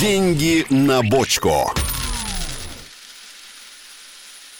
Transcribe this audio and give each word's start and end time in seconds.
Деньги 0.00 0.66
на 0.68 1.00
бочку. 1.02 1.72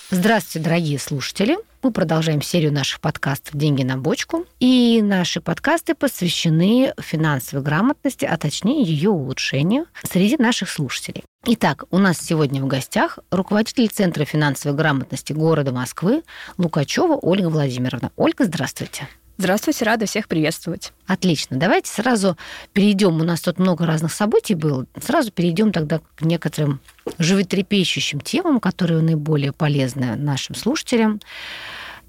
Здравствуйте, 0.08 0.64
дорогие 0.64 0.98
слушатели. 0.98 1.58
Мы 1.82 1.92
продолжаем 1.92 2.40
серию 2.40 2.72
наших 2.72 3.02
подкастов 3.02 3.54
«Деньги 3.54 3.82
на 3.82 3.98
бочку». 3.98 4.46
И 4.60 5.02
наши 5.02 5.42
подкасты 5.42 5.94
посвящены 5.94 6.94
финансовой 6.98 7.62
грамотности, 7.62 8.24
а 8.24 8.38
точнее 8.38 8.82
ее 8.82 9.10
улучшению 9.10 9.84
среди 10.10 10.38
наших 10.38 10.70
слушателей. 10.70 11.22
Итак, 11.44 11.84
у 11.90 11.98
нас 11.98 12.18
сегодня 12.18 12.62
в 12.62 12.66
гостях 12.66 13.18
руководитель 13.30 13.88
Центра 13.88 14.24
финансовой 14.24 14.74
грамотности 14.74 15.34
города 15.34 15.70
Москвы 15.70 16.22
Лукачева 16.56 17.18
Ольга 17.20 17.48
Владимировна. 17.48 18.10
Ольга, 18.16 18.46
здравствуйте. 18.46 19.06
Здравствуйте, 19.38 19.84
рада 19.84 20.06
всех 20.06 20.28
приветствовать. 20.28 20.94
Отлично. 21.06 21.58
Давайте 21.58 21.90
сразу 21.90 22.38
перейдем. 22.72 23.20
У 23.20 23.24
нас 23.24 23.42
тут 23.42 23.58
много 23.58 23.84
разных 23.84 24.14
событий 24.14 24.54
было. 24.54 24.86
Сразу 24.98 25.30
перейдем 25.30 25.72
тогда 25.72 26.00
к 26.14 26.22
некоторым 26.22 26.80
животрепещущим 27.18 28.20
темам, 28.20 28.60
которые 28.60 29.02
наиболее 29.02 29.52
полезны 29.52 30.16
нашим 30.16 30.54
слушателям. 30.54 31.20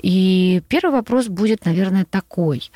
И 0.01 0.61
первый 0.69 0.91
вопрос 0.91 1.27
будет, 1.27 1.65
наверное, 1.65 2.05
такой. 2.05 2.71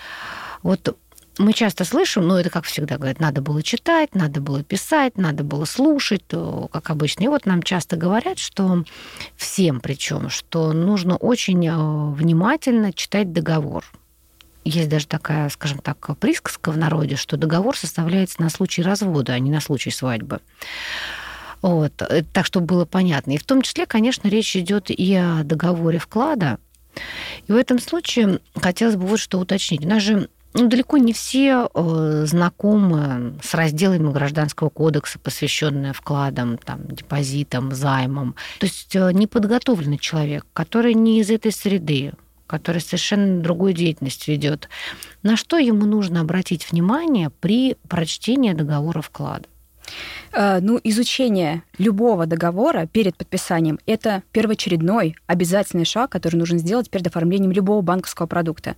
Вот 0.63 0.98
мы 1.38 1.54
часто 1.54 1.86
слышим, 1.86 2.27
ну, 2.27 2.36
это 2.36 2.49
как 2.49 2.66
всегда 2.66 2.98
говорят, 2.98 3.22
надо 3.22 3.41
было 3.41 3.63
читать, 3.63 4.16
надо 4.16 4.41
было 4.41 4.63
писать, 4.63 5.18
надо 5.18 5.46
было 5.46 5.63
слушать, 5.63 6.24
как 6.27 6.90
обычно. 6.90 7.24
И 7.24 7.27
вот 7.30 7.46
нам 7.46 7.63
часто 7.63 7.96
говорят, 7.96 8.38
что 8.38 8.84
всем 9.38 9.80
причем, 9.80 10.30
что 10.30 10.74
нужно 10.74 11.16
очень 11.16 11.66
э, 11.66 11.72
внимательно 12.16 12.91
читать 12.91 13.32
договор 13.32 13.85
есть 14.63 14.90
даже 14.90 15.07
такая, 15.07 15.49
скажем 15.49 15.79
так, 15.79 16.17
присказка 16.17 16.71
в 16.71 16.77
народе, 16.77 17.15
что 17.15 17.37
договор 17.37 17.77
составляется 17.77 18.41
на 18.41 18.49
случай 18.49 18.81
развода, 18.81 19.34
а 19.34 19.40
не 19.40 19.51
на 19.51 19.62
случай 19.62 19.91
свадьбы. 19.91 20.40
Вот. 21.62 21.93
Так, 22.34 22.45
чтобы 22.45 22.65
было 22.65 22.85
понятно. 22.85 23.32
И 23.32 23.37
в 23.37 23.43
том 23.43 23.62
числе, 23.62 23.85
конечно, 23.85 24.27
речь 24.27 24.55
идет 24.55 24.89
и 24.89 25.15
о 25.15 25.43
договоре 25.43 25.99
вклада. 25.99 26.57
И 27.48 27.51
в 27.51 27.55
этом 27.55 27.79
случае 27.79 28.39
хотелось 28.55 28.95
бы 28.95 29.05
вот 29.05 29.20
что 29.20 29.39
уточнить. 29.39 29.85
У 29.85 29.87
нас 29.87 30.04
же 30.04 30.29
ну, 30.54 30.67
далеко 30.67 30.98
не 30.98 31.13
все 31.13 31.70
э, 31.73 32.26
знакомы 32.27 33.39
с 33.41 33.54
разделами 33.54 34.12
Гражданского 34.12 34.70
кодекса, 34.70 35.17
посвященные 35.17 35.93
вкладам, 35.93 36.57
там, 36.57 36.87
депозитам, 36.87 37.71
займам. 37.71 38.35
То 38.59 38.65
есть 38.65 38.93
э, 38.95 39.12
неподготовленный 39.13 39.98
человек, 39.98 40.45
который 40.51 40.93
не 40.93 41.21
из 41.21 41.29
этой 41.29 41.54
среды, 41.54 42.13
который 42.52 42.82
совершенно 42.82 43.41
другую 43.41 43.74
деятельность 43.74 44.27
ведет, 44.27 44.70
на 45.24 45.38
что 45.38 45.57
ему 45.57 45.85
нужно 45.85 46.21
обратить 46.21 46.70
внимание 46.70 47.30
при 47.30 47.77
прочтении 47.88 48.52
договора 48.54 49.02
вклада? 49.02 49.48
Э, 50.34 50.60
ну, 50.62 50.79
изучение 50.84 51.63
любого 51.77 52.26
договора 52.26 52.85
перед 52.85 53.18
подписанием– 53.18 53.79
это 53.85 54.24
первоочередной 54.32 55.16
обязательный 55.27 55.85
шаг, 55.85 56.12
который 56.12 56.35
нужно 56.35 56.57
сделать 56.57 56.90
перед 56.90 57.07
оформлением 57.07 57.52
любого 57.52 57.82
банковского 57.82 58.27
продукта. 58.27 58.76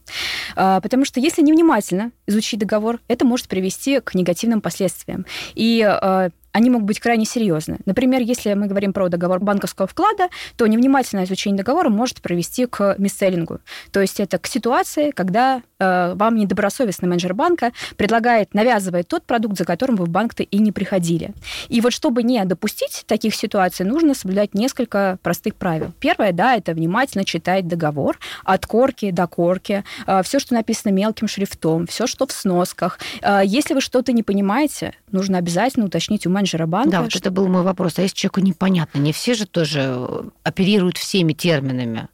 Э, 0.55 0.79
потому 0.81 1.03
что 1.05 1.19
если 1.19 1.41
невнимательно 1.41 2.11
изучить 2.27 2.59
договор, 2.59 2.99
это 3.07 3.25
может 3.25 3.47
привести 3.47 3.99
к 3.99 4.15
негативным 4.15 4.61
последствиям. 4.61 5.25
И 5.55 5.83
э, 5.83 6.29
они 6.53 6.69
могут 6.69 6.87
быть 6.87 6.99
крайне 6.99 7.25
серьезны. 7.25 7.79
Например, 7.85 8.21
если 8.21 8.53
мы 8.53 8.67
говорим 8.67 8.93
про 8.93 9.09
договор 9.09 9.39
банковского 9.39 9.87
вклада, 9.87 10.29
то 10.55 10.65
невнимательное 10.67 11.25
изучение 11.25 11.57
договора 11.57 11.89
может 11.89 12.21
привести 12.21 12.67
к 12.67 12.95
мисселлингу. 12.99 13.59
То 13.91 13.99
есть 13.99 14.19
это 14.19 14.37
к 14.37 14.47
ситуации, 14.47 15.11
когда 15.11 15.61
э, 15.79 16.13
вам 16.15 16.35
недобросовестный 16.35 17.09
менеджер 17.09 17.33
банка 17.33 17.71
предлагает, 17.97 18.53
навязывает 18.53 19.07
тот 19.07 19.23
продукт, 19.23 19.57
за 19.57 19.65
которым 19.65 19.95
вы 19.95 20.05
в 20.05 20.09
банк-то 20.09 20.43
и 20.43 20.59
не 20.59 20.71
приходили. 20.71 21.33
И 21.69 21.81
вот 21.81 21.91
чтобы 21.91 22.21
не 22.21 22.43
допустить 22.45 23.03
таких 23.07 23.33
ситуаций, 23.33 23.85
нужно 23.85 24.13
соблюдать 24.13 24.53
несколько 24.53 25.17
простых 25.23 25.55
правил. 25.55 25.91
Первое, 25.99 26.33
да, 26.33 26.55
это 26.55 26.73
внимательно 26.73 27.25
читать 27.25 27.67
договор 27.67 28.19
от 28.43 28.67
корки 28.67 29.09
до 29.09 29.25
корки, 29.25 29.83
э, 30.05 30.21
все, 30.23 30.37
что 30.37 30.53
написано 30.53 30.91
мелким 30.91 31.27
шрифтом, 31.27 31.87
все, 31.87 32.05
что 32.05 32.27
в 32.27 32.31
сносках. 32.31 32.99
Э, 33.23 33.41
если 33.43 33.73
вы 33.73 33.81
что-то 33.81 34.13
не 34.13 34.21
понимаете, 34.21 34.93
нужно 35.11 35.39
обязательно 35.39 35.87
уточнить 35.87 36.27
у 36.27 36.29
менеджера 36.29 36.42
менеджера 36.43 36.65
банка. 36.65 36.91
Да, 36.91 37.01
вот 37.01 37.11
что... 37.11 37.19
это 37.19 37.31
был 37.31 37.47
мой 37.47 37.63
вопрос. 37.63 37.97
А 37.97 38.01
если 38.01 38.15
человеку 38.15 38.41
непонятно, 38.41 38.99
не 38.99 39.13
все 39.13 39.33
же 39.33 39.45
тоже 39.45 40.25
оперируют 40.43 40.97
всеми 40.97 41.33
терминами. 41.33 42.07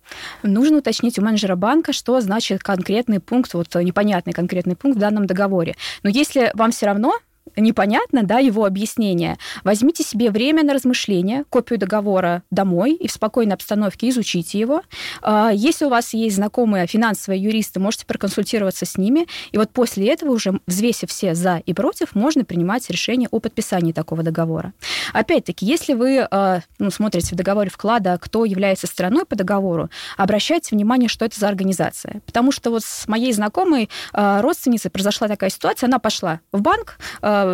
Нужно 0.43 0.77
уточнить 0.77 1.17
у 1.19 1.21
менеджера 1.21 1.55
банка, 1.55 1.93
что 1.93 2.21
значит 2.21 2.61
конкретный 2.61 3.19
пункт, 3.19 3.53
вот 3.53 3.73
непонятный 3.75 4.33
конкретный 4.33 4.75
пункт 4.75 4.97
в 4.97 4.99
данном 4.99 5.25
договоре. 5.25 5.75
Но 6.03 6.09
если 6.09 6.51
вам 6.53 6.71
все 6.71 6.85
равно, 6.85 7.17
непонятно, 7.55 8.23
да, 8.23 8.39
его 8.39 8.65
объяснение, 8.65 9.37
возьмите 9.63 10.03
себе 10.03 10.31
время 10.31 10.63
на 10.63 10.73
размышление, 10.73 11.45
копию 11.49 11.79
договора 11.79 12.43
домой 12.51 12.93
и 12.93 13.07
в 13.07 13.11
спокойной 13.11 13.55
обстановке 13.55 14.09
изучите 14.09 14.59
его. 14.59 14.81
А, 15.21 15.51
если 15.53 15.85
у 15.85 15.89
вас 15.89 16.13
есть 16.13 16.35
знакомые 16.35 16.87
финансовые 16.87 17.41
юристы, 17.41 17.79
можете 17.79 18.05
проконсультироваться 18.05 18.85
с 18.85 18.97
ними, 18.97 19.27
и 19.51 19.57
вот 19.57 19.71
после 19.71 20.11
этого 20.11 20.31
уже, 20.31 20.59
взвесив 20.67 21.09
все 21.09 21.35
за 21.35 21.61
и 21.65 21.73
против, 21.73 22.15
можно 22.15 22.45
принимать 22.45 22.89
решение 22.89 23.27
о 23.31 23.39
подписании 23.39 23.91
такого 23.91 24.23
договора. 24.23 24.73
Опять-таки, 25.13 25.65
если 25.65 25.93
вы 25.93 26.19
а, 26.19 26.61
ну, 26.77 26.91
смотрите 26.91 27.35
в 27.35 27.37
договоре 27.37 27.69
вклада, 27.69 28.17
кто 28.21 28.45
является 28.45 28.87
стороной 28.87 29.25
по 29.25 29.35
договору, 29.35 29.89
обращайте 30.17 30.75
внимание, 30.75 31.09
что 31.09 31.25
это 31.25 31.39
за 31.39 31.47
организация. 31.47 32.21
Потому 32.25 32.51
что 32.51 32.71
вот 32.71 32.83
с 32.83 33.07
моей 33.07 33.31
знакомой 33.33 33.89
а, 34.13 34.41
родственницей 34.41 34.91
произошла 34.91 35.27
такая 35.27 35.49
ситуация, 35.49 35.87
она 35.87 35.99
пошла 35.99 36.39
в 36.51 36.61
банк, 36.61 36.97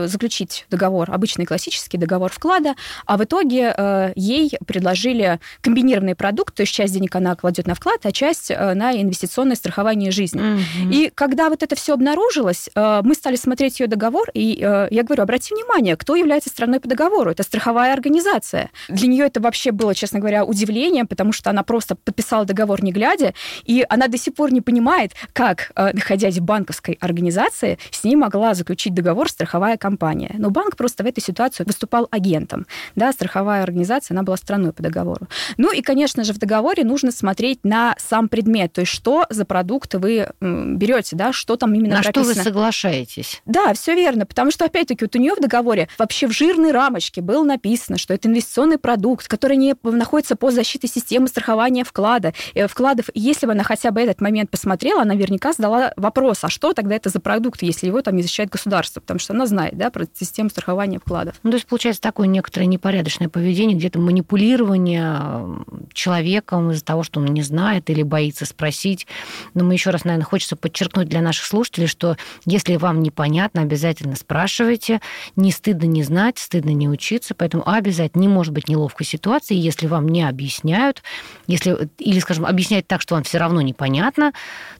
заключить 0.07 0.65
договор, 0.69 1.11
обычный 1.11 1.45
классический 1.45 1.97
договор 1.97 2.31
вклада, 2.31 2.75
а 3.05 3.17
в 3.17 3.23
итоге 3.23 3.73
э, 3.75 4.13
ей 4.15 4.51
предложили 4.65 5.39
комбинированный 5.61 6.15
продукт, 6.15 6.55
то 6.55 6.61
есть 6.61 6.73
часть 6.73 6.93
денег 6.93 7.15
она 7.15 7.35
кладет 7.35 7.67
на 7.67 7.75
вклад, 7.75 8.05
а 8.05 8.11
часть 8.11 8.51
э, 8.51 8.73
на 8.73 8.93
инвестиционное 8.93 9.55
страхование 9.55 10.11
жизни. 10.11 10.41
Mm-hmm. 10.41 10.93
И 10.93 11.11
когда 11.13 11.49
вот 11.49 11.63
это 11.63 11.75
все 11.75 11.93
обнаружилось, 11.93 12.69
мы 12.75 13.13
стали 13.15 13.35
смотреть 13.35 13.79
ее 13.79 13.87
договор, 13.87 14.29
и 14.33 14.57
я 14.59 15.03
говорю, 15.03 15.23
обрати 15.23 15.53
внимание, 15.53 15.95
кто 15.95 16.15
является 16.15 16.49
страной 16.49 16.79
по 16.79 16.87
договору. 16.87 17.31
Это 17.31 17.43
страховая 17.43 17.93
организация. 17.93 18.69
Для 18.89 19.07
нее 19.07 19.25
это 19.25 19.39
вообще 19.39 19.71
было, 19.71 19.95
честно 19.95 20.19
говоря, 20.19 20.45
удивление, 20.45 21.05
потому 21.05 21.31
что 21.31 21.49
она 21.49 21.63
просто 21.63 21.95
подписала 21.95 22.45
договор 22.45 22.83
не 22.83 22.91
глядя, 22.91 23.33
и 23.63 23.85
она 23.89 24.07
до 24.07 24.17
сих 24.17 24.33
пор 24.33 24.51
не 24.53 24.61
понимает, 24.61 25.13
как, 25.33 25.71
находясь 25.75 26.37
в 26.37 26.43
банковской 26.43 26.97
организации, 27.01 27.77
с 27.91 28.03
ней 28.03 28.15
могла 28.15 28.53
заключить 28.53 28.93
договор 28.93 29.29
страховая 29.29 29.74
страховая 29.75 29.77
компания. 29.77 30.35
Но 30.37 30.49
банк 30.49 30.75
просто 30.75 31.03
в 31.03 31.07
этой 31.07 31.21
ситуации 31.21 31.63
выступал 31.63 32.07
агентом. 32.11 32.65
Да, 32.95 33.11
страховая 33.11 33.63
организация, 33.63 34.15
она 34.15 34.23
была 34.23 34.37
страной 34.37 34.73
по 34.73 34.81
договору. 34.81 35.27
Ну 35.57 35.71
и, 35.71 35.81
конечно 35.81 36.23
же, 36.23 36.33
в 36.33 36.37
договоре 36.37 36.83
нужно 36.83 37.11
смотреть 37.11 37.59
на 37.63 37.95
сам 37.97 38.27
предмет, 38.27 38.73
то 38.73 38.81
есть 38.81 38.91
что 38.91 39.25
за 39.29 39.45
продукты 39.45 39.99
вы 39.99 40.29
берете, 40.41 41.15
да, 41.15 41.33
что 41.33 41.55
там 41.55 41.73
именно 41.73 41.97
на 41.97 42.01
прописано. 42.01 42.33
что 42.33 42.39
вы 42.39 42.43
соглашаетесь. 42.43 43.41
Да, 43.45 43.73
все 43.73 43.95
верно, 43.95 44.25
потому 44.25 44.51
что, 44.51 44.65
опять-таки, 44.65 45.05
вот 45.05 45.15
у 45.15 45.19
нее 45.19 45.33
в 45.35 45.41
договоре 45.41 45.87
вообще 45.97 46.27
в 46.27 46.31
жирной 46.31 46.71
рамочке 46.71 47.21
было 47.21 47.43
написано, 47.43 47.97
что 47.97 48.13
это 48.13 48.27
инвестиционный 48.27 48.77
продукт, 48.77 49.27
который 49.27 49.57
не 49.57 49.75
находится 49.83 50.35
под 50.35 50.53
защитой 50.53 50.87
системы 50.87 51.27
страхования 51.27 51.83
вклада, 51.83 52.33
э, 52.53 52.67
вкладов. 52.67 53.09
И 53.13 53.19
если 53.19 53.45
бы 53.45 53.53
она 53.53 53.63
хотя 53.63 53.91
бы 53.91 54.01
этот 54.01 54.21
момент 54.21 54.49
посмотрела, 54.49 55.01
она 55.01 55.13
наверняка 55.13 55.53
задала 55.53 55.93
вопрос, 55.95 56.43
а 56.43 56.49
что 56.49 56.73
тогда 56.73 56.95
это 56.95 57.09
за 57.09 57.19
продукт, 57.19 57.61
если 57.61 57.87
его 57.87 58.01
там 58.01 58.15
не 58.15 58.21
защищает 58.21 58.49
государство, 58.49 59.01
потому 59.01 59.19
что 59.19 59.33
она 59.33 59.45
знает, 59.45 59.64
знает, 59.65 59.77
да, 59.77 59.89
про 59.89 60.05
систему 60.13 60.49
страхования 60.49 60.99
вкладов. 60.99 61.35
Ну, 61.43 61.51
то 61.51 61.55
есть 61.55 61.67
получается 61.67 62.01
такое 62.01 62.27
некоторое 62.27 62.65
непорядочное 62.65 63.29
поведение, 63.29 63.77
где-то 63.77 63.99
манипулирование 63.99 65.65
человеком 65.93 66.71
из-за 66.71 66.83
того, 66.83 67.03
что 67.03 67.19
он 67.19 67.27
не 67.27 67.41
знает 67.41 67.89
или 67.89 68.03
боится 68.03 68.45
спросить. 68.45 69.07
Но 69.53 69.63
мы 69.63 69.73
еще 69.73 69.89
раз, 69.89 70.03
наверное, 70.05 70.25
хочется 70.25 70.55
подчеркнуть 70.55 71.07
для 71.07 71.21
наших 71.21 71.45
слушателей, 71.45 71.87
что 71.87 72.17
если 72.45 72.75
вам 72.75 73.01
непонятно, 73.01 73.61
обязательно 73.61 74.15
спрашивайте. 74.15 75.01
Не 75.35 75.51
стыдно 75.51 75.85
не 75.85 76.03
знать, 76.03 76.37
стыдно 76.37 76.71
не 76.71 76.89
учиться, 76.89 77.33
поэтому 77.35 77.67
обязательно 77.67 78.21
не 78.21 78.27
может 78.27 78.53
быть 78.53 78.67
неловкой 78.67 79.05
ситуации, 79.05 79.55
если 79.55 79.87
вам 79.87 80.07
не 80.07 80.23
объясняют, 80.23 81.03
если, 81.47 81.89
или, 81.99 82.19
скажем, 82.19 82.45
объясняют 82.45 82.87
так, 82.87 83.01
что 83.01 83.15
вам 83.15 83.23
все 83.23 83.37
равно 83.37 83.61
непонятно, 83.61 84.33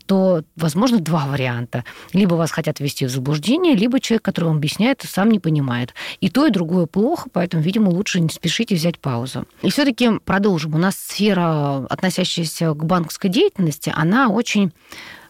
то, 0.06 0.44
возможно, 0.56 1.00
два 1.00 1.26
варианта. 1.26 1.84
Либо 2.14 2.36
вас 2.36 2.52
хотят 2.52 2.80
ввести 2.80 3.06
в 3.06 3.10
заблуждение, 3.10 3.76
либо 3.76 4.00
человек, 4.00 4.24
который 4.24 4.46
вам 4.46 4.58
объясняет, 4.58 4.75
сам 5.08 5.30
не 5.30 5.40
понимает. 5.40 5.94
И 6.22 6.30
то, 6.30 6.46
и 6.46 6.52
другое 6.52 6.86
плохо, 6.86 7.30
поэтому, 7.32 7.64
видимо, 7.64 7.90
лучше 7.90 8.20
не 8.20 8.30
спешите 8.30 8.76
взять 8.76 9.00
паузу. 9.00 9.46
И 9.62 9.70
все-таки 9.70 10.20
продолжим. 10.24 10.76
У 10.76 10.78
нас 10.78 10.96
сфера, 10.96 11.86
относящаяся 11.86 12.74
к 12.74 12.84
банковской 12.86 13.30
деятельности, 13.30 13.94
она 13.96 14.30
очень 14.30 14.72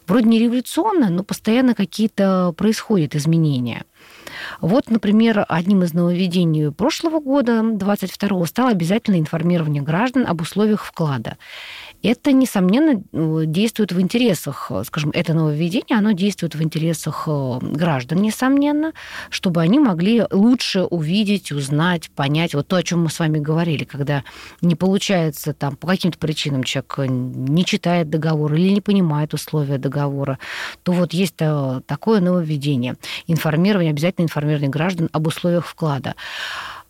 вроде 0.06 0.28
не 0.28 0.38
революционная, 0.38 1.10
но 1.10 1.24
постоянно 1.24 1.74
какие-то 1.74 2.52
происходят 2.56 3.14
изменения. 3.14 3.84
Вот, 4.60 4.90
например, 4.90 5.44
одним 5.48 5.82
из 5.82 5.94
нововведений 5.94 6.70
прошлого 6.70 7.20
года, 7.20 7.60
22-го, 7.60 8.44
стало 8.46 8.70
обязательное 8.70 9.18
информирование 9.18 9.82
граждан 9.82 10.26
об 10.26 10.40
условиях 10.40 10.84
вклада. 10.84 11.36
Это, 12.06 12.30
несомненно, 12.30 13.02
действует 13.46 13.90
в 13.90 14.00
интересах, 14.00 14.70
скажем, 14.84 15.10
это 15.12 15.34
нововведение, 15.34 15.98
оно 15.98 16.12
действует 16.12 16.54
в 16.54 16.62
интересах 16.62 17.24
э, 17.26 17.58
граждан, 17.60 18.22
несомненно, 18.22 18.92
чтобы 19.28 19.60
они 19.60 19.80
могли 19.80 20.22
лучше 20.30 20.84
увидеть, 20.84 21.50
узнать, 21.50 22.08
понять 22.10 22.54
вот 22.54 22.68
то, 22.68 22.76
о 22.76 22.82
чем 22.84 23.02
мы 23.02 23.10
с 23.10 23.18
вами 23.18 23.40
говорили, 23.40 23.82
когда 23.82 24.22
не 24.60 24.76
получается 24.76 25.52
там 25.52 25.74
по 25.74 25.88
каким-то 25.88 26.16
причинам 26.18 26.62
человек 26.62 26.94
не 26.98 27.64
читает 27.64 28.08
договор 28.08 28.54
или 28.54 28.68
не 28.68 28.80
понимает 28.80 29.34
условия 29.34 29.78
договора, 29.78 30.38
то 30.84 30.92
вот 30.92 31.12
есть 31.12 31.34
э, 31.40 31.80
такое 31.86 32.20
нововведение. 32.20 32.94
Информирование, 33.26 33.90
обязательно 33.90 34.26
информирование 34.26 34.70
граждан 34.70 35.08
об 35.10 35.26
условиях 35.26 35.66
вклада. 35.66 36.14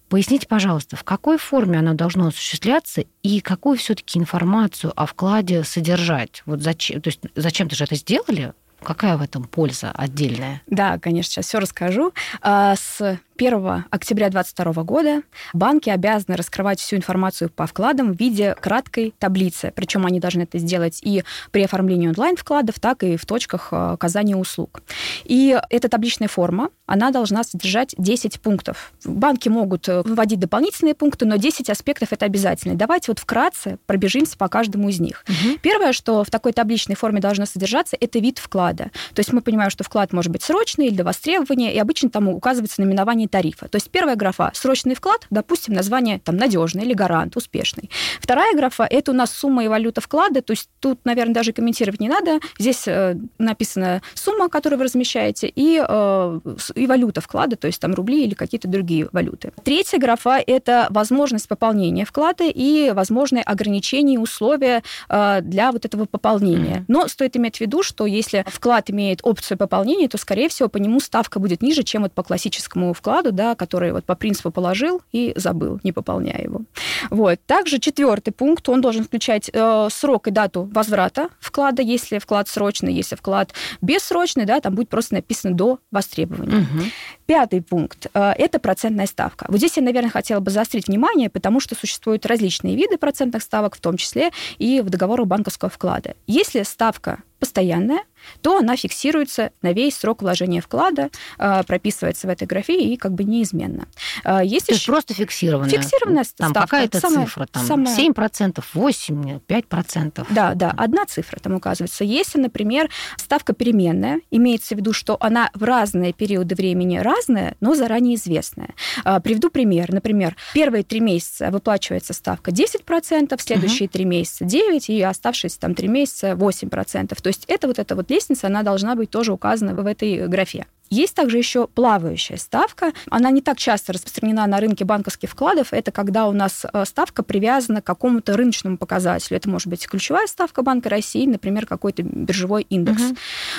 Поясните, 0.08 0.46
пожалуйста, 0.46 0.96
в 0.96 1.04
какой 1.04 1.36
форме 1.36 1.78
оно 1.78 1.94
должно 1.94 2.28
осуществляться 2.28 3.04
и 3.22 3.40
какую 3.40 3.76
все-таки 3.76 4.18
информацию 4.18 4.92
о 4.94 5.06
вкладе 5.06 5.64
содержать? 5.64 6.42
Вот 6.46 6.62
зачем, 6.62 7.00
то 7.00 7.08
есть 7.08 7.20
зачем-то 7.34 7.74
же 7.74 7.84
это 7.84 7.96
сделали? 7.96 8.52
Какая 8.82 9.16
в 9.16 9.22
этом 9.22 9.44
польза 9.44 9.90
отдельная? 9.90 10.62
Да, 10.66 10.98
конечно, 10.98 11.32
сейчас 11.32 11.46
все 11.46 11.58
расскажу. 11.58 12.12
А, 12.40 12.76
с 12.76 13.18
1 13.38 13.84
октября 13.90 14.30
2022 14.30 14.82
года 14.84 15.22
банки 15.52 15.90
обязаны 15.90 16.36
раскрывать 16.36 16.80
всю 16.80 16.96
информацию 16.96 17.50
по 17.50 17.66
вкладам 17.66 18.12
в 18.12 18.18
виде 18.18 18.54
краткой 18.60 19.14
таблицы. 19.18 19.72
Причем 19.74 20.06
они 20.06 20.20
должны 20.20 20.42
это 20.42 20.58
сделать 20.58 21.00
и 21.02 21.22
при 21.50 21.62
оформлении 21.62 22.08
онлайн-вкладов, 22.08 22.80
так 22.80 23.02
и 23.02 23.16
в 23.16 23.26
точках 23.26 23.68
э, 23.72 23.92
оказания 23.92 24.36
услуг. 24.36 24.82
И 25.24 25.58
эта 25.70 25.88
табличная 25.88 26.28
форма, 26.28 26.70
она 26.86 27.10
должна 27.10 27.44
содержать 27.44 27.94
10 27.98 28.40
пунктов. 28.40 28.92
Банки 29.04 29.48
могут 29.48 29.88
э, 29.88 30.02
вводить 30.04 30.38
дополнительные 30.38 30.94
пункты, 30.94 31.26
но 31.26 31.36
10 31.36 31.68
аспектов 31.68 32.12
это 32.12 32.24
обязательно. 32.24 32.74
Давайте 32.74 33.10
вот 33.10 33.18
вкратце 33.18 33.78
пробежимся 33.86 34.38
по 34.38 34.48
каждому 34.48 34.88
из 34.88 35.00
них. 35.00 35.24
Угу. 35.28 35.58
Первое, 35.62 35.92
что 35.92 36.24
в 36.24 36.30
такой 36.30 36.52
табличной 36.52 36.96
форме 36.96 37.20
должно 37.20 37.44
содержаться, 37.44 37.96
это 38.00 38.18
вид 38.18 38.38
вклада. 38.38 38.90
То 39.14 39.20
есть 39.20 39.32
мы 39.32 39.42
понимаем, 39.42 39.70
что 39.70 39.84
вклад 39.84 40.12
может 40.12 40.32
быть 40.32 40.42
срочный 40.42 40.86
или 40.86 40.94
для 40.94 41.04
востребования, 41.04 41.74
и 41.74 41.78
обычно 41.78 42.08
там 42.08 42.28
указывается 42.28 42.80
наименование 42.80 43.25
название 43.26 43.36
тарифа. 43.36 43.68
То 43.68 43.76
есть 43.76 43.90
первая 43.90 44.16
графа– 44.16 44.50
срочный 44.54 44.94
вклад, 44.94 45.26
допустим, 45.30 45.74
название 45.74 46.18
там 46.18 46.36
надежный 46.36 46.84
или 46.84 46.94
гарант, 46.94 47.36
успешный. 47.36 47.90
Вторая 48.20 48.54
графа– 48.56 48.86
это 48.90 49.10
у 49.12 49.14
нас 49.14 49.30
сумма 49.30 49.64
и 49.64 49.68
валюта 49.68 50.00
вклада, 50.00 50.42
то 50.42 50.52
есть 50.52 50.68
тут, 50.80 50.98
наверное, 51.04 51.34
даже 51.34 51.52
комментировать 51.52 52.00
не 52.00 52.08
надо. 52.08 52.40
Здесь 52.58 52.88
э, 52.88 53.16
написана 53.38 54.02
сумма, 54.14 54.48
которую 54.48 54.78
вы 54.78 54.84
размещаете, 54.84 55.48
и, 55.48 55.82
э, 55.86 56.40
и 56.74 56.86
валюта 56.86 57.20
вклада, 57.20 57.56
то 57.56 57.66
есть 57.66 57.80
там 57.80 57.94
рубли 57.94 58.24
или 58.24 58.34
какие-то 58.34 58.68
другие 58.68 59.08
валюты. 59.12 59.52
Третья 59.64 59.98
графа– 59.98 60.38
это 60.46 60.86
возможность 60.90 61.48
пополнения 61.48 62.04
вклада 62.04 62.44
и 62.44 62.92
возможные 62.92 63.42
ограничения 63.42 64.14
и 64.14 64.18
условия 64.18 64.82
э, 65.08 65.40
для 65.42 65.72
вот 65.72 65.84
этого 65.84 66.06
пополнения. 66.06 66.84
Но 66.88 67.08
стоит 67.08 67.36
иметь 67.36 67.58
в 67.58 67.60
виду, 67.60 67.82
что 67.82 68.06
если 68.06 68.44
вклад 68.46 68.90
имеет 68.90 69.20
опцию 69.22 69.58
пополнения, 69.58 70.08
то, 70.08 70.18
скорее 70.18 70.48
всего, 70.48 70.68
по 70.68 70.78
нему 70.78 71.00
ставка 71.00 71.38
будет 71.38 71.62
ниже, 71.62 71.82
чем 71.82 72.02
вот 72.02 72.12
по 72.12 72.22
классическому 72.22 72.92
вкладу, 72.92 73.15
вкладу, 73.16 73.32
да, 73.32 73.54
который 73.54 73.92
вот 73.92 74.04
по 74.04 74.14
принципу 74.14 74.50
положил 74.50 75.00
и 75.12 75.32
забыл, 75.36 75.80
не 75.84 75.92
пополняя 75.92 76.42
его. 76.42 76.62
Вот. 77.10 77.38
Также 77.46 77.78
четвертый 77.78 78.30
пункт, 78.30 78.68
он 78.68 78.80
должен 78.80 79.04
включать 79.04 79.50
э, 79.52 79.88
срок 79.90 80.28
и 80.28 80.30
дату 80.30 80.70
возврата 80.74 81.28
вклада, 81.40 81.82
если 81.82 82.18
вклад 82.18 82.48
срочный, 82.48 82.92
если 82.92 83.16
вклад 83.16 83.52
бессрочный, 83.80 84.44
да, 84.44 84.60
там 84.60 84.74
будет 84.74 84.88
просто 84.88 85.14
написано 85.14 85.54
до 85.54 85.78
востребования. 85.90 86.58
Угу. 86.58 86.84
Пятый 87.26 87.60
пункт 87.60 88.06
э,– 88.14 88.32
это 88.38 88.58
процентная 88.58 89.06
ставка. 89.06 89.46
Вот 89.48 89.58
здесь 89.58 89.76
я, 89.76 89.82
наверное, 89.82 90.10
хотела 90.10 90.40
бы 90.40 90.50
заострить 90.50 90.86
внимание, 90.86 91.28
потому 91.28 91.60
что 91.60 91.74
существуют 91.74 92.24
различные 92.24 92.76
виды 92.76 92.98
процентных 92.98 93.42
ставок, 93.42 93.76
в 93.76 93.80
том 93.80 93.96
числе 93.96 94.30
и 94.58 94.80
в 94.80 94.90
договорах 94.90 95.26
банковского 95.26 95.70
вклада. 95.70 96.14
Если 96.26 96.62
ставка 96.62 97.22
постоянная, 97.38 98.00
то 98.40 98.58
она 98.58 98.76
фиксируется 98.76 99.50
на 99.62 99.72
весь 99.72 99.96
срок 99.96 100.22
вложения 100.22 100.60
вклада, 100.60 101.10
а, 101.38 101.62
прописывается 101.62 102.26
в 102.26 102.30
этой 102.30 102.46
графе 102.46 102.80
и 102.80 102.96
как 102.96 103.12
бы 103.12 103.24
неизменно. 103.24 103.86
А, 104.24 104.42
есть 104.42 104.66
то 104.66 104.74
еще... 104.74 104.90
просто 104.90 105.14
фиксированная? 105.14 105.70
Фиксированная 105.70 106.24
там 106.36 106.50
ставка. 106.50 106.60
какая-то 106.62 107.00
самая, 107.00 107.26
цифра, 107.26 107.46
там 107.46 107.66
самая... 107.66 107.96
7%, 107.96 108.64
8%, 108.74 109.40
5%. 109.46 110.26
Да, 110.30 110.54
да, 110.54 110.74
одна 110.76 111.04
цифра 111.06 111.38
там 111.38 111.54
указывается. 111.54 112.04
Если, 112.04 112.38
например, 112.38 112.88
ставка 113.16 113.52
переменная, 113.52 114.20
имеется 114.30 114.74
в 114.74 114.78
виду, 114.78 114.92
что 114.92 115.16
она 115.20 115.50
в 115.54 115.62
разные 115.62 116.12
периоды 116.12 116.54
времени 116.54 116.98
разная, 116.98 117.15
но 117.60 117.74
заранее 117.74 118.16
известная. 118.16 118.74
А, 119.04 119.20
приведу 119.20 119.50
пример. 119.50 119.92
Например, 119.92 120.36
первые 120.54 120.84
три 120.84 121.00
месяца 121.00 121.50
выплачивается 121.50 122.12
ставка 122.12 122.50
10%, 122.50 123.40
следующие 123.40 123.88
три 123.88 124.04
угу. 124.04 124.10
месяца 124.10 124.44
9%, 124.44 124.84
и 124.88 125.02
оставшиеся 125.02 125.60
там 125.60 125.74
три 125.74 125.88
месяца 125.88 126.32
8%. 126.32 127.20
То 127.20 127.28
есть 127.28 127.44
это 127.48 127.66
вот 127.66 127.78
эта 127.78 127.94
вот 127.94 128.10
лестница, 128.10 128.46
она 128.46 128.62
должна 128.62 128.94
быть 128.94 129.10
тоже 129.10 129.32
указана 129.32 129.74
в 129.74 129.86
этой 129.86 130.28
графе. 130.28 130.66
Есть 130.90 131.14
также 131.14 131.38
еще 131.38 131.66
плавающая 131.66 132.36
ставка. 132.36 132.92
Она 133.10 133.30
не 133.30 133.40
так 133.40 133.58
часто 133.58 133.92
распространена 133.92 134.46
на 134.46 134.60
рынке 134.60 134.84
банковских 134.84 135.30
вкладов. 135.30 135.72
Это 135.72 135.90
когда 135.90 136.26
у 136.28 136.32
нас 136.32 136.64
э, 136.70 136.84
ставка 136.84 137.22
привязана 137.22 137.82
к 137.82 137.84
какому-то 137.84 138.36
рыночному 138.36 138.78
показателю. 138.78 139.36
Это 139.36 139.48
может 139.48 139.68
быть 139.68 139.86
ключевая 139.86 140.26
ставка 140.26 140.62
Банка 140.62 140.88
России, 140.88 141.26
например, 141.26 141.66
какой-то 141.66 142.02
биржевой 142.02 142.62
индекс. 142.62 143.02
Угу. 143.02 143.16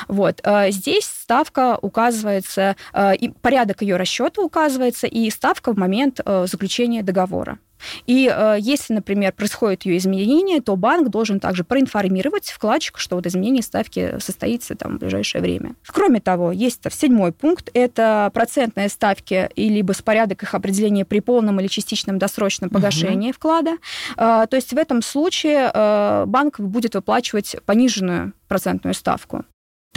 Вот. 0.10 0.42
Э, 0.44 0.72
здесь 0.72 1.06
ставка 1.06 1.78
указывается, 1.82 2.76
э, 2.94 3.16
и 3.16 3.30
порядок 3.30 3.82
ее 3.82 3.98
расчета 3.98 4.42
указывается, 4.42 5.08
и 5.08 5.30
ставка 5.30 5.74
в 5.74 5.78
момент 5.78 6.20
заключения 6.46 7.04
договора. 7.04 7.60
И 8.06 8.32
э, 8.34 8.58
если, 8.60 8.94
например, 8.94 9.34
происходит 9.34 9.84
ее 9.84 9.98
изменение, 9.98 10.62
то 10.62 10.76
банк 10.76 11.10
должен 11.10 11.40
также 11.40 11.64
проинформировать 11.64 12.50
вкладчика, 12.50 13.00
что 13.00 13.16
вот 13.16 13.26
изменение 13.26 13.64
ставки 13.64 14.20
состоится 14.20 14.76
там, 14.76 14.98
в 14.98 15.00
ближайшее 15.00 15.42
время. 15.42 15.76
Кроме 15.86 16.20
того, 16.20 16.52
есть 16.52 16.82
седьмой 16.92 17.32
пункт, 17.32 17.70
это 17.74 18.32
процентные 18.34 18.90
ставки 18.90 19.50
и 19.56 19.70
либо 19.70 19.94
с 19.94 20.02
порядок 20.02 20.44
их 20.44 20.54
определения 20.54 21.06
при 21.06 21.20
полном 21.20 21.60
или 21.60 21.68
частичном 21.68 22.18
досрочном 22.20 22.70
погашении 22.70 23.30
угу. 23.30 23.36
вклада. 23.36 23.78
Э, 24.18 24.46
то 24.50 24.56
есть 24.56 24.74
в 24.74 24.78
этом 24.78 25.02
случае 25.02 25.72
э, 25.74 26.24
банк 26.28 26.60
будет 26.60 26.96
выплачивать 26.96 27.56
пониженную 27.66 28.34
процентную 28.48 28.94
ставку. 28.94 29.46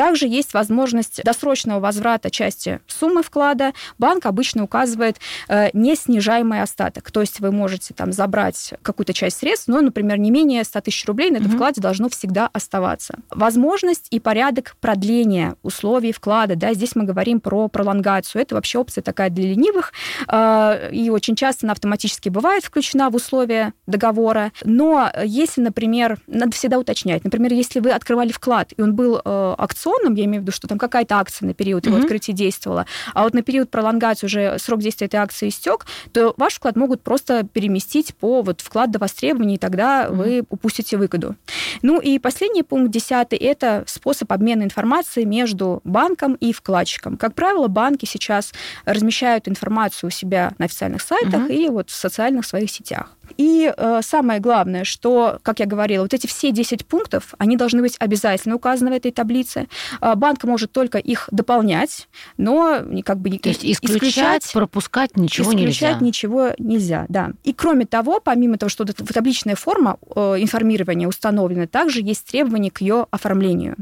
Также 0.01 0.27
есть 0.27 0.55
возможность 0.55 1.23
досрочного 1.25 1.79
возврата 1.79 2.31
части 2.31 2.81
суммы 2.87 3.23
вклада. 3.23 3.75
Банк 3.99 4.25
обычно 4.25 4.65
указывает 4.65 5.19
э, 5.47 5.69
неснижаемый 5.75 6.63
остаток. 6.63 7.11
То 7.11 7.21
есть 7.21 7.39
вы 7.41 7.53
можете 7.53 7.93
там 7.93 8.11
забрать 8.11 8.73
какую-то 8.81 9.13
часть 9.13 9.41
средств, 9.41 9.69
но, 9.69 9.83
например, 9.83 10.17
не 10.17 10.31
менее 10.31 10.65
100 10.65 10.81
тысяч 10.81 11.05
рублей 11.05 11.31
на 11.31 11.37
этом 11.37 11.49
угу. 11.49 11.57
вкладе 11.57 11.83
должно 11.83 12.09
всегда 12.09 12.49
оставаться. 12.51 13.19
Возможность 13.29 14.07
и 14.11 14.21
порядок 14.21 14.75
продления 14.81 15.57
условий 15.63 16.13
вклада. 16.13 16.57
Да, 16.57 16.73
здесь 16.73 16.97
мы 16.97 17.05
говорим 17.05 17.39
про 17.39 17.69
пролонгацию. 17.69 18.41
Это 18.41 18.55
вообще 18.55 18.79
опция 18.79 19.03
такая 19.03 19.29
для 19.29 19.51
ленивых. 19.51 19.93
Э, 20.29 20.89
и 20.93 21.11
очень 21.11 21.37
часто 21.37 21.67
она 21.67 21.73
автоматически 21.73 22.31
бывает 22.31 22.65
включена 22.65 23.11
в 23.11 23.17
условия 23.17 23.75
договора. 23.87 24.53
Но 24.65 25.13
если, 25.23 25.61
например, 25.61 26.17
надо 26.27 26.53
всегда 26.53 26.79
уточнять, 26.79 27.23
например, 27.23 27.53
если 27.53 27.81
вы 27.81 27.91
открывали 27.91 28.33
вклад, 28.33 28.73
и 28.75 28.81
он 28.81 28.95
был 28.95 29.21
э, 29.23 29.55
акционным, 29.59 29.90
акционным, 29.91 30.15
я 30.15 30.25
имею 30.25 30.43
в 30.43 30.45
виду, 30.45 30.53
что 30.53 30.69
там 30.69 30.79
какая-то 30.79 31.17
акция 31.17 31.47
на 31.47 31.55
период 31.55 31.87
его 31.87 31.97
mm-hmm. 31.97 32.03
открытия 32.03 32.33
действовала, 32.33 32.87
а 33.15 33.25
вот 33.25 33.35
на 33.35 33.43
период 33.43 33.71
пролонгации 33.71 34.27
уже 34.27 34.59
срок 34.59 34.81
действия 34.81 35.07
этой 35.07 35.17
акции 35.17 35.49
истек, 35.49 35.87
то 36.13 36.35
ваш 36.37 36.55
вклад 36.55 36.77
могут 36.77 37.03
просто 37.03 37.45
переместить 37.45 38.15
по 38.15 38.43
вот 38.43 38.61
вклад 38.61 38.91
до 38.91 38.99
востребования, 38.99 39.55
и 39.55 39.59
тогда 39.59 40.05
mm-hmm. 40.05 40.15
вы 40.15 40.45
упустите 40.49 40.97
выгоду. 40.97 41.37
Ну 41.83 42.01
и 42.01 42.19
последний 42.19 42.63
пункт, 42.63 42.91
десятый, 42.91 43.39
это 43.39 43.85
способ 43.87 44.33
обмена 44.33 44.63
информацией 44.63 45.27
между 45.27 45.81
банком 45.85 46.35
и 46.35 46.53
вкладчиком. 46.53 47.17
Как 47.17 47.35
правило, 47.35 47.69
банки 47.69 48.05
сейчас 48.05 48.53
размещают 48.85 49.49
информацию 49.49 50.09
у 50.09 50.11
себя 50.11 50.53
на 50.59 50.67
официальных 50.67 51.03
сайтах 51.03 51.49
mm-hmm. 51.49 51.55
и 51.55 51.69
вот 51.69 51.91
в 51.91 51.95
социальных 51.95 52.47
своих 52.47 52.71
сетях. 52.71 53.17
И 53.37 53.73
э, 53.75 54.01
самое 54.03 54.41
главное, 54.41 54.85
что, 54.85 55.39
как 55.43 55.61
я 55.61 55.67
говорила, 55.67 56.03
вот 56.03 56.15
эти 56.15 56.27
все 56.27 56.51
10 56.51 56.87
пунктов, 56.87 57.35
они 57.39 57.57
должны 57.57 57.83
быть 57.83 57.97
обязательно 57.99 58.57
указаны 58.57 58.91
в 58.91 58.95
этой 58.95 59.13
таблице. 59.13 59.69
Э, 60.01 60.15
банк 60.15 60.45
может 60.45 60.73
только 60.73 60.99
их 60.99 61.29
дополнять, 61.31 62.09
но 62.37 62.81
как 63.05 63.21
бы 63.21 63.31
То 63.39 63.49
есть 63.49 63.65
исключать, 63.65 63.97
исключать 63.97 64.53
пропускать 64.53 65.17
ничего 65.17 65.51
исключать 65.51 65.61
нельзя. 65.61 65.71
Исключать 65.71 66.01
ничего 66.01 66.49
нельзя, 66.59 67.07
да. 67.09 67.31
И 67.45 67.53
кроме 67.53 67.87
того, 67.87 68.21
помимо 68.21 68.59
того, 68.59 68.69
что 68.69 68.85
табличная 68.85 69.55
форма 69.55 69.99
э, 70.15 70.37
информирования 70.39 71.09
установлена, 71.09 71.67
также 71.67 72.01
есть 72.01 72.27
требования 72.27 72.71
к 72.71 72.81
ее 72.81 73.07
оформлению. 73.11 73.77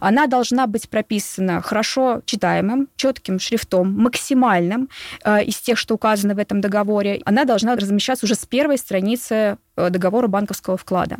Она 0.00 0.26
должна 0.26 0.66
быть 0.66 0.88
прописана 0.88 1.60
хорошо 1.60 2.22
читаемым, 2.24 2.88
четким 2.96 3.38
шрифтом, 3.38 3.92
максимальным 3.98 4.88
э, 5.24 5.44
из 5.44 5.56
тех, 5.56 5.78
что 5.78 5.94
указано 5.94 6.34
в 6.34 6.38
этом 6.38 6.60
договоре. 6.60 7.20
Она 7.24 7.44
должна 7.44 7.76
размещаться 7.76 8.26
уже 8.26 8.34
с 8.34 8.46
первой 8.46 8.78
страницы 8.78 8.91
э, 9.76 9.90
договора 9.90 10.28
банковского 10.28 10.76
вклада. 10.76 11.18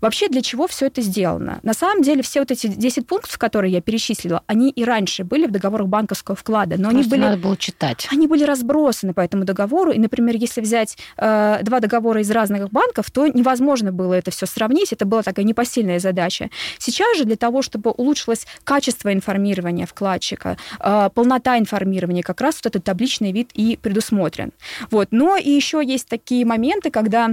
Вообще, 0.00 0.28
для 0.28 0.42
чего 0.42 0.66
все 0.66 0.86
это 0.86 1.00
сделано? 1.00 1.60
На 1.62 1.72
самом 1.72 2.02
деле, 2.02 2.22
все 2.22 2.40
вот 2.40 2.50
эти 2.50 2.66
10 2.66 3.06
пунктов, 3.06 3.38
которые 3.38 3.72
я 3.72 3.80
перечислила, 3.80 4.42
они 4.46 4.70
и 4.70 4.84
раньше 4.84 5.24
были 5.24 5.46
в 5.46 5.50
договорах 5.50 5.86
банковского 5.88 6.36
вклада, 6.36 6.76
но 6.76 6.90
Просто 6.90 6.98
они 6.98 7.08
были... 7.08 7.20
надо 7.20 7.36
было 7.38 7.56
читать. 7.56 8.06
Они 8.10 8.26
были 8.26 8.44
разбросаны 8.44 9.14
по 9.14 9.20
этому 9.20 9.44
договору, 9.44 9.92
и, 9.92 9.98
например, 9.98 10.36
если 10.36 10.60
взять 10.60 10.98
э, 11.16 11.60
два 11.62 11.80
договора 11.80 12.20
из 12.20 12.30
разных 12.30 12.70
банков, 12.70 13.10
то 13.10 13.26
невозможно 13.28 13.92
было 13.92 14.14
это 14.14 14.30
все 14.30 14.46
сравнить, 14.46 14.92
это 14.92 15.06
была 15.06 15.22
такая 15.22 15.46
непосильная 15.46 16.00
задача. 16.00 16.50
Сейчас 16.78 17.16
же 17.16 17.24
для 17.24 17.36
того, 17.36 17.62
чтобы 17.62 17.90
улучшилось 17.90 18.46
качество 18.64 19.12
информирования 19.12 19.86
вкладчика, 19.86 20.58
э, 20.80 21.08
полнота 21.14 21.58
информирования, 21.58 22.22
как 22.22 22.40
раз 22.40 22.56
вот 22.56 22.66
этот 22.66 22.84
табличный 22.84 23.32
вид 23.32 23.50
и 23.54 23.78
предусмотрен. 23.80 24.52
Вот. 24.90 25.08
Но 25.12 25.36
и 25.36 25.48
еще 25.48 25.82
есть 25.84 26.08
такие 26.08 26.44
моменты, 26.44 26.90
когда 26.90 27.30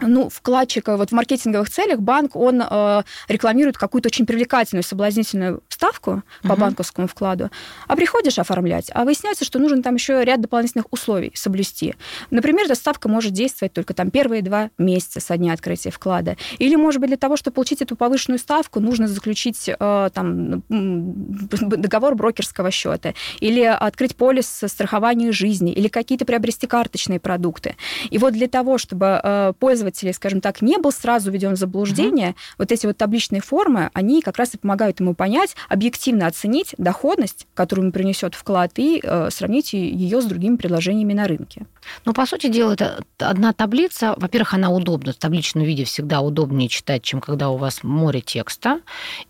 ну, 0.00 0.28
вкладчика 0.28 0.96
вот 0.96 1.10
в 1.10 1.12
маркетинговых 1.12 1.70
целях 1.70 2.00
банк, 2.00 2.36
он 2.36 2.62
э, 2.62 3.02
рекламирует 3.28 3.78
какую-то 3.78 4.08
очень 4.08 4.26
привлекательную, 4.26 4.82
соблазнительную 4.82 5.62
ставку 5.68 6.22
uh-huh. 6.42 6.48
по 6.48 6.56
банковскому 6.56 7.06
вкладу, 7.06 7.50
а 7.86 7.96
приходишь 7.96 8.38
оформлять, 8.38 8.90
а 8.92 9.04
выясняется, 9.04 9.44
что 9.44 9.58
нужно 9.58 9.82
там 9.82 9.94
еще 9.94 10.24
ряд 10.24 10.40
дополнительных 10.40 10.86
условий 10.90 11.32
соблюсти. 11.34 11.94
Например, 12.30 12.64
эта 12.64 12.74
ставка 12.74 13.08
может 13.08 13.32
действовать 13.32 13.72
только 13.72 13.94
там 13.94 14.10
первые 14.10 14.42
два 14.42 14.70
месяца 14.78 15.20
со 15.20 15.36
дня 15.36 15.52
открытия 15.52 15.90
вклада. 15.90 16.36
Или, 16.58 16.76
может 16.76 17.00
быть, 17.00 17.08
для 17.08 17.16
того, 17.16 17.36
чтобы 17.36 17.54
получить 17.54 17.82
эту 17.82 17.96
повышенную 17.96 18.38
ставку, 18.38 18.80
нужно 18.80 19.06
заключить 19.08 19.68
э, 19.68 20.10
там 20.12 20.62
договор 20.68 22.14
брокерского 22.14 22.70
счета, 22.70 23.14
или 23.40 23.62
открыть 23.62 24.16
полис 24.16 24.62
страхования 24.66 25.32
жизни, 25.32 25.72
или 25.72 25.88
какие-то 25.88 26.24
приобрести 26.24 26.66
карточные 26.66 27.20
продукты. 27.20 27.76
И 28.10 28.18
вот 28.18 28.32
для 28.32 28.48
того, 28.48 28.78
чтобы 28.78 29.20
э, 29.22 29.52
пользоваться 29.58 29.83
пользователя, 29.84 30.12
скажем 30.12 30.40
так, 30.40 30.62
не 30.62 30.78
был 30.78 30.92
сразу 30.92 31.30
введен 31.30 31.54
в 31.54 31.56
заблуждение, 31.56 32.30
угу. 32.30 32.36
вот 32.58 32.72
эти 32.72 32.86
вот 32.86 32.96
табличные 32.96 33.40
формы, 33.40 33.90
они 33.92 34.22
как 34.22 34.38
раз 34.38 34.54
и 34.54 34.58
помогают 34.58 35.00
ему 35.00 35.14
понять, 35.14 35.56
объективно 35.68 36.26
оценить 36.26 36.74
доходность, 36.78 37.46
которую 37.54 37.84
ему 37.84 37.92
принесет 37.92 38.34
вклад, 38.34 38.72
и 38.76 39.00
э, 39.02 39.28
сравнить 39.30 39.72
ее 39.72 40.20
с 40.20 40.24
другими 40.24 40.56
предложениями 40.56 41.12
на 41.12 41.26
рынке. 41.26 41.66
Ну, 42.04 42.12
по 42.14 42.26
сути 42.26 42.48
дела, 42.48 42.72
это 42.72 43.04
одна 43.18 43.52
таблица. 43.52 44.14
Во-первых, 44.16 44.54
она 44.54 44.70
удобна. 44.70 45.12
В 45.12 45.16
табличном 45.16 45.64
виде 45.64 45.84
всегда 45.84 46.20
удобнее 46.20 46.68
читать, 46.68 47.02
чем 47.02 47.20
когда 47.20 47.50
у 47.50 47.56
вас 47.56 47.82
море 47.82 48.20
текста. 48.20 48.80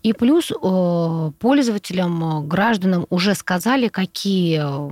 И 0.03 0.13
плюс 0.13 0.51
э, 0.51 1.31
пользователям, 1.39 2.23
э, 2.23 2.47
гражданам 2.47 3.05
уже 3.09 3.35
сказали, 3.35 3.89
какие 3.89 4.61
э, 4.63 4.89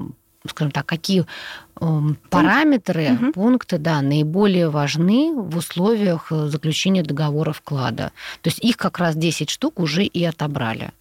скажем 0.50 0.72
так, 0.72 0.86
какие 0.86 1.26
параметры, 2.30 3.14
угу. 3.14 3.32
пункты, 3.34 3.78
да, 3.78 4.02
наиболее 4.02 4.70
важны 4.70 5.34
в 5.34 5.58
условиях 5.58 6.32
э, 6.32 6.48
заключения 6.48 7.04
договора 7.04 7.52
вклада. 7.52 8.12
То 8.42 8.50
есть 8.50 8.60
их 8.60 8.78
как 8.78 9.00
раз 9.00 9.16
10 9.16 9.50
штук 9.50 9.80
уже 9.80 10.04
и 10.04 10.24
отобрали. 10.24 10.92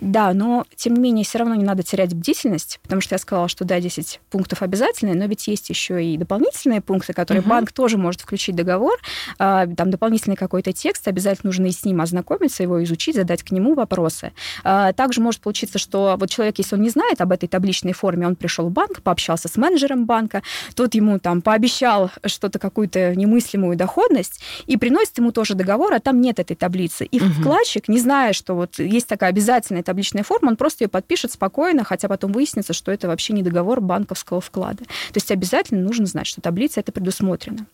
Да, 0.00 0.32
но 0.32 0.64
тем 0.76 0.94
не 0.94 1.00
менее 1.00 1.24
все 1.24 1.38
равно 1.38 1.56
не 1.56 1.64
надо 1.64 1.82
терять 1.82 2.14
бдительность, 2.14 2.78
потому 2.82 3.00
что 3.00 3.14
я 3.14 3.18
сказала, 3.18 3.48
что 3.48 3.64
да, 3.64 3.80
10 3.80 4.20
пунктов 4.30 4.62
обязательные, 4.62 5.16
но 5.16 5.24
ведь 5.24 5.48
есть 5.48 5.68
еще 5.70 6.04
и 6.04 6.16
дополнительные 6.16 6.80
пункты, 6.80 7.12
которые 7.12 7.40
угу. 7.40 7.50
банк 7.50 7.72
тоже 7.72 7.98
может 7.98 8.20
включить 8.20 8.54
в 8.54 8.58
договор. 8.58 8.96
А, 9.38 9.66
там 9.66 9.90
дополнительный 9.90 10.36
какой-то 10.36 10.72
текст, 10.72 11.08
обязательно 11.08 11.48
нужно 11.48 11.66
и 11.66 11.72
с 11.72 11.84
ним 11.84 12.00
ознакомиться, 12.00 12.62
его 12.62 12.82
изучить, 12.84 13.16
задать 13.16 13.42
к 13.42 13.50
нему 13.50 13.74
вопросы. 13.74 14.32
А, 14.62 14.92
также 14.92 15.20
может 15.20 15.40
получиться, 15.40 15.78
что 15.78 16.16
вот 16.18 16.30
человек, 16.30 16.58
если 16.58 16.76
он 16.76 16.82
не 16.82 16.90
знает 16.90 17.20
об 17.20 17.32
этой 17.32 17.48
табличной 17.48 17.92
форме, 17.92 18.26
он 18.26 18.36
пришел 18.36 18.66
в 18.68 18.70
банк, 18.70 19.02
пообщался 19.02 19.48
с 19.48 19.56
менеджером 19.56 20.06
банка, 20.06 20.17
банка, 20.18 20.42
тот 20.74 20.94
ему 20.94 21.18
там 21.18 21.42
пообещал 21.42 22.10
что-то, 22.26 22.58
какую-то 22.58 23.14
немыслимую 23.14 23.76
доходность, 23.76 24.40
и 24.66 24.76
приносит 24.76 25.18
ему 25.18 25.30
тоже 25.32 25.54
договор, 25.54 25.92
а 25.94 26.00
там 26.00 26.20
нет 26.20 26.40
этой 26.40 26.56
таблицы. 26.56 27.04
И 27.04 27.20
угу. 27.20 27.30
вкладчик, 27.30 27.88
не 27.88 27.98
зная, 27.98 28.32
что 28.32 28.54
вот 28.54 28.78
есть 28.78 29.06
такая 29.06 29.30
обязательная 29.30 29.82
табличная 29.82 30.24
форма, 30.24 30.48
он 30.48 30.56
просто 30.56 30.84
ее 30.84 30.88
подпишет 30.88 31.32
спокойно, 31.32 31.84
хотя 31.84 32.08
потом 32.08 32.32
выяснится, 32.32 32.72
что 32.72 32.90
это 32.90 33.06
вообще 33.06 33.32
не 33.32 33.42
договор 33.42 33.80
банковского 33.80 34.40
вклада. 34.40 34.84
То 34.84 35.16
есть 35.16 35.30
обязательно 35.30 35.82
нужно 35.82 36.06
знать, 36.06 36.26
что 36.26 36.40
таблица 36.40 36.80
это 36.80 36.92
предусмотрено. 36.92 37.66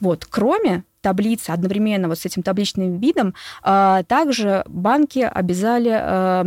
Вот. 0.00 0.26
Кроме 0.28 0.84
таблицы, 1.00 1.50
одновременно 1.50 2.08
вот 2.08 2.18
с 2.18 2.26
этим 2.26 2.42
табличным 2.42 2.98
видом, 2.98 3.34
а, 3.62 4.02
также 4.04 4.62
банки 4.66 5.18
обязали 5.18 5.90
а, 5.92 6.46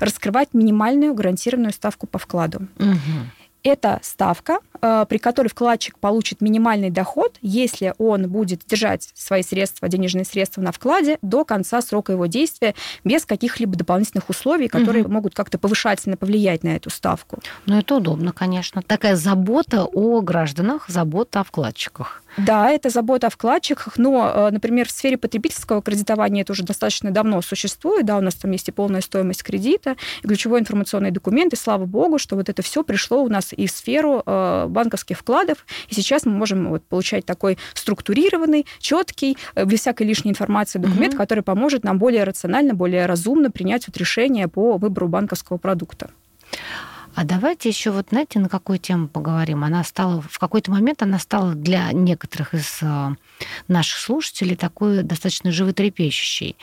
раскрывать 0.00 0.54
минимальную 0.54 1.14
гарантированную 1.14 1.72
ставку 1.72 2.06
по 2.06 2.18
вкладу. 2.18 2.68
Угу. 2.78 3.41
Это 3.62 4.00
ставка, 4.02 4.58
э, 4.80 5.06
при 5.08 5.18
которой 5.18 5.48
вкладчик 5.48 5.98
получит 5.98 6.40
минимальный 6.40 6.90
доход, 6.90 7.38
если 7.42 7.94
он 7.98 8.28
будет 8.28 8.62
держать 8.66 9.10
свои 9.14 9.42
средства, 9.42 9.88
денежные 9.88 10.24
средства 10.24 10.60
на 10.62 10.72
вкладе 10.72 11.18
до 11.22 11.44
конца 11.44 11.80
срока 11.80 12.12
его 12.12 12.26
действия 12.26 12.74
без 13.04 13.24
каких-либо 13.24 13.76
дополнительных 13.76 14.28
условий, 14.28 14.66
которые 14.68 15.04
угу. 15.04 15.12
могут 15.12 15.34
как-то 15.34 15.58
повышательно 15.58 16.16
повлиять 16.16 16.64
на 16.64 16.70
эту 16.70 16.90
ставку. 16.90 17.38
Ну, 17.66 17.78
это 17.78 17.96
удобно, 17.96 18.32
конечно. 18.32 18.82
Такая 18.82 19.14
забота 19.14 19.84
о 19.84 20.20
гражданах, 20.22 20.88
забота 20.88 21.40
о 21.40 21.44
вкладчиках. 21.44 22.22
Да, 22.36 22.70
это 22.70 22.88
забота 22.88 23.26
о 23.26 23.30
вкладчиках, 23.30 23.98
но, 23.98 24.32
э, 24.34 24.50
например, 24.50 24.88
в 24.88 24.90
сфере 24.90 25.18
потребительского 25.18 25.82
кредитования 25.82 26.42
это 26.42 26.52
уже 26.52 26.62
достаточно 26.62 27.10
давно 27.10 27.42
существует, 27.42 28.06
да, 28.06 28.16
у 28.16 28.20
нас 28.20 28.34
там 28.34 28.50
есть 28.52 28.68
и 28.68 28.72
полная 28.72 29.00
стоимость 29.00 29.42
кредита, 29.42 29.96
и 30.22 30.26
ключевой 30.26 30.60
информационный 30.60 31.10
документ, 31.10 31.52
и 31.52 31.56
слава 31.56 31.84
богу, 31.84 32.18
что 32.18 32.36
вот 32.36 32.48
это 32.48 32.62
все 32.62 32.82
пришло 32.82 33.22
у 33.22 33.28
нас 33.28 33.52
и 33.52 33.66
в 33.66 33.70
сферу 33.70 34.22
э, 34.24 34.66
банковских 34.68 35.18
вкладов, 35.18 35.66
и 35.88 35.94
сейчас 35.94 36.24
мы 36.24 36.32
можем 36.32 36.68
вот 36.68 36.82
получать 36.84 37.26
такой 37.26 37.58
структурированный, 37.74 38.66
четкий, 38.78 39.36
э, 39.54 39.64
без 39.64 39.80
всякой 39.80 40.06
лишней 40.06 40.30
информации 40.30 40.78
документ, 40.78 41.14
угу. 41.14 41.22
который 41.22 41.42
поможет 41.42 41.84
нам 41.84 41.98
более 41.98 42.24
рационально, 42.24 42.74
более 42.74 43.06
разумно 43.06 43.50
принять 43.50 43.86
вот 43.86 43.96
решение 43.96 44.48
по 44.48 44.78
выбору 44.78 45.08
банковского 45.08 45.58
продукта. 45.58 46.10
А 47.14 47.24
давайте 47.24 47.68
еще 47.68 47.90
вот, 47.90 48.08
знаете, 48.10 48.38
на 48.38 48.48
какую 48.48 48.78
тему 48.78 49.08
поговорим. 49.08 49.64
Она 49.64 49.84
стала, 49.84 50.22
в 50.22 50.38
какой-то 50.38 50.70
момент 50.70 51.02
она 51.02 51.18
стала 51.18 51.54
для 51.54 51.92
некоторых 51.92 52.54
из 52.54 52.78
э, 52.82 53.10
наших 53.68 53.98
слушателей 53.98 54.56
такой 54.56 55.02
достаточно 55.02 55.52
животрепещущей. 55.52 56.56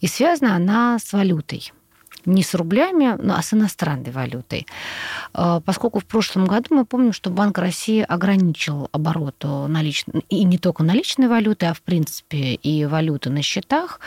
И 0.00 0.06
связана 0.06 0.54
она 0.54 0.98
с 0.98 1.12
валютой 1.12 1.72
не 2.26 2.42
с 2.42 2.54
рублями, 2.54 3.16
но 3.20 3.34
а 3.36 3.42
с 3.42 3.54
иностранной 3.54 4.10
валютой. 4.10 4.66
А, 5.32 5.60
поскольку 5.60 6.00
в 6.00 6.04
прошлом 6.04 6.46
году 6.46 6.74
мы 6.74 6.84
помним, 6.84 7.12
что 7.12 7.30
Банк 7.30 7.58
России 7.58 8.02
ограничил 8.02 8.88
оборот 8.92 9.36
наличной, 9.42 10.24
и 10.28 10.44
не 10.44 10.58
только 10.58 10.82
наличной 10.82 11.28
валюты, 11.28 11.66
а 11.66 11.74
в 11.74 11.82
принципе 11.82 12.54
и 12.54 12.84
валюты 12.84 13.30
на 13.30 13.42
счетах. 13.42 14.00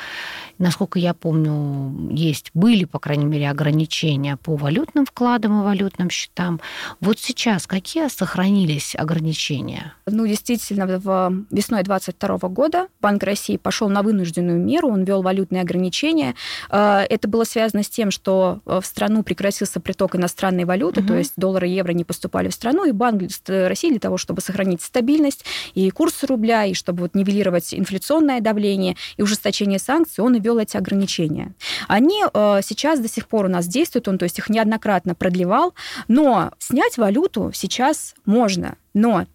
Насколько 0.63 0.97
я 0.97 1.13
помню, 1.13 2.09
есть, 2.09 2.49
были, 2.53 2.85
по 2.85 2.97
крайней 2.97 3.25
мере, 3.25 3.49
ограничения 3.49 4.37
по 4.37 4.55
валютным 4.55 5.05
вкладам 5.05 5.59
и 5.59 5.63
валютным 5.65 6.09
счетам. 6.09 6.61
Вот 7.01 7.19
сейчас 7.19 7.67
какие 7.67 8.07
сохранились 8.07 8.95
ограничения? 8.95 9.93
Ну, 10.05 10.25
действительно, 10.25 10.85
в 10.85 11.45
весной 11.51 11.83
2022 11.83 12.47
года 12.47 12.87
Банк 13.01 13.23
России 13.23 13.57
пошел 13.57 13.89
на 13.89 14.03
вынужденную 14.03 14.57
меру, 14.57 14.87
он 14.87 15.03
ввел 15.03 15.21
валютные 15.21 15.63
ограничения. 15.63 16.33
А, 16.69 17.03
это 17.09 17.27
было 17.27 17.43
связано 17.43 17.83
с 17.83 17.89
тем, 17.89 18.09
что 18.09 18.61
в 18.65 18.83
страну 18.83 19.23
прекратился 19.23 19.81
приток 19.81 20.15
иностранной 20.15 20.63
валюты, 20.63 21.01
угу. 21.01 21.09
то 21.09 21.17
есть 21.17 21.33
доллары 21.35 21.67
и 21.67 21.73
евро 21.73 21.91
не 21.91 22.05
поступали 22.05 22.47
в 22.47 22.53
страну, 22.53 22.85
и 22.85 22.93
Банк 22.93 23.21
России 23.47 23.89
для 23.89 23.99
того, 23.99 24.17
чтобы 24.17 24.39
сохранить 24.39 24.81
стабильность 24.81 25.43
и 25.73 25.89
курс 25.89 26.23
рубля, 26.23 26.63
и 26.63 26.73
чтобы 26.73 27.01
вот 27.01 27.15
нивелировать 27.15 27.73
инфляционное 27.73 28.39
давление 28.39 28.95
и 29.17 29.23
ужесточение 29.23 29.77
санкций, 29.77 30.23
он 30.23 30.37
ввел 30.39 30.52
эти 30.59 30.77
ограничения. 30.77 31.53
Они 31.87 32.23
э, 32.23 32.59
сейчас 32.63 32.99
до 32.99 33.07
сих 33.07 33.27
пор 33.27 33.45
у 33.45 33.49
нас 33.49 33.67
действуют, 33.67 34.07
он 34.07 34.17
то 34.17 34.23
есть 34.23 34.39
их 34.39 34.49
неоднократно 34.49 35.15
продлевал, 35.15 35.73
но 36.07 36.51
снять 36.59 36.97
валюту 36.97 37.51
сейчас 37.53 38.15
можно, 38.25 38.75
но 38.93 39.25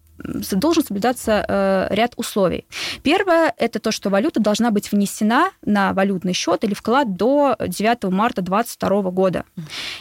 должен 0.51 0.83
соблюдаться 0.83 1.45
э, 1.47 1.87
ряд 1.91 2.13
условий. 2.15 2.65
Первое– 3.03 3.53
это 3.57 3.79
то, 3.79 3.91
что 3.91 4.09
валюта 4.09 4.39
должна 4.39 4.71
быть 4.71 4.91
внесена 4.91 5.51
на 5.63 5.93
валютный 5.93 6.33
счет 6.33 6.63
или 6.63 6.73
вклад 6.73 7.15
до 7.15 7.55
9 7.59 8.11
марта 8.11 8.41
2022 8.41 9.11
года. 9.11 9.45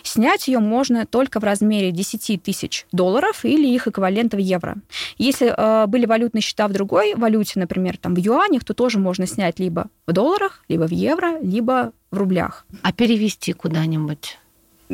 Снять 0.02 0.48
ее 0.48 0.58
можно 0.58 1.06
только 1.06 1.40
в 1.40 1.44
размере 1.44 1.90
10 1.92 2.42
тысяч 2.42 2.86
долларов 2.92 3.44
или 3.44 3.66
их 3.66 3.86
эквивалента 3.88 4.36
в 4.36 4.40
евро. 4.40 4.76
Если 5.16 5.52
э, 5.54 5.86
были 5.86 6.06
валютные 6.06 6.42
счета 6.42 6.68
в 6.68 6.72
другой 6.72 7.14
валюте, 7.14 7.58
например, 7.60 7.96
там 7.96 8.14
в 8.14 8.18
юанях, 8.18 8.64
то 8.64 8.74
тоже 8.74 8.98
можно 8.98 9.26
снять 9.26 9.58
либо 9.58 9.88
в 10.06 10.12
долларах, 10.12 10.64
либо 10.68 10.86
в 10.86 10.92
евро, 10.92 11.38
либо 11.40 11.92
в 12.10 12.16
рублях. 12.16 12.66
А 12.82 12.92
перевести 12.92 13.52
куда-нибудь? 13.52 14.38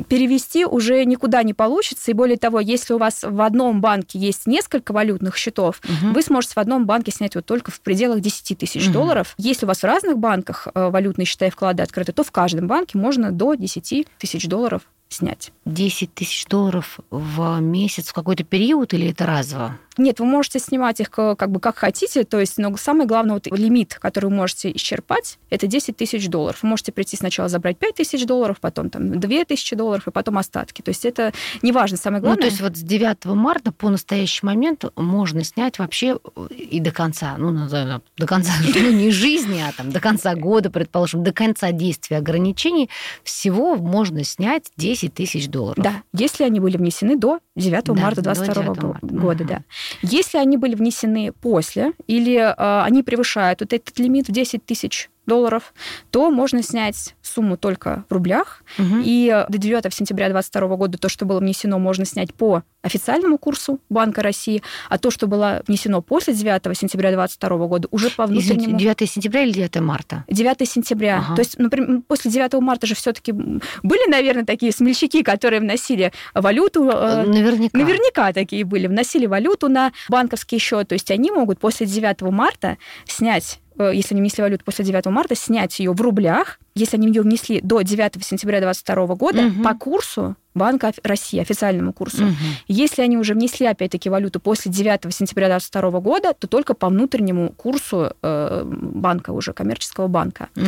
Перевести 0.09 0.65
уже 0.65 1.05
никуда 1.05 1.43
не 1.43 1.55
получится. 1.55 2.11
И 2.11 2.15
более 2.15 2.37
того, 2.37 2.61
если 2.61 2.95
у 2.95 2.99
вас 2.99 3.23
в 3.23 3.41
одном 3.41 3.81
банке 3.81 4.19
есть 4.19 4.47
несколько 4.47 4.93
валютных 4.93 5.37
счетов, 5.37 5.81
угу. 5.85 6.13
вы 6.13 6.23
сможете 6.23 6.55
в 6.55 6.59
одном 6.59 6.87
банке 6.87 7.13
снять 7.13 7.35
вот 7.35 7.47
только 7.47 7.71
в 7.71 7.81
пределах 7.81 8.21
10 8.21 8.59
тысяч 8.59 8.87
угу. 8.87 8.95
долларов. 8.95 9.35
Если 9.39 9.65
у 9.65 9.69
вас 9.69 9.81
в 9.81 9.85
разных 9.85 10.19
банках 10.19 10.69
э, 10.75 10.91
валютные 10.91 11.27
счета 11.27 11.47
и 11.47 11.51
вклады 11.51 11.83
открыты, 11.83 12.13
то 12.13 12.25
в 12.25 12.33
каждом 12.33 12.67
банке 12.67 12.99
можно 12.99 13.31
до 13.31 13.55
10 13.55 14.07
тысяч 14.19 14.47
долларов 14.47 14.83
снять. 15.09 15.53
10 15.65 16.13
тысяч 16.15 16.47
долларов 16.47 17.01
в 17.11 17.61
месяц 17.61 18.09
в 18.09 18.13
какой-то 18.13 18.45
период 18.45 18.93
или 18.93 19.11
это 19.11 19.27
разово? 19.27 19.79
Нет, 19.97 20.19
вы 20.19 20.27
можете 20.27 20.59
снимать 20.59 21.01
их 21.01 21.11
как 21.11 21.51
бы 21.51 21.61
как 21.61 21.77
хотите, 21.77 22.25
то 22.25 22.41
есть, 22.41 22.59
но 22.59 22.77
самое 22.77 23.07
главное, 23.07 23.35
вот 23.35 23.47
лимит, 23.47 23.95
который 23.95 24.27
вы 24.27 24.33
можете 24.33 24.73
исчерпать, 24.73 25.39
это 25.51 25.69
10 25.69 25.97
тысяч 25.97 26.29
долларов. 26.29 26.63
Вы 26.63 26.71
можете 26.71 26.91
прийти 26.91 27.17
сначала 27.17 27.49
забрать 27.49 27.79
5 27.79 27.95
тысяч 27.95 28.27
долларов, 28.27 28.59
потом 28.61 28.91
там 28.91 29.21
2 29.21 29.45
тысячи 29.45 29.77
долларов, 29.77 30.09
и 30.09 30.11
потом 30.11 30.39
остатки. 30.39 30.83
То 30.83 30.89
есть 30.89 31.05
это 31.05 31.33
не 31.63 31.71
важно, 31.71 31.97
самое 31.97 32.21
главное... 32.21 32.37
Ну, 32.37 32.43
то 32.43 32.49
есть 32.49 32.61
вот 32.61 32.77
с 32.77 32.81
9 32.81 33.25
марта 33.27 33.71
по 33.71 33.89
настоящий 33.89 34.45
момент 34.45 34.85
можно 34.97 35.45
снять 35.45 35.79
вообще 35.79 36.19
и 36.51 36.81
до 36.81 36.91
конца, 36.91 37.37
ну, 37.39 37.53
до 37.69 38.27
конца, 38.27 38.53
ну, 38.75 38.91
не 38.91 39.13
жизни, 39.13 39.63
а 39.67 39.73
там 39.73 39.93
до 39.93 40.01
конца 40.01 40.35
года, 40.35 40.71
предположим, 40.71 41.23
до 41.23 41.33
конца 41.33 41.71
действия 41.71 42.17
ограничений, 42.17 42.91
всего 43.23 43.77
можно 43.77 44.25
снять 44.25 44.73
10 44.77 44.94
тысяч 45.09 45.49
долларов. 45.49 45.83
Да, 45.83 46.03
если 46.13 46.45
они 46.45 46.61
были 46.61 46.77
внесены 46.77 47.17
до 47.17 47.39
9 47.57 47.85
да, 47.85 47.95
марта 47.95 48.23
2022 48.23 48.99
года, 49.03 49.45
угу. 49.45 49.49
да. 49.49 49.63
Если 50.03 50.39
они 50.39 50.57
были 50.57 50.75
внесены 50.75 51.33
после 51.33 51.93
или 52.07 52.37
э, 52.37 52.83
они 52.83 53.03
превышают 53.03 53.61
вот 53.61 53.73
этот 53.73 53.99
лимит 53.99 54.29
в 54.29 54.33
10 54.33 54.65
тысяч 54.65 55.11
долларов, 55.27 55.75
то 56.11 56.31
можно 56.31 56.63
снять 56.63 57.15
сумму 57.23 57.57
только 57.57 58.05
в 58.09 58.13
рублях. 58.13 58.63
Угу. 58.79 59.03
И 59.05 59.45
до 59.49 59.59
9 59.59 59.93
сентября 59.93 60.27
2022 60.29 60.77
года 60.77 60.99
то, 60.99 61.09
что 61.09 61.25
было 61.25 61.41
внесено, 61.41 61.79
можно 61.79 62.05
снять 62.05 62.35
по 62.35 62.63
официальному 62.85 63.39
курсу 63.39 63.81
Банка 63.89 64.23
России, 64.23 64.63
а 64.89 64.99
то, 64.99 65.11
что 65.11 65.27
было 65.27 65.63
внесено 65.67 66.03
после 66.03 66.35
9 66.35 66.77
сентября 66.77 67.11
2022 67.11 67.67
года, 67.67 67.89
уже 67.91 68.11
по 68.11 68.27
внутреннему... 68.27 68.79
9 68.79 69.11
сентября 69.11 69.43
или 69.43 69.53
9 69.53 69.77
марта? 69.81 70.25
9 70.29 70.69
сентября. 70.69 71.19
Ага. 71.19 71.37
То 71.37 71.41
есть, 71.41 71.59
например, 71.59 72.03
после 72.07 72.31
9 72.31 72.53
марта 72.55 72.87
же 72.87 72.95
все 72.95 73.13
таки 73.13 73.33
были, 73.33 74.11
наверное, 74.11 74.45
такие 74.45 74.71
смельчаки, 74.71 75.23
которые 75.23 75.61
вносили 75.61 76.13
валюту. 76.35 76.89
Э, 76.91 77.25
наверняка. 77.25 77.79
Наверняка 77.79 78.33
такие 78.33 78.65
были. 78.65 78.87
Вносили 78.87 79.27
валюту 79.27 79.69
на 79.69 79.93
банковский 80.09 80.59
счет. 80.59 80.89
То 80.89 80.95
есть 80.95 81.11
они 81.11 81.31
могут 81.31 81.59
после 81.59 81.87
9 81.87 82.21
марта 82.23 82.77
снять 83.07 83.61
если 83.79 84.15
они 84.15 84.21
внесли 84.21 84.43
валюту 84.43 84.65
после 84.65 84.85
9 84.85 85.07
марта, 85.07 85.35
снять 85.35 85.79
ее 85.79 85.93
в 85.93 86.01
рублях, 86.01 86.59
если 86.75 86.97
они 86.97 87.09
ее 87.09 87.23
внесли 87.23 87.61
до 87.61 87.83
9 87.83 88.25
сентября 88.25 88.61
2022 88.61 89.15
года, 89.15 89.47
угу. 89.47 89.63
по 89.63 89.75
курсу 89.75 90.37
Банка 90.55 90.93
России, 91.03 91.41
официальному 91.41 91.93
курсу. 91.93 92.25
Угу. 92.25 92.35
Если 92.69 93.03
они 93.03 93.19
уже 93.19 93.35
внесли, 93.35 93.67
опять-таки, 93.67 94.09
валюту 94.09 94.39
после 94.39 94.71
9 94.71 95.13
сентября 95.13 95.49
2022 95.49 96.01
года, 96.01 96.33
то 96.33 96.47
только 96.47 96.75
по 96.75 96.89
внутреннему 96.89 97.51
курсу 97.51 98.15
э, 98.23 98.63
банка 98.65 99.33
уже, 99.33 99.53
коммерческого 99.53 100.07
банка. 100.07 100.49
Угу. 100.57 100.65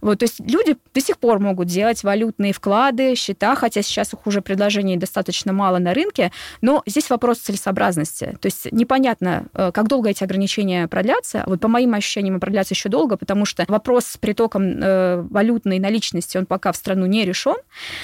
Вот, 0.00 0.18
то 0.18 0.24
есть 0.24 0.40
люди 0.40 0.76
до 0.92 1.00
сих 1.00 1.18
пор 1.18 1.38
могут 1.38 1.68
делать 1.68 2.02
валютные 2.02 2.52
вклады, 2.52 3.14
счета, 3.14 3.54
хотя 3.54 3.82
сейчас 3.82 4.12
их 4.12 4.26
уже 4.26 4.42
предложений 4.42 4.96
достаточно 4.96 5.52
мало 5.52 5.78
на 5.78 5.94
рынке, 5.94 6.32
но 6.60 6.82
здесь 6.86 7.08
вопрос 7.08 7.38
целесообразности. 7.38 8.36
То 8.40 8.46
есть 8.46 8.72
непонятно, 8.72 9.44
э, 9.54 9.70
как 9.72 9.86
долго 9.86 10.10
эти 10.10 10.24
ограничения 10.24 10.88
продлятся. 10.88 11.44
Вот 11.46 11.60
по 11.60 11.68
моим 11.68 11.94
ощущениям, 11.94 12.40
продлятся 12.40 12.74
еще 12.74 12.88
долго, 12.88 13.16
потому 13.16 13.44
что 13.44 13.64
вопрос 13.68 14.06
с 14.06 14.16
притоком 14.16 14.80
э, 14.82 15.24
валютной 15.48 15.78
наличности, 15.78 16.36
он 16.36 16.46
пока 16.46 16.72
в 16.72 16.76
страну 16.76 17.06
не 17.06 17.24
решен. 17.24 17.56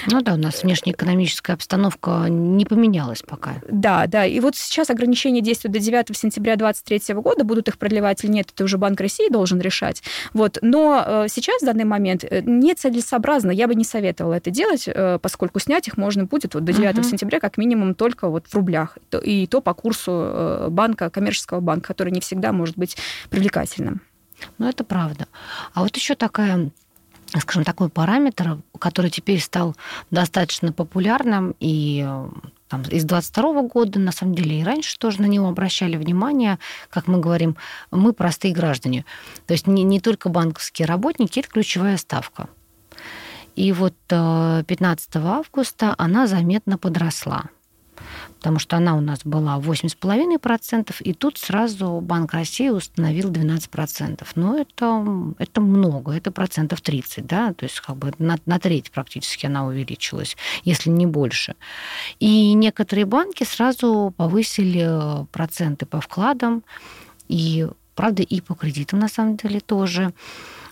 Ну 0.07 0.21
да, 0.21 0.33
у 0.33 0.37
нас 0.37 0.63
внешнеэкономический 0.63 0.95
экономическая 0.95 1.53
обстановка 1.53 2.25
не 2.29 2.65
поменялась 2.65 3.21
пока. 3.21 3.55
Да, 3.69 4.07
да. 4.07 4.25
И 4.25 4.39
вот 4.39 4.55
сейчас 4.55 4.89
ограничения 4.89 5.41
действуют 5.41 5.73
до 5.73 5.79
9 5.79 6.17
сентября 6.17 6.55
2023 6.55 7.15
года. 7.15 7.43
Будут 7.43 7.67
их 7.67 7.77
продлевать 7.77 8.23
или 8.23 8.31
нет, 8.31 8.49
это 8.53 8.63
уже 8.63 8.77
Банк 8.77 8.99
России 8.99 9.29
должен 9.29 9.59
решать. 9.59 10.01
Вот. 10.33 10.57
Но 10.61 11.03
э, 11.05 11.27
сейчас, 11.29 11.61
в 11.61 11.65
данный 11.65 11.85
момент, 11.85 12.23
э, 12.23 12.41
нецелесообразно. 12.41 13.51
Я 13.51 13.67
бы 13.67 13.75
не 13.75 13.83
советовала 13.83 14.35
это 14.35 14.49
делать, 14.49 14.87
э, 14.87 15.19
поскольку 15.21 15.59
снять 15.59 15.87
их 15.87 15.97
можно 15.97 16.25
будет 16.25 16.55
вот 16.55 16.63
до 16.63 16.73
9 16.73 16.97
угу. 16.97 17.03
сентября 17.03 17.39
как 17.39 17.57
минимум 17.57 17.93
только 17.93 18.29
вот 18.29 18.47
в 18.47 18.55
рублях. 18.55 18.97
И 19.23 19.47
то 19.47 19.61
по 19.61 19.73
курсу 19.73 20.67
банка, 20.69 21.09
коммерческого 21.09 21.59
банка, 21.59 21.87
который 21.87 22.11
не 22.11 22.19
всегда 22.19 22.51
может 22.51 22.77
быть 22.77 22.97
привлекательным. 23.29 24.01
Ну, 24.57 24.67
это 24.67 24.83
правда. 24.83 25.27
А 25.73 25.83
вот 25.83 25.95
еще 25.95 26.15
такая 26.15 26.71
скажем, 27.41 27.63
такой 27.63 27.89
параметр, 27.89 28.57
который 28.79 29.09
теперь 29.11 29.39
стал 29.39 29.75
достаточно 30.11 30.71
популярным 30.71 31.55
и 31.59 32.05
э, 32.07 32.29
там, 32.67 32.81
из 32.83 33.03
22 33.03 33.63
года, 33.63 33.99
на 33.99 34.11
самом 34.11 34.35
деле, 34.35 34.61
и 34.61 34.63
раньше 34.63 34.97
тоже 34.97 35.21
на 35.21 35.25
него 35.25 35.47
обращали 35.47 35.97
внимание, 35.97 36.59
как 36.89 37.07
мы 37.07 37.19
говорим, 37.19 37.57
мы 37.91 38.13
простые 38.13 38.53
граждане. 38.53 39.05
То 39.47 39.53
есть 39.53 39.67
не, 39.67 39.83
не 39.83 39.99
только 39.99 40.29
банковские 40.29 40.87
работники, 40.87 41.39
это 41.39 41.49
ключевая 41.49 41.97
ставка. 41.97 42.49
И 43.55 43.71
вот 43.71 43.95
15 44.07 45.15
э, 45.15 45.19
августа 45.19 45.95
она 45.97 46.27
заметно 46.27 46.77
подросла 46.77 47.49
потому 48.37 48.59
что 48.59 48.77
она 48.77 48.95
у 48.95 49.01
нас 49.01 49.21
была 49.23 49.59
8,5%, 49.59 50.95
и 51.01 51.13
тут 51.13 51.37
сразу 51.37 51.99
Банк 52.01 52.33
России 52.33 52.69
установил 52.69 53.31
12%. 53.31 54.27
Но 54.35 54.57
это, 54.57 55.33
это 55.39 55.61
много, 55.61 56.11
это 56.11 56.31
процентов 56.31 56.81
30, 56.81 57.25
да, 57.25 57.53
то 57.53 57.65
есть 57.65 57.79
как 57.79 57.97
бы 57.97 58.13
на, 58.19 58.37
на 58.45 58.59
треть 58.59 58.91
практически 58.91 59.45
она 59.45 59.65
увеличилась, 59.65 60.37
если 60.63 60.89
не 60.89 61.05
больше. 61.05 61.55
И 62.19 62.53
некоторые 62.53 63.05
банки 63.05 63.43
сразу 63.43 64.13
повысили 64.15 65.25
проценты 65.31 65.85
по 65.85 66.01
вкладам, 66.01 66.63
и, 67.27 67.67
правда, 67.95 68.23
и 68.23 68.41
по 68.41 68.55
кредитам 68.55 68.99
на 68.99 69.07
самом 69.07 69.37
деле 69.37 69.59
тоже. 69.59 70.13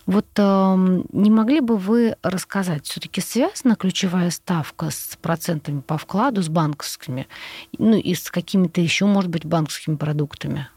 Вот 0.06 0.28
э, 0.38 1.02
не 1.14 1.32
могли 1.32 1.62
бы 1.62 1.78
вы 1.78 2.18
рассказать, 2.24 2.86
все-таки 2.86 3.22
связана 3.22 3.76
ключевая 3.76 4.32
ставка 4.32 4.90
с 4.90 5.18
процентами 5.22 5.80
по 5.80 5.98
вкладу, 5.98 6.42
с 6.42 6.50
банковскими, 6.50 7.28
ну 7.78 7.96
и 7.96 8.14
с 8.14 8.30
какими-то 8.30 8.82
еще, 8.82 9.06
может 9.06 9.30
быть, 9.30 9.46
банковскими 9.46 9.96
продуктами? 9.96 10.68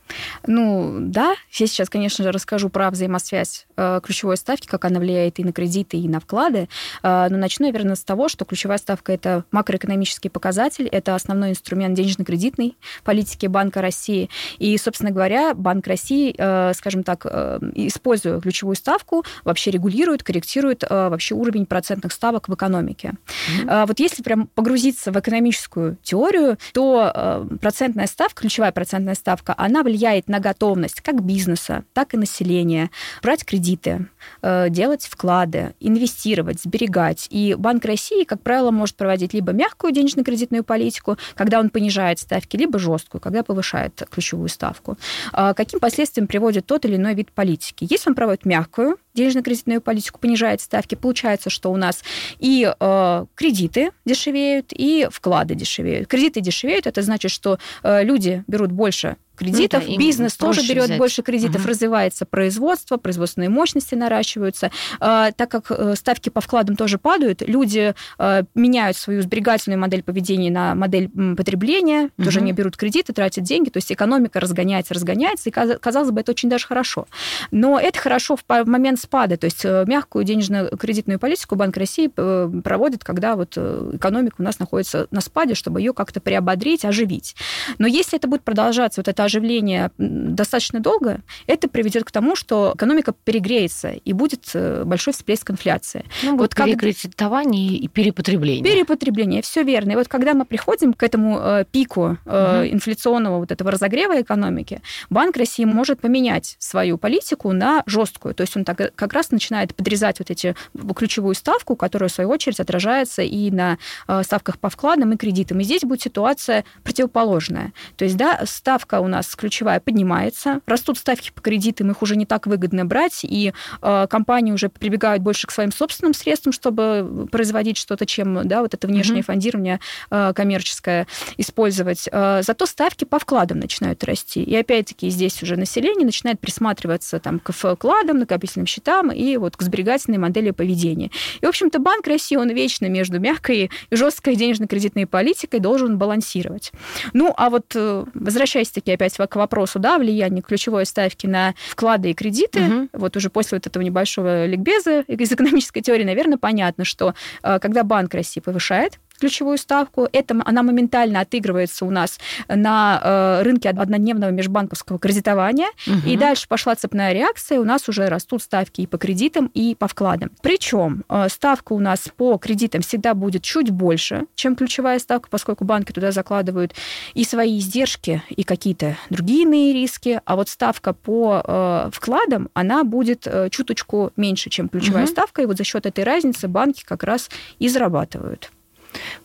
Ну, 0.46 0.96
да, 1.00 1.34
я 1.52 1.66
сейчас, 1.66 1.88
конечно 1.88 2.24
же, 2.24 2.32
расскажу 2.32 2.68
про 2.68 2.90
взаимосвязь 2.90 3.66
э, 3.76 4.00
ключевой 4.02 4.36
ставки, 4.36 4.66
как 4.66 4.84
она 4.84 5.00
влияет 5.00 5.38
и 5.38 5.44
на 5.44 5.52
кредиты, 5.52 5.96
и 5.96 6.08
на 6.08 6.20
вклады. 6.20 6.68
Э, 7.02 7.28
но 7.30 7.36
начну, 7.36 7.66
наверное, 7.66 7.94
с 7.94 8.04
того, 8.04 8.28
что 8.28 8.44
ключевая 8.44 8.78
ставка– 8.78 9.12
это 9.14 9.44
макроэкономический 9.50 10.30
показатель, 10.30 10.86
это 10.86 11.14
основной 11.14 11.50
инструмент 11.50 11.94
денежно-кредитной 11.94 12.76
политики 13.04 13.46
Банка 13.46 13.82
России. 13.82 14.30
И, 14.58 14.76
собственно 14.78 15.10
говоря, 15.10 15.54
Банк 15.54 15.86
России, 15.86 16.34
э, 16.36 16.72
скажем 16.74 17.02
так, 17.02 17.26
э, 17.28 17.58
используя 17.74 18.40
ключевую 18.40 18.76
ставку, 18.76 19.24
вообще 19.44 19.70
регулирует, 19.70 20.22
корректирует 20.22 20.84
э, 20.84 21.08
вообще 21.08 21.34
уровень 21.34 21.66
процентных 21.66 22.12
ставок 22.12 22.48
в 22.48 22.54
экономике. 22.54 23.14
Mm-hmm. 23.14 23.82
Э, 23.82 23.86
вот 23.86 23.98
если 23.98 24.22
прям 24.22 24.46
погрузиться 24.48 25.12
в 25.12 25.18
экономическую 25.18 25.96
теорию, 26.02 26.58
то 26.72 27.12
э, 27.14 27.48
процентная 27.60 28.06
ставка, 28.06 28.42
ключевая 28.42 28.72
процентная 28.72 29.14
ставка, 29.14 29.54
она 29.56 29.82
влияет 29.82 29.95
влияет 29.96 30.28
на 30.28 30.40
готовность 30.40 31.00
как 31.00 31.22
бизнеса, 31.22 31.84
так 31.94 32.12
и 32.14 32.18
населения 32.18 32.90
брать 33.22 33.44
кредиты, 33.44 34.06
э, 34.42 34.68
делать 34.68 35.06
вклады, 35.06 35.74
инвестировать, 35.80 36.60
сберегать. 36.62 37.28
И 37.30 37.54
Банк 37.58 37.84
России, 37.84 38.24
как 38.24 38.42
правило, 38.42 38.70
может 38.70 38.96
проводить 38.96 39.32
либо 39.32 39.52
мягкую 39.52 39.92
денежно-кредитную 39.92 40.64
политику, 40.64 41.16
когда 41.34 41.60
он 41.60 41.70
понижает 41.70 42.18
ставки, 42.18 42.56
либо 42.56 42.78
жесткую, 42.78 43.20
когда 43.20 43.42
повышает 43.42 44.02
ключевую 44.10 44.48
ставку. 44.48 44.98
А 45.32 45.54
каким 45.54 45.80
последствиям 45.80 46.26
приводит 46.26 46.66
тот 46.66 46.84
или 46.84 46.96
иной 46.96 47.14
вид 47.14 47.32
политики? 47.32 47.86
Если 47.88 48.10
он 48.10 48.14
проводит 48.14 48.44
мягкую 48.44 48.98
денежно-кредитную 49.14 49.80
политику, 49.80 50.18
понижает 50.18 50.60
ставки, 50.60 50.94
получается, 50.94 51.48
что 51.48 51.72
у 51.72 51.76
нас 51.76 52.04
и 52.38 52.70
э, 52.78 53.26
кредиты 53.34 53.90
дешевеют, 54.04 54.66
и 54.72 55.08
вклады 55.10 55.54
дешевеют. 55.54 56.08
Кредиты 56.08 56.40
дешевеют, 56.40 56.86
это 56.86 57.00
значит, 57.02 57.30
что 57.30 57.58
э, 57.82 58.04
люди 58.04 58.44
берут 58.46 58.72
больше 58.72 59.16
кредитов, 59.36 59.84
ну, 59.86 59.92
да, 59.92 59.98
бизнес 59.98 60.36
тоже 60.36 60.62
берет 60.68 60.86
взять. 60.86 60.98
больше 60.98 61.22
кредитов, 61.22 61.62
угу. 61.62 61.70
развивается 61.70 62.26
производство, 62.26 62.96
производственные 62.96 63.50
мощности 63.50 63.94
наращиваются. 63.94 64.70
А, 65.00 65.32
так 65.32 65.50
как 65.50 65.70
э, 65.70 65.94
ставки 65.96 66.28
по 66.28 66.40
вкладам 66.40 66.76
тоже 66.76 66.98
падают, 66.98 67.42
люди 67.42 67.94
а, 68.18 68.42
меняют 68.54 68.96
свою 68.96 69.22
сберегательную 69.22 69.78
модель 69.78 70.02
поведения 70.02 70.50
на 70.50 70.74
модель 70.74 71.10
потребления, 71.36 72.10
угу. 72.16 72.24
тоже 72.24 72.40
не 72.40 72.52
берут 72.52 72.76
кредиты, 72.76 73.12
тратят 73.12 73.44
деньги, 73.44 73.70
то 73.70 73.78
есть 73.78 73.92
экономика 73.92 74.40
разгоняется, 74.40 74.94
разгоняется, 74.94 75.50
и 75.50 75.52
казалось 75.52 76.10
бы, 76.10 76.20
это 76.20 76.32
очень 76.32 76.48
даже 76.48 76.66
хорошо. 76.66 77.06
Но 77.50 77.78
это 77.78 77.98
хорошо 77.98 78.36
в 78.36 78.64
момент 78.64 79.00
спада, 79.00 79.36
то 79.36 79.44
есть 79.44 79.64
э, 79.64 79.84
мягкую 79.86 80.24
денежно-кредитную 80.24 81.18
политику 81.18 81.56
Банк 81.56 81.76
России 81.76 82.10
э, 82.16 82.50
проводит, 82.64 83.04
когда 83.04 83.36
вот 83.36 83.56
экономика 83.56 84.36
у 84.38 84.42
нас 84.42 84.58
находится 84.58 85.06
на 85.10 85.20
спаде, 85.20 85.54
чтобы 85.54 85.80
ее 85.80 85.92
как-то 85.92 86.20
приободрить, 86.20 86.84
оживить. 86.84 87.36
Но 87.78 87.86
если 87.86 88.18
это 88.18 88.28
будет 88.28 88.42
продолжаться, 88.42 89.00
вот 89.00 89.08
это 89.08 89.24
оживления 89.26 89.90
достаточно 89.98 90.80
долго, 90.80 91.20
это 91.46 91.68
приведет 91.68 92.04
к 92.04 92.10
тому, 92.10 92.36
что 92.36 92.72
экономика 92.74 93.12
перегреется 93.24 93.90
и 93.90 94.12
будет 94.12 94.50
э, 94.54 94.84
большой 94.84 95.12
всплеск 95.12 95.50
инфляции. 95.50 96.04
Ну, 96.22 96.36
вот 96.36 96.54
перекредитование 96.54 97.76
и 97.76 97.88
перепотребление. 97.88 98.64
Перепотребление, 98.64 99.42
все 99.42 99.62
верно. 99.62 99.92
И 99.92 99.96
вот 99.96 100.08
когда 100.08 100.34
мы 100.34 100.44
приходим 100.44 100.92
к 100.92 101.02
этому 101.02 101.38
э, 101.38 101.64
пику 101.70 102.18
э, 102.24 102.60
угу. 102.60 102.74
инфляционного 102.74 103.38
вот 103.38 103.52
этого 103.52 103.70
разогрева 103.70 104.20
экономики, 104.20 104.80
Банк 105.10 105.36
России 105.36 105.64
может 105.64 106.00
поменять 106.00 106.56
свою 106.58 106.98
политику 106.98 107.52
на 107.52 107.82
жесткую. 107.86 108.34
То 108.34 108.42
есть 108.42 108.56
он 108.56 108.64
так, 108.64 108.94
как 108.94 109.12
раз 109.12 109.30
начинает 109.30 109.74
подрезать 109.74 110.18
вот 110.18 110.30
эти 110.30 110.54
ключевую 110.94 111.34
ставку, 111.34 111.76
которая, 111.76 112.08
в 112.08 112.12
свою 112.12 112.30
очередь, 112.30 112.60
отражается 112.60 113.22
и 113.22 113.50
на 113.50 113.78
э, 114.08 114.22
ставках 114.22 114.58
по 114.58 114.68
вкладам 114.68 115.12
и 115.12 115.16
кредитам. 115.16 115.60
И 115.60 115.64
здесь 115.64 115.82
будет 115.82 116.02
ситуация 116.02 116.64
противоположная. 116.84 117.72
То 117.96 118.04
есть, 118.04 118.16
да, 118.16 118.42
ставка 118.44 119.00
у 119.00 119.08
нас 119.08 119.15
ключевая 119.36 119.80
поднимается, 119.80 120.60
растут 120.66 120.98
ставки 120.98 121.30
по 121.34 121.40
кредитам, 121.40 121.90
их 121.90 122.02
уже 122.02 122.16
не 122.16 122.26
так 122.26 122.46
выгодно 122.46 122.84
брать, 122.84 123.20
и 123.24 123.52
э, 123.82 124.06
компании 124.08 124.52
уже 124.52 124.68
прибегают 124.68 125.22
больше 125.22 125.46
к 125.46 125.50
своим 125.50 125.72
собственным 125.72 126.14
средствам, 126.14 126.52
чтобы 126.52 127.28
производить 127.30 127.76
что-то, 127.76 128.06
чем 128.06 128.46
да, 128.46 128.62
вот 128.62 128.74
это 128.74 128.86
внешнее 128.86 129.20
mm-hmm. 129.20 129.24
фондирование 129.24 129.80
э, 130.10 130.32
коммерческое 130.34 131.06
использовать. 131.36 132.08
Э, 132.10 132.42
зато 132.42 132.66
ставки 132.66 133.04
по 133.04 133.18
вкладам 133.18 133.58
начинают 133.60 134.04
расти. 134.04 134.42
И 134.42 134.54
опять-таки 134.56 135.08
здесь 135.10 135.42
уже 135.42 135.56
население 135.56 136.04
начинает 136.04 136.40
присматриваться 136.40 137.18
там, 137.20 137.38
к 137.38 137.52
вкладам, 137.52 138.18
накопительным 138.18 138.66
счетам 138.66 139.10
и 139.10 139.36
вот 139.36 139.56
к 139.56 139.62
сберегательной 139.62 140.18
модели 140.18 140.50
поведения. 140.50 141.10
И, 141.40 141.46
в 141.46 141.48
общем-то, 141.48 141.78
Банк 141.78 142.06
России, 142.06 142.36
он 142.36 142.50
вечно 142.50 142.86
между 142.86 143.20
мягкой 143.20 143.70
и 143.90 143.94
жесткой 143.94 144.36
денежно-кредитной 144.36 145.06
политикой 145.06 145.60
должен 145.60 145.98
балансировать. 145.98 146.72
Ну, 147.12 147.32
а 147.36 147.50
вот 147.50 147.72
э, 147.74 148.04
возвращаясь 148.14 148.70
таки 148.70 148.92
опять 149.06 149.30
к 149.30 149.36
вопросу, 149.36 149.78
да, 149.78 149.98
влияния 149.98 150.42
ключевой 150.42 150.86
ставки 150.86 151.26
на 151.26 151.54
вклады 151.70 152.10
и 152.10 152.14
кредиты, 152.14 152.62
угу. 152.62 152.88
вот 152.92 153.16
уже 153.16 153.30
после 153.30 153.58
вот 153.58 153.66
этого 153.66 153.82
небольшого 153.82 154.46
ликбеза 154.46 155.00
из 155.00 155.32
экономической 155.32 155.80
теории, 155.80 156.04
наверное, 156.04 156.38
понятно, 156.38 156.84
что 156.84 157.14
э, 157.42 157.58
когда 157.58 157.82
Банк 157.82 158.14
России 158.14 158.40
повышает 158.40 158.98
ключевую 159.16 159.58
ставку. 159.58 160.08
Это, 160.12 160.40
она 160.44 160.62
моментально 160.62 161.20
отыгрывается 161.20 161.84
у 161.84 161.90
нас 161.90 162.18
на 162.48 163.00
э, 163.02 163.42
рынке 163.42 163.70
однодневного 163.70 164.30
межбанковского 164.30 164.98
кредитования. 164.98 165.68
Угу. 165.86 166.08
И 166.08 166.16
дальше 166.16 166.48
пошла 166.48 166.74
цепная 166.74 167.12
реакция. 167.12 167.60
У 167.60 167.64
нас 167.64 167.88
уже 167.88 168.08
растут 168.08 168.42
ставки 168.42 168.82
и 168.82 168.86
по 168.86 168.98
кредитам, 168.98 169.50
и 169.54 169.74
по 169.74 169.88
вкладам. 169.88 170.30
Причем 170.42 171.04
э, 171.08 171.28
ставка 171.28 171.72
у 171.72 171.80
нас 171.80 172.08
по 172.16 172.36
кредитам 172.38 172.82
всегда 172.82 173.14
будет 173.14 173.42
чуть 173.42 173.70
больше, 173.70 174.26
чем 174.34 174.56
ключевая 174.56 174.98
ставка, 174.98 175.28
поскольку 175.30 175.64
банки 175.64 175.92
туда 175.92 176.12
закладывают 176.12 176.74
и 177.14 177.24
свои 177.24 177.58
издержки, 177.58 178.22
и 178.28 178.42
какие-то 178.44 178.96
другие 179.10 179.42
иные 179.42 179.72
риски. 179.72 180.20
А 180.24 180.36
вот 180.36 180.48
ставка 180.48 180.92
по 180.92 181.42
э, 181.44 181.90
вкладам, 181.92 182.48
она 182.54 182.84
будет 182.84 183.26
э, 183.26 183.48
чуточку 183.50 184.12
меньше, 184.16 184.50
чем 184.50 184.68
ключевая 184.68 185.04
угу. 185.04 185.12
ставка. 185.12 185.42
И 185.42 185.46
вот 185.46 185.56
за 185.56 185.64
счет 185.64 185.86
этой 185.86 186.04
разницы 186.04 186.48
банки 186.48 186.84
как 186.84 187.02
раз 187.02 187.30
и 187.58 187.68
зарабатывают. 187.68 188.50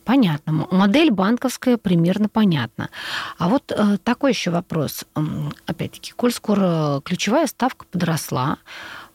Понятно. 0.03 0.67
Модель 0.71 1.11
банковская 1.11 1.77
примерно 1.77 2.29
понятна. 2.29 2.89
А 3.37 3.49
вот 3.49 3.71
э, 3.71 3.97
такой 4.03 4.31
еще 4.31 4.51
вопрос. 4.51 5.05
Опять-таки, 5.65 6.13
коль 6.13 6.31
скоро 6.31 7.01
ключевая 7.03 7.47
ставка 7.47 7.85
подросла, 7.91 8.57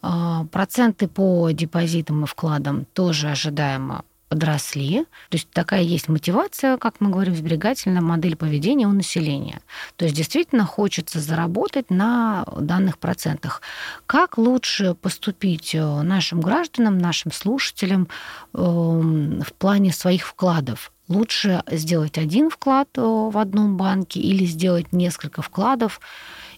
э, 0.02 0.44
проценты 0.50 1.08
по 1.08 1.50
депозитам 1.50 2.24
и 2.24 2.26
вкладам 2.26 2.86
тоже 2.92 3.28
ожидаемо 3.28 4.04
подросли. 4.36 5.04
То 5.30 5.36
есть 5.36 5.50
такая 5.50 5.82
есть 5.82 6.08
мотивация, 6.08 6.76
как 6.76 7.00
мы 7.00 7.10
говорим, 7.10 7.34
сберегательная 7.34 8.02
модель 8.02 8.36
поведения 8.36 8.86
у 8.86 8.92
населения. 8.92 9.60
То 9.96 10.04
есть 10.04 10.16
действительно 10.16 10.66
хочется 10.66 11.20
заработать 11.20 11.90
на 11.90 12.44
данных 12.60 12.98
процентах. 12.98 13.62
Как 14.06 14.36
лучше 14.36 14.94
поступить 14.94 15.74
э, 15.74 16.02
нашим 16.02 16.40
гражданам, 16.40 16.98
нашим 16.98 17.32
слушателям 17.32 18.08
эм, 18.52 19.40
в 19.40 19.52
плане 19.54 19.92
своих 19.92 20.26
вкладов? 20.26 20.92
Лучше 21.08 21.62
сделать 21.70 22.18
один 22.18 22.50
вклад 22.50 22.88
э, 22.96 23.00
в 23.00 23.38
одном 23.38 23.78
банке 23.78 24.20
или 24.20 24.44
сделать 24.44 24.92
несколько 24.92 25.40
вкладов 25.40 26.00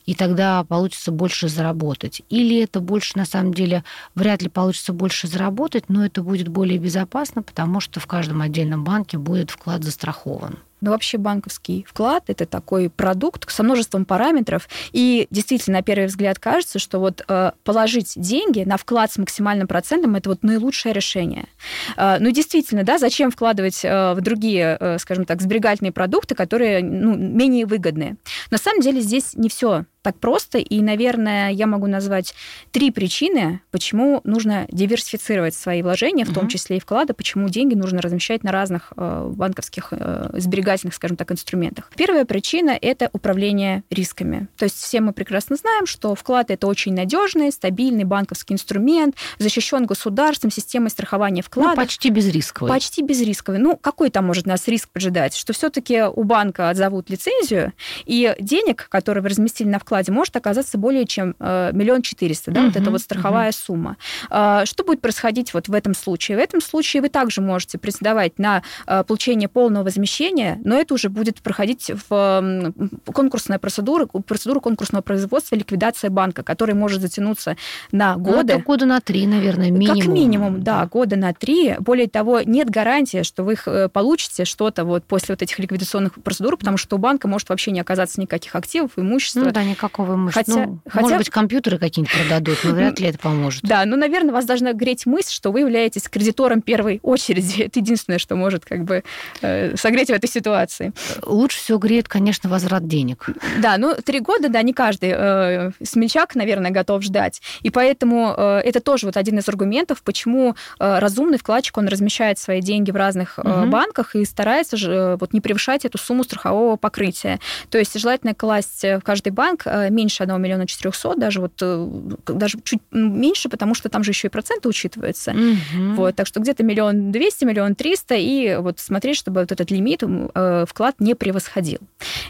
и 0.09 0.15
тогда 0.15 0.65
получится 0.65 1.13
больше 1.13 1.49
заработать. 1.49 2.23
Или 2.31 2.63
это 2.63 2.81
больше, 2.81 3.19
на 3.19 3.27
самом 3.27 3.53
деле, 3.53 3.85
вряд 4.15 4.41
ли 4.41 4.49
получится 4.49 4.95
больше 4.95 5.29
заработать, 5.29 5.91
но 5.91 6.03
это 6.03 6.23
будет 6.23 6.49
более 6.49 6.79
безопасно, 6.79 7.43
потому 7.43 7.81
что 7.81 8.01
в 8.01 8.07
каждом 8.07 8.41
отдельном 8.41 8.85
банке 8.85 9.19
будет 9.19 9.51
вклад 9.51 9.85
застрахован. 9.85 10.61
Но 10.81 10.93
вообще 10.93 11.19
банковский 11.19 11.85
вклад– 11.87 12.25
это 12.29 12.47
такой 12.47 12.89
продукт 12.89 13.51
со 13.51 13.63
множеством 13.63 14.07
параметров. 14.07 14.69
И 14.93 15.27
действительно, 15.31 15.79
на 15.79 15.83
первый 15.83 16.07
взгляд 16.07 16.39
кажется, 16.39 16.79
что 16.79 17.01
вот 17.01 17.23
э, 17.29 17.53
положить 17.65 18.15
деньги 18.17 18.63
на 18.63 18.77
вклад 18.77 19.13
с 19.13 19.19
максимальным 19.19 19.67
процентом– 19.67 20.15
это 20.17 20.31
вот 20.31 20.43
наилучшее 20.43 20.93
решение. 20.93 21.49
Э, 21.97 22.19
ну, 22.21 22.31
действительно, 22.31 22.85
да, 22.85 22.99
зачем 22.99 23.31
вкладывать 23.31 23.85
э, 23.85 24.15
в 24.15 24.21
другие, 24.21 24.97
скажем 25.01 25.25
так, 25.25 25.43
сберегательные 25.43 25.93
продукты, 25.93 26.35
которые 26.35 26.83
ну, 26.83 27.15
менее 27.15 27.67
выгодные? 27.67 28.17
На 28.51 28.59
самом 28.59 28.81
деле 28.81 29.01
здесь 29.01 29.35
не 29.35 29.49
все 29.49 29.85
так 30.03 30.19
просто, 30.19 30.59
и, 30.59 30.81
наверное, 30.81 31.51
я 31.51 31.67
могу 31.67 31.87
назвать 31.87 32.35
три 32.71 32.91
причины, 32.91 33.61
почему 33.71 34.21
нужно 34.25 34.67
диверсифицировать 34.71 35.55
свои 35.55 35.83
вложения, 35.83 36.25
в 36.25 36.33
том 36.33 36.49
числе 36.49 36.77
и 36.77 36.81
вклады, 36.81 37.15
почему 37.15 37.49
деньги 37.49 37.75
нужно 37.75 38.01
размещать 38.01 38.45
на 38.45 38.53
разных 38.53 38.93
э, 38.97 39.33
банковских 39.35 39.89
э, 39.91 40.31
сберегательных, 40.35 40.95
скажем 40.95 41.17
так, 41.17 41.33
инструментах. 41.33 41.91
Первая 41.97 42.25
причина– 42.25 42.79
это 42.81 43.11
управление 43.13 43.83
рисками. 43.91 44.49
То 44.57 44.65
есть 44.65 44.77
все 44.77 45.01
мы 45.01 45.13
прекрасно 45.13 45.57
знаем, 45.57 45.87
что 45.87 46.15
вклад– 46.15 46.47
это 46.51 46.67
очень 46.67 46.95
надежный, 46.95 47.51
стабильный 47.53 48.05
банковский 48.05 48.55
инструмент, 48.55 49.17
защищен 49.39 49.85
государством, 49.87 50.51
системой 50.51 50.91
страхования 50.91 51.43
вкладов. 51.43 51.77
Ну, 51.77 51.83
почти 51.83 52.11
безрисковый. 52.11 52.73
Почти 52.73 53.03
безрисковый. 53.03 53.61
Ну, 53.61 53.77
какой 53.77 54.11
там 54.11 54.27
может 54.27 54.47
нас 54.47 54.69
риск 54.69 54.89
поджидать? 54.91 55.37
Что 55.37 55.53
все-таки 55.53 56.03
у 56.03 56.23
банка 56.25 56.71
отзовут 56.71 57.11
лицензию, 57.11 57.73
и 58.05 58.35
денег, 58.41 58.89
которые 58.89 59.23
вы 59.23 59.31
разместили 59.31 59.69
на 59.69 59.79
вклад, 59.79 59.88
вкладе 59.89 60.13
может 60.13 60.37
оказаться 60.37 60.77
более 60.77 61.07
чем 61.07 61.35
э, 61.41 61.71
миллион 61.73 62.03
четыреста, 62.03 62.51
да, 62.51 62.67
вот 62.67 62.77
это 62.77 62.91
вот 62.91 63.01
страховая 63.01 63.53
сумма. 63.53 63.97
А, 64.29 64.67
что 64.67 64.85
будет 64.85 65.01
происходить 65.01 65.55
вот 65.55 65.69
в 65.69 65.73
этом 65.73 65.95
случае? 65.95 66.37
В 66.37 66.41
этом 66.41 66.61
случае 66.61 67.01
вы 67.01 67.09
также 67.09 67.41
можете 67.41 67.79
претендовать 67.79 68.39
на 68.39 68.63
э, 68.87 69.03
получение 69.05 69.49
полного 69.49 69.85
возмещения, 69.85 70.61
но 70.63 70.79
это 70.79 70.93
уже 70.93 71.09
будет 71.09 71.41
проходить 71.41 71.91
в 72.09 72.73
конкурсная 73.15 73.59
процедура, 73.59 74.07
процедуру 74.07 74.61
конкурсного 74.61 75.01
производства, 75.01 75.57
ликвидация 75.57 76.11
банка, 76.11 76.43
который 76.43 76.75
может 76.75 77.01
затянуться 77.01 77.57
на 77.91 78.17
ну, 78.17 78.25
годы. 78.25 78.55
Ну, 78.55 78.61
года 78.61 78.85
на 78.85 79.01
три, 79.01 79.27
наверное, 79.27 79.71
минимум. 79.71 79.99
Как 79.99 80.09
минимум, 80.09 80.63
да, 80.63 80.85
года 80.85 81.17
на 81.17 81.33
три. 81.33 81.77
Более 81.79 82.09
того, 82.09 82.43
нет 82.43 82.69
гарантии, 82.69 83.23
что 83.23 83.43
вы 83.43 83.57
э, 83.65 83.89
получите 83.89 84.45
что-то 84.45 84.85
вот 84.85 85.05
после 85.05 85.33
вот 85.33 85.41
этих 85.41 85.59
ликвидационных 85.59 86.15
процедур, 86.23 86.59
потому 86.59 86.77
что 86.77 86.97
у 86.97 86.99
банка 86.99 87.27
может 87.27 87.49
вообще 87.49 87.71
не 87.71 87.81
оказаться 87.81 88.21
никаких 88.21 88.55
активов, 88.55 88.93
имущества. 88.97 89.41
Ну 89.41 89.51
да, 89.51 89.65
никакого 89.79 90.15
имущества. 90.15 90.45
Хотя, 90.45 90.67
ну, 90.67 90.81
хотя... 90.87 91.01
Может 91.01 91.19
быть, 91.19 91.31
компьютеры 91.31 91.79
какие-нибудь 91.79 92.15
продадут, 92.15 92.59
но 92.65 92.71
вряд 92.73 93.01
ли 93.01 93.09
это 93.09 93.19
поможет. 93.19 93.63
Да, 93.63 93.85
ну, 93.85 93.97
наверное, 93.97 94.33
вас 94.33 94.45
должна 94.45 94.73
греть 94.73 95.07
мысль, 95.07 95.33
что 95.33 95.53
вы 95.53 95.61
являетесь 95.61 96.09
кредитором 96.09 96.63
первой 96.63 97.01
очереди. 97.03 97.63
Это 97.69 97.79
единственное, 97.79 98.19
что 98.19 98.37
может 98.37 98.65
как 98.65 98.85
бы 98.85 99.05
э, 99.41 99.77
согреть 99.77 100.09
в 100.09 100.13
этой 100.13 100.29
ситуации. 100.29 100.93
Лучше 101.25 101.59
всего 101.59 101.79
греет, 101.79 102.09
конечно, 102.09 102.51
возврат 102.51 102.87
денег. 102.87 103.27
Да, 103.61 103.79
ну, 103.79 103.95
три 103.95 104.21
года, 104.21 104.49
да, 104.49 104.63
не 104.63 104.73
каждый 104.73 105.13
э, 105.15 105.71
смельчак, 105.83 106.35
наверное, 106.35 106.71
готов 106.71 107.03
ждать. 107.03 107.41
И 107.63 107.71
поэтому 107.71 108.35
э, 108.37 108.61
это 108.65 108.81
тоже 108.81 109.07
вот 109.07 109.17
один 109.17 109.39
из 109.39 109.49
аргументов, 109.49 110.03
почему 110.03 110.57
э, 110.79 110.99
разумный 110.99 111.39
вкладчик, 111.39 111.79
он 111.79 111.89
размещает 111.89 112.39
свои 112.39 112.61
деньги 112.61 112.91
в 112.91 112.97
разных 112.97 113.39
э, 113.39 113.43
угу. 113.43 113.71
банках 113.71 114.17
и 114.17 114.25
старается 114.25 114.77
же 114.77 114.93
э, 114.93 115.17
вот 115.17 115.33
не 115.33 115.41
превышать 115.41 115.85
эту 115.85 115.99
сумму 115.99 116.25
страхового 116.25 116.77
покрытия. 116.77 117.39
То 117.71 117.79
есть 117.79 117.99
желательно 117.99 118.35
класть 118.35 118.83
в 118.83 119.01
каждый 119.01 119.31
банк 119.31 119.63
э, 119.67 119.68
меньше 119.91 120.23
1 120.23 120.41
миллиона 120.41 120.67
400, 120.67 121.17
даже 121.17 121.41
вот 121.41 121.53
э, 121.61 121.89
даже 122.27 122.59
чуть 122.63 122.81
меньше, 122.91 123.49
потому 123.49 123.75
что 123.75 123.89
там 123.89 124.05
же 124.05 124.11
еще 124.11 124.29
и 124.29 124.31
проценты 124.31 124.69
учитываются. 124.69 125.33
Угу. 125.33 125.95
Вот, 125.95 126.17
так 126.17 126.27
что 126.27 126.41
где-то 126.41 126.63
миллион 126.63 127.13
двести, 127.13 127.45
миллион 127.45 127.75
триста, 127.75 128.15
и 128.15 128.57
вот 128.57 128.81
смотреть, 128.81 129.17
чтобы 129.17 129.41
вот 129.41 129.53
этот 129.53 129.71
лимит, 129.71 130.03
э, 130.03 130.65
вклад 130.69 130.97
не 131.01 131.15
превосходил. 131.15 131.79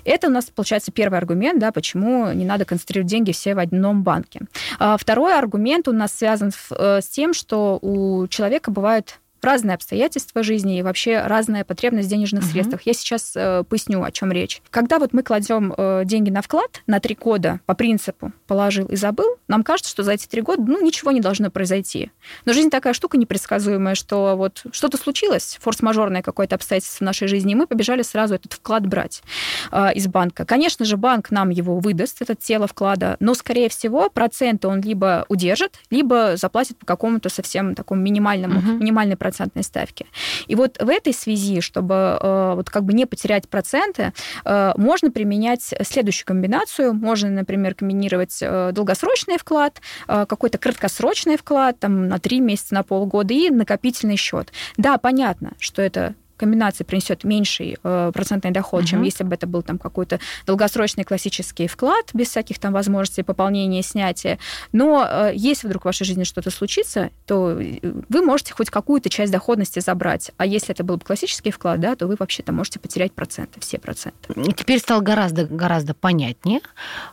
Это 0.05 0.29
у 0.29 0.31
нас, 0.31 0.47
получается, 0.47 0.93
первый 0.93 1.19
аргумент, 1.19 1.59
да, 1.59 1.73
почему 1.73 2.33
не 2.33 2.45
надо 2.45 2.65
концентрировать 2.65 3.11
деньги 3.11 3.33
все 3.33 3.55
в 3.55 3.59
одном 3.59 4.03
банке. 4.03 4.41
А 4.79 4.97
второй 4.97 5.37
аргумент 5.37 5.89
у 5.89 5.93
нас 5.93 6.13
связан 6.13 6.51
э, 6.71 7.01
с 7.03 7.09
тем, 7.09 7.35
что 7.35 7.79
у 7.83 8.27
человека 8.29 8.71
бывает 8.71 9.19
разные 9.43 9.75
обстоятельства 9.75 10.43
жизни 10.43 10.79
и 10.79 10.83
вообще 10.83 11.21
разная 11.21 11.65
потребность 11.65 12.09
в 12.09 12.11
денежных 12.11 12.45
угу. 12.45 12.51
средствах. 12.51 12.83
Я 12.83 12.93
сейчас 12.93 13.33
э, 13.35 13.65
поясню, 13.69 14.03
о 14.03 14.11
чем 14.11 14.33
речь. 14.33 14.63
Когда 14.71 14.99
вот 14.99 15.13
мы 15.13 15.23
кладем 15.23 15.75
э, 15.77 16.03
деньги 16.05 16.31
на 16.31 16.43
вклад 16.43 16.83
на 16.87 17.01
три 17.01 17.15
года 17.15 17.61
по 17.67 17.75
принципу 17.75 18.33
положил 18.47 18.87
и 18.87 18.97
забыл, 18.97 19.37
нам 19.49 19.63
кажется, 19.63 19.91
что 19.91 20.03
за 20.03 20.13
эти 20.13 20.27
три 20.27 20.43
года 20.43 20.63
ну, 20.67 20.85
ничего 20.85 21.13
не 21.13 21.21
должно 21.21 21.51
произойти. 21.51 22.11
Но 22.45 22.53
жизнь 22.53 22.71
такая 22.71 22.93
штука 22.93 23.17
непредсказуемая, 23.17 23.95
что 23.95 24.37
вот 24.37 24.65
что-то 24.73 24.97
случилось, 24.97 25.59
форс-мажорное 25.61 26.23
какое-то 26.23 26.57
обстоятельство 26.57 27.05
в 27.05 27.07
нашей 27.07 27.29
жизни, 27.29 27.53
и 27.53 27.55
мы 27.55 27.67
побежали 27.67 28.03
сразу 28.03 28.35
этот 28.35 28.53
вклад 28.55 28.87
брать 28.87 29.23
э, 29.71 29.95
из 29.95 30.07
банка. 30.07 30.45
Конечно 30.45 30.85
же, 30.85 30.97
банк 30.97 31.31
нам 31.31 31.51
его 31.51 31.79
выдаст, 31.79 32.23
это 32.23 32.35
тело 32.35 32.67
вклада, 32.67 33.17
но, 33.21 33.35
скорее 33.35 33.69
всего, 33.69 34.11
проценты 34.11 34.69
он 34.69 34.81
либо 34.81 35.27
удержит, 35.29 35.81
либо 35.91 36.37
заплатит 36.37 36.77
по 36.79 36.87
какому-то 36.87 37.29
совсем 37.29 37.75
такому 37.75 38.01
минимальному, 38.01 38.59
угу. 38.59 38.73
минимальной 38.79 39.17
процентной 39.29 39.63
ставки. 39.63 40.07
И 40.47 40.55
вот 40.55 40.79
в 40.81 40.89
этой 40.89 41.13
связи, 41.13 41.61
чтобы 41.61 41.95
э, 41.95 42.53
вот 42.55 42.71
как 42.71 42.85
бы 42.85 42.95
не 42.95 43.05
потерять 43.05 43.47
проценты, 43.47 44.15
э, 44.47 44.73
можно 44.79 45.11
применять 45.11 45.75
следующую 45.83 46.27
комбинацию. 46.27 46.95
Можно, 46.95 47.29
например, 47.29 47.75
комбинировать 47.75 48.39
э, 48.41 48.71
долгосрочный 48.73 49.37
вклад, 49.37 49.83
какой-то 50.07 50.57
краткосрочный 50.57 51.37
вклад 51.37 51.79
там, 51.79 52.09
на 52.09 52.19
3 52.19 52.41
месяца, 52.41 52.75
на 52.75 52.83
полгода 52.83 53.35
и 53.35 53.51
накопительный 53.51 54.17
счет. 54.17 54.51
Да, 54.79 54.97
понятно, 54.97 55.53
что 55.59 55.83
это 55.83 56.15
комбинация 56.39 56.85
принесет 56.85 57.25
меньший 57.25 57.77
э, 57.83 58.13
процентный 58.15 58.51
доход, 58.51 58.83
угу. 58.83 58.89
чем 58.89 59.03
если 59.03 59.25
бы 59.25 59.35
это 59.35 59.47
был 59.47 59.63
там 59.63 59.79
какой-то 59.79 60.21
долгосрочный 60.47 61.05
классический 61.05 61.67
вклад 61.67 62.11
без 62.15 62.29
всяких 62.29 62.59
там 62.59 62.73
возможностей 62.73 63.23
пополнения, 63.23 63.83
снятия. 63.83 64.39
Но 64.73 65.07
э, 65.07 65.33
если 65.35 65.67
вдруг 65.67 65.83
в 65.83 65.85
вашей 65.87 66.05
жизни 66.05 66.25
что-то 66.25 66.51
случится, 66.51 67.11
то 67.27 67.51
э, 67.51 67.81
вы 68.09 68.23
можете 68.23 68.55
хоть 68.55 68.71
какую-то 68.71 69.11
часть 69.11 69.33
доходности 69.33 69.81
забрать. 69.81 70.31
А 70.37 70.47
если 70.47 70.71
это 70.71 70.85
был 70.85 70.97
бы 70.97 71.05
классический 71.05 71.51
вклад, 71.51 71.81
да, 71.81 71.97
то 71.97 72.07
вы 72.07 72.17
вообще-то 72.19 72.53
можете 72.53 72.79
потерять 72.79 73.13
проценты, 73.13 73.61
все 73.61 73.79
проценты. 73.79 74.35
Теперь 74.57 74.79
стало 74.79 75.01
гораздо, 75.01 75.45
гораздо 75.45 75.95
понятнее 75.95 76.61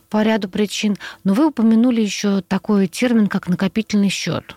по 0.10 0.22
ряду 0.24 0.48
причин. 0.48 0.96
Но 1.24 1.34
вы 1.34 1.48
упомянули 1.48 2.02
еще 2.02 2.42
такой 2.42 2.88
термин, 2.88 3.28
как 3.28 3.48
накопительный 3.50 4.10
счет. 4.10 4.56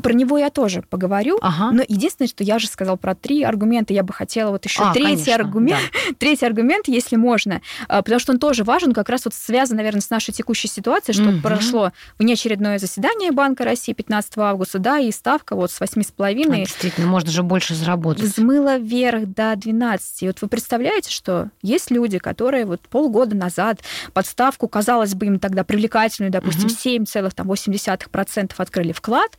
Про 0.00 0.12
него 0.12 0.38
я 0.38 0.50
тоже 0.50 0.82
поговорю. 0.88 1.38
Ага. 1.42 1.72
Но 1.72 1.82
единственное, 1.86 2.28
что 2.28 2.44
я 2.44 2.58
же 2.58 2.66
сказал 2.66 2.96
про 2.96 3.14
три 3.14 3.42
аргумента, 3.42 3.92
я 3.92 4.02
бы 4.02 4.12
хотела 4.12 4.50
вот 4.50 4.64
еще 4.64 4.82
а, 4.82 4.92
третий 4.92 5.24
конечно, 5.24 5.34
аргумент, 5.34 5.82
да. 5.92 6.14
третий 6.18 6.46
аргумент, 6.46 6.88
если 6.88 7.16
можно, 7.16 7.60
а, 7.88 8.02
потому 8.02 8.20
что 8.20 8.32
он 8.32 8.38
тоже 8.38 8.64
важен, 8.64 8.92
как 8.92 9.08
раз 9.08 9.24
вот 9.24 9.34
связан, 9.34 9.76
наверное, 9.76 10.00
с 10.00 10.10
нашей 10.10 10.32
текущей 10.32 10.68
ситуацией, 10.68 11.14
что 11.14 11.30
угу. 11.30 11.40
прошло 11.40 11.92
внеочередное 12.18 12.78
заседание 12.78 13.32
Банка 13.32 13.64
России 13.64 13.92
15 13.92 14.38
августа, 14.38 14.78
да, 14.78 14.98
и 14.98 15.10
ставка 15.12 15.56
вот 15.56 15.70
с 15.70 15.80
8,5. 15.80 16.52
А, 16.52 16.56
действительно, 16.56 17.06
можно 17.06 17.30
же 17.30 17.42
больше 17.42 17.74
заработать. 17.74 18.24
Взмыла 18.24 18.78
вверх 18.78 19.26
до 19.26 19.54
12. 19.56 20.22
И 20.22 20.26
вот 20.26 20.42
вы 20.42 20.48
представляете, 20.48 21.10
что 21.10 21.48
есть 21.62 21.90
люди, 21.90 22.18
которые 22.18 22.64
вот 22.64 22.80
полгода 22.80 23.36
назад 23.36 23.80
под 24.12 24.26
ставку, 24.26 24.68
казалось 24.68 25.14
бы, 25.14 25.26
им 25.26 25.38
тогда 25.38 25.64
привлекательную, 25.64 26.30
допустим, 26.30 26.66
угу. 26.66 27.04
7,8% 27.04 28.52
открыли 28.56 28.92
вклад, 28.92 29.36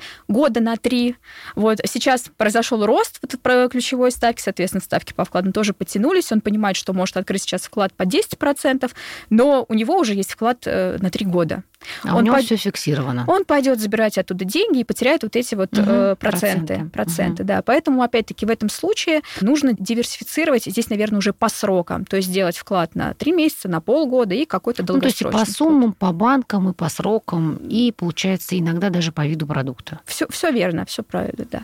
года 0.52 0.62
на 0.62 0.76
три. 0.76 1.16
Вот 1.56 1.80
сейчас 1.86 2.26
произошел 2.36 2.86
рост 2.86 3.20
вот, 3.22 3.72
ключевой 3.72 4.12
ставки, 4.12 4.42
соответственно, 4.42 4.82
ставки 4.82 5.14
по 5.14 5.24
вкладам 5.24 5.54
тоже 5.54 5.74
потянулись. 5.74 6.32
Он 6.32 6.42
понимает, 6.42 6.76
что 6.76 6.94
может 6.94 7.16
открыть 7.18 7.44
сейчас 7.44 7.64
вклад 7.64 7.94
по 7.94 8.04
10%, 8.04 8.92
но 9.30 9.66
у 9.68 9.74
него 9.74 9.98
уже 9.98 10.14
есть 10.14 10.34
вклад 10.34 10.64
э, 10.66 10.98
на 11.00 11.10
три 11.10 11.26
года. 11.26 11.64
А 12.04 12.16
он 12.16 12.24
у 12.24 12.26
него 12.26 12.36
по... 12.36 12.42
все 12.42 12.56
фиксировано. 12.56 13.26
Он 13.28 13.46
пойдет 13.46 13.80
забирать 13.80 14.18
оттуда 14.18 14.46
деньги 14.46 14.80
и 14.80 14.84
потеряет 14.84 15.24
вот 15.24 15.36
эти 15.36 15.56
вот 15.56 15.74
угу, 15.74 16.16
проценты. 16.18 16.18
Проценты, 16.18 16.90
проценты 16.90 17.44
угу. 17.44 17.48
да. 17.48 17.62
Поэтому, 17.62 18.04
опять-таки, 18.04 18.46
в 18.46 18.50
этом 18.50 18.70
случае 18.70 19.22
нужно 19.42 19.74
диверсифицировать 19.74 20.66
здесь, 20.66 20.90
наверное, 20.90 21.20
уже 21.20 21.34
по 21.34 21.50
срокам. 21.50 22.06
То 22.06 22.18
есть 22.18 22.30
сделать 22.30 22.58
вклад 22.58 22.96
на 22.96 23.14
три 23.14 23.32
месяца, 23.32 23.68
на 23.68 23.82
полгода 23.82 24.36
и 24.36 24.46
какой-то 24.46 24.84
долгосрочный. 24.84 25.26
Ну, 25.28 25.32
то 25.32 25.40
есть 25.40 25.50
по 25.50 25.54
суммам, 25.54 25.94
по 25.94 26.12
банкам 26.12 26.70
и 26.70 26.74
по 26.74 26.90
срокам, 26.90 27.56
и, 27.56 27.92
получается, 27.92 28.58
иногда 28.58 28.90
даже 28.90 29.12
по 29.12 29.26
виду 29.26 29.48
продукта. 29.48 30.00
Все, 30.06 30.28
все 30.30 30.52
верно, 30.52 30.86
все 30.86 31.04
правильно, 31.04 31.46
да. 31.50 31.64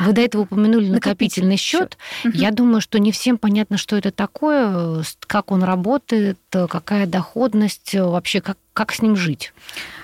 Вы 0.00 0.12
до 0.12 0.20
этого 0.20 0.42
упомянули 0.42 0.88
накопительный, 0.88 0.94
накопительный 0.94 1.56
счет. 1.56 1.98
счет. 2.22 2.34
Я 2.34 2.50
думаю, 2.50 2.80
что 2.80 2.98
не 2.98 3.12
всем 3.12 3.38
понятно, 3.38 3.76
что 3.76 3.96
это 3.96 4.10
такое, 4.10 5.02
как 5.26 5.50
он 5.50 5.62
работает, 5.62 6.38
какая 6.50 7.06
доходность, 7.06 7.94
вообще 7.94 8.40
как 8.40 8.58
как 8.72 8.92
с 8.92 9.02
ним 9.02 9.16
жить? 9.16 9.52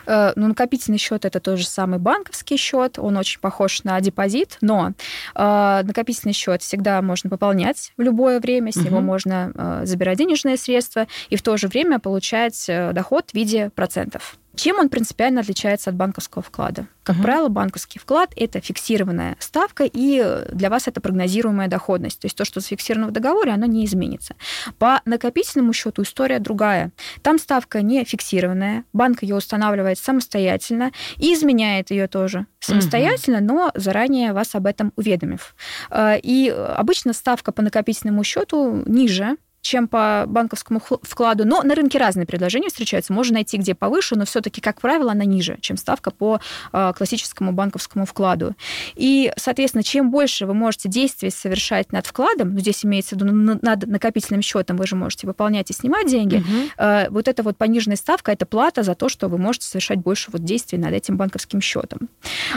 Э, 0.06 0.32
ну, 0.36 0.48
накопительный 0.48 0.98
счет 0.98 1.24
это 1.24 1.40
тот 1.40 1.58
же 1.58 1.66
самый 1.66 1.98
банковский 1.98 2.56
счет, 2.56 2.98
он 2.98 3.16
очень 3.16 3.40
похож 3.40 3.84
на 3.84 4.00
депозит, 4.00 4.58
но 4.60 4.92
э, 5.34 5.82
накопительный 5.84 6.34
счет 6.34 6.62
всегда 6.62 7.00
можно 7.02 7.30
пополнять 7.30 7.92
в 7.96 8.02
любое 8.02 8.40
время, 8.40 8.72
с 8.72 8.76
угу. 8.76 8.86
него 8.86 9.00
можно 9.00 9.52
э, 9.54 9.80
забирать 9.84 10.18
денежные 10.18 10.56
средства 10.56 11.06
и 11.30 11.36
в 11.36 11.42
то 11.42 11.56
же 11.56 11.68
время 11.68 11.98
получать 11.98 12.68
э, 12.68 12.92
доход 12.92 13.30
в 13.30 13.34
виде 13.34 13.70
процентов. 13.74 14.38
Чем 14.58 14.80
он 14.80 14.88
принципиально 14.88 15.42
отличается 15.42 15.90
от 15.90 15.96
банковского 15.96 16.42
вклада? 16.42 16.88
Как 17.04 17.14
угу. 17.14 17.22
правило, 17.22 17.48
банковский 17.48 18.00
вклад 18.00 18.32
это 18.34 18.60
фиксированная 18.60 19.36
ставка, 19.38 19.84
и 19.84 20.44
для 20.50 20.68
вас 20.68 20.88
это 20.88 21.00
прогнозируемая 21.00 21.68
доходность. 21.68 22.18
То 22.18 22.26
есть 22.26 22.36
то, 22.36 22.44
что 22.44 22.58
зафиксировано 22.58 23.06
в 23.06 23.12
договоре, 23.12 23.52
оно 23.52 23.66
не 23.66 23.84
изменится. 23.84 24.34
По 24.78 25.00
накопительному 25.04 25.72
счету 25.72 26.02
история 26.02 26.40
другая. 26.40 26.90
Там 27.22 27.38
ставка 27.38 27.82
не 27.82 28.04
фиксированная, 28.04 28.82
банк 28.92 29.22
ее 29.22 29.36
устанавливает 29.36 29.98
самостоятельно 29.98 30.90
и 31.18 31.34
изменяет 31.34 31.92
ее 31.92 32.08
тоже 32.08 32.46
самостоятельно, 32.58 33.38
угу. 33.38 33.46
но 33.46 33.70
заранее 33.76 34.32
вас 34.32 34.56
об 34.56 34.66
этом 34.66 34.92
уведомив. 34.96 35.54
Э, 35.90 36.18
и 36.20 36.48
обычно 36.48 37.12
ставка 37.12 37.52
по 37.52 37.62
накопительному 37.62 38.24
счету 38.24 38.82
ниже, 38.86 39.36
чем 39.60 39.88
по 39.88 40.24
банковскому 40.26 40.80
вкладу. 40.80 41.44
Но 41.44 41.62
на 41.62 41.74
рынке 41.74 41.98
разные 41.98 42.26
предложения 42.26 42.68
встречаются. 42.68 43.12
Можно 43.12 43.34
найти 43.34 43.56
где 43.58 43.74
повыше, 43.74 44.16
но 44.16 44.24
все-таки, 44.24 44.60
как 44.60 44.80
правило, 44.80 45.12
она 45.12 45.24
ниже, 45.24 45.58
чем 45.60 45.76
ставка 45.76 46.10
по 46.10 46.40
а, 46.72 46.92
классическому 46.92 47.52
банковскому 47.52 48.06
вкладу. 48.06 48.54
И, 48.94 49.32
соответственно, 49.36 49.82
чем 49.82 50.10
больше 50.10 50.46
вы 50.46 50.54
можете 50.54 50.88
действий 50.88 51.30
совершать 51.30 51.92
над 51.92 52.06
вкладом, 52.06 52.54
ну, 52.54 52.60
здесь 52.60 52.84
имеется 52.84 53.16
в 53.16 53.20
виду 53.20 53.32
над 53.32 53.86
накопительным 53.86 54.42
счетом, 54.42 54.76
вы 54.76 54.86
же 54.86 54.96
можете 54.96 55.26
выполнять 55.26 55.70
и 55.70 55.74
снимать 55.74 56.08
деньги, 56.08 56.36
угу. 56.36 57.14
вот 57.14 57.28
эта 57.28 57.42
вот 57.42 57.56
пониженная 57.56 57.96
ставка 57.96 58.32
это 58.32 58.46
плата 58.46 58.82
за 58.82 58.94
то, 58.94 59.08
что 59.08 59.28
вы 59.28 59.38
можете 59.38 59.66
совершать 59.66 59.98
больше 59.98 60.30
вот 60.30 60.44
действий 60.44 60.78
над 60.78 60.92
этим 60.92 61.16
банковским 61.16 61.60
счетом. 61.60 62.08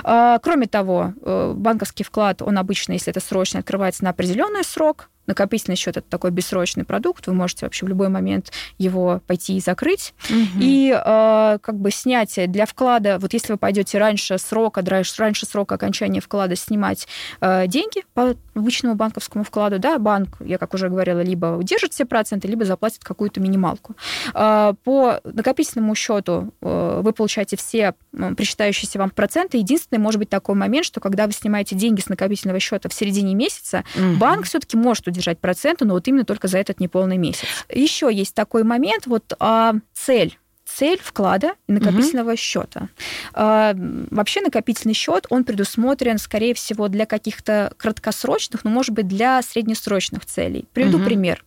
А, 0.03 0.39
кроме 0.39 0.67
того, 0.67 1.13
э, 1.21 1.53
банковский 1.55 2.03
вклад, 2.03 2.41
он 2.41 2.57
обычно, 2.57 2.93
если 2.93 3.11
это 3.11 3.19
срочно, 3.19 3.59
открывается 3.59 4.03
на 4.03 4.11
определенный 4.11 4.63
срок, 4.63 5.09
накопительный 5.27 5.75
счет 5.75 5.97
это 5.97 6.07
такой 6.09 6.31
бессрочный 6.31 6.83
продукт, 6.83 7.27
вы 7.27 7.33
можете 7.33 7.65
вообще 7.65 7.85
в 7.85 7.89
любой 7.89 8.09
момент 8.09 8.51
его 8.77 9.21
пойти 9.27 9.57
и 9.57 9.59
закрыть. 9.59 10.13
Угу. 10.29 10.59
И 10.59 10.91
э, 10.91 11.57
как 11.61 11.75
бы 11.75 11.91
снятие 11.91 12.47
для 12.47 12.65
вклада, 12.65 13.17
вот 13.19 13.33
если 13.33 13.53
вы 13.53 13.57
пойдете 13.57 13.97
раньше 13.97 14.37
срока, 14.37 14.83
раньше 14.85 15.45
срока 15.45 15.75
окончания 15.75 16.21
вклада 16.21 16.55
снимать 16.55 17.07
э, 17.39 17.67
деньги 17.67 18.03
по 18.13 18.35
обычному 18.55 18.95
банковскому 18.95 19.43
вкладу, 19.43 19.79
да, 19.79 19.97
банк, 19.99 20.37
я 20.39 20.57
как 20.57 20.73
уже 20.73 20.89
говорила, 20.89 21.21
либо 21.21 21.57
удержит 21.57 21.93
все 21.93 22.05
проценты, 22.05 22.47
либо 22.47 22.65
заплатит 22.65 23.03
какую-то 23.03 23.39
минималку. 23.39 23.95
Э, 24.33 24.73
по 24.83 25.19
накопительному 25.23 25.95
счету 25.95 26.53
э, 26.61 27.01
вы 27.03 27.13
получаете 27.13 27.57
все 27.57 27.93
э, 28.13 28.33
причитающиеся 28.35 28.99
вам 28.99 29.09
проценты. 29.11 29.57
Единственный 29.57 29.99
может 29.99 30.19
быть 30.19 30.29
такой 30.29 30.55
момент, 30.55 30.85
что 30.85 30.99
когда 30.99 31.27
вы 31.27 31.33
снимаете 31.33 31.75
деньги 31.75 32.01
с 32.01 32.09
накопительного 32.09 32.59
счета 32.59 32.89
в 32.89 32.93
середине 32.93 33.35
месяца, 33.35 33.83
угу. 33.95 34.17
банк 34.17 34.45
все-таки 34.45 34.77
может 34.77 35.07
удержать 35.11 35.39
проценты, 35.39 35.85
но 35.85 35.93
вот 35.93 36.07
именно 36.07 36.25
только 36.25 36.47
за 36.47 36.57
этот 36.57 36.79
неполный 36.79 37.17
месяц. 37.17 37.47
Еще 37.69 38.09
есть 38.11 38.33
такой 38.33 38.63
момент, 38.63 39.07
вот 39.07 39.33
а, 39.39 39.75
цель 39.93 40.37
цель 40.65 40.99
вклада 41.03 41.55
и 41.67 41.73
накопительного 41.73 42.31
угу. 42.31 42.37
счета. 42.37 42.87
А, 43.33 43.73
вообще 43.75 44.41
накопительный 44.41 44.93
счет, 44.93 45.25
он 45.29 45.43
предусмотрен, 45.43 46.17
скорее 46.17 46.53
всего, 46.53 46.87
для 46.87 47.05
каких-то 47.05 47.73
краткосрочных, 47.77 48.63
но, 48.63 48.69
может 48.69 48.91
быть, 48.91 49.07
для 49.07 49.41
среднесрочных 49.41 50.25
целей. 50.25 50.65
Приведу 50.73 50.97
угу. 50.97 51.05
пример. 51.05 51.43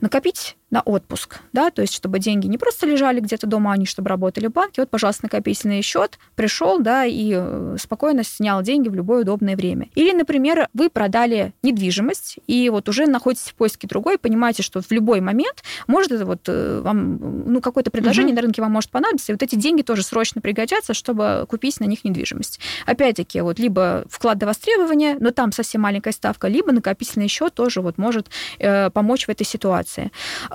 Накопить 0.00 0.56
на 0.72 0.80
отпуск, 0.80 1.40
да, 1.52 1.70
то 1.70 1.82
есть 1.82 1.92
чтобы 1.94 2.18
деньги 2.18 2.46
не 2.46 2.56
просто 2.56 2.86
лежали 2.86 3.20
где-то 3.20 3.46
дома, 3.46 3.72
а 3.72 3.74
они 3.74 3.84
чтобы 3.84 4.08
работали 4.08 4.46
в 4.46 4.52
банке. 4.52 4.80
Вот, 4.80 4.88
пожалуйста, 4.88 5.24
накопительный 5.24 5.82
счет 5.82 6.18
пришел, 6.34 6.80
да, 6.80 7.04
и 7.04 7.32
э, 7.36 7.76
спокойно 7.78 8.24
снял 8.24 8.62
деньги 8.62 8.88
в 8.88 8.94
любое 8.94 9.20
удобное 9.20 9.54
время. 9.54 9.88
Или, 9.94 10.12
например, 10.12 10.68
вы 10.72 10.88
продали 10.88 11.52
недвижимость 11.62 12.38
и 12.46 12.70
вот 12.70 12.88
уже 12.88 13.06
находитесь 13.06 13.50
в 13.50 13.54
поиске 13.54 13.86
другой, 13.86 14.16
понимаете, 14.16 14.62
что 14.62 14.80
в 14.80 14.90
любой 14.90 15.20
момент 15.20 15.62
может 15.86 16.10
это 16.10 16.24
вот 16.24 16.40
э, 16.48 16.80
вам, 16.82 17.18
ну, 17.52 17.60
какое-то 17.60 17.90
предложение 17.90 18.32
угу. 18.32 18.36
на 18.36 18.42
рынке 18.42 18.62
вам 18.62 18.72
может 18.72 18.90
понадобиться, 18.90 19.32
и 19.32 19.34
вот 19.34 19.42
эти 19.42 19.56
деньги 19.56 19.82
тоже 19.82 20.02
срочно 20.02 20.40
пригодятся, 20.40 20.94
чтобы 20.94 21.44
купить 21.50 21.80
на 21.80 21.84
них 21.84 22.02
недвижимость. 22.02 22.60
Опять-таки, 22.86 23.42
вот 23.42 23.58
либо 23.58 24.04
вклад 24.08 24.38
до 24.38 24.46
востребования, 24.46 25.18
но 25.20 25.32
там 25.32 25.52
совсем 25.52 25.82
маленькая 25.82 26.12
ставка, 26.12 26.48
либо 26.48 26.72
накопительный 26.72 27.28
счет 27.28 27.52
тоже 27.52 27.82
вот 27.82 27.98
может 27.98 28.30
э, 28.58 28.88
помочь 28.88 29.26
в 29.26 29.28
этой 29.28 29.44
ситуации. 29.44 30.10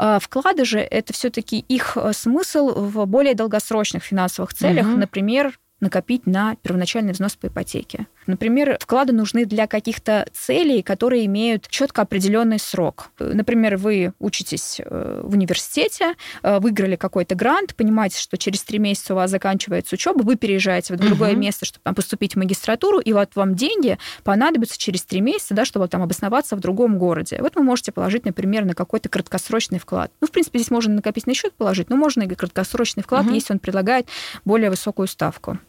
А, 0.08 0.20
вклады 0.20 0.64
же 0.64 0.80
это 0.80 1.12
все-таки 1.12 1.60
их 1.60 1.98
э, 1.98 2.14
смысл 2.14 2.70
в 2.74 3.06
более 3.06 3.36
долгосрочных 3.36 4.04
финансовых 4.04 4.54
целях, 4.54 4.88
угу. 4.88 4.98
например, 4.98 5.60
накопить 5.80 6.26
на 6.26 6.56
первоначальный 6.56 7.14
взнос 7.14 7.36
по 7.36 7.48
ипотеке. 7.48 8.08
Например, 8.26 8.78
вклады 8.82 9.14
нужны 9.14 9.46
для 9.46 9.68
каких-то 9.68 10.28
целей, 10.34 10.82
которые 10.82 11.26
имеют 11.26 11.68
четко 11.70 12.02
определенный 12.02 12.60
срок. 12.60 13.12
Например, 13.20 13.78
вы 13.78 14.14
учитесь 14.20 14.82
э, 14.84 15.22
в 15.24 15.34
университете, 15.34 16.16
э, 16.44 16.60
выиграли 16.60 16.96
какой-то 16.96 17.36
грант, 17.36 17.76
понимаете, 17.76 18.20
что 18.20 18.38
через 18.38 18.64
три 18.64 18.80
месяца 18.80 19.14
у 19.14 19.16
вас 19.18 19.32
заканчивается 19.32 19.96
учеба, 19.96 20.24
вы 20.24 20.36
переезжаете 20.36 20.96
в 20.96 20.98
другое 20.98 21.34
угу. 21.34 21.40
место, 21.40 21.66
чтобы 21.66 21.84
там 21.84 21.96
поступить 21.96 22.34
в 22.34 22.38
магистратуру, 22.38 23.00
и 23.00 23.14
вот 23.14 23.36
вам 23.36 23.56
деньги 23.56 23.98
понадобятся 24.24 24.78
через 24.78 25.04
три 25.04 25.22
месяца, 25.22 25.54
да, 25.54 25.64
чтобы 25.64 25.88
там 25.88 26.02
обосноваться 26.02 26.56
в 26.56 26.60
другом 26.60 26.98
городе. 26.98 27.38
Вот 27.40 27.56
вы 27.56 27.64
можете 27.64 27.92
положить, 27.92 28.26
например, 28.26 28.66
на 28.66 28.74
какой-то 28.74 29.10
краткосрочный 29.10 29.80
вклад. 29.80 30.12
Ну, 30.22 30.28
в 30.28 30.32
принципе, 30.32 30.60
здесь 30.60 30.72
можно 30.72 30.96
накопить 30.96 31.28
на 31.28 31.34
счет 31.34 31.54
положить, 31.54 31.90
но 31.90 31.96
можно 31.96 32.24
и 32.24 32.28
краткосрочный 32.28 33.04
вклад, 33.04 33.26
угу. 33.26 33.34
если 33.34 33.54
он 33.54 33.60
предлагает 33.60 34.08
более 34.44 34.70
высокую 34.70 35.08
ставку. 35.08 35.60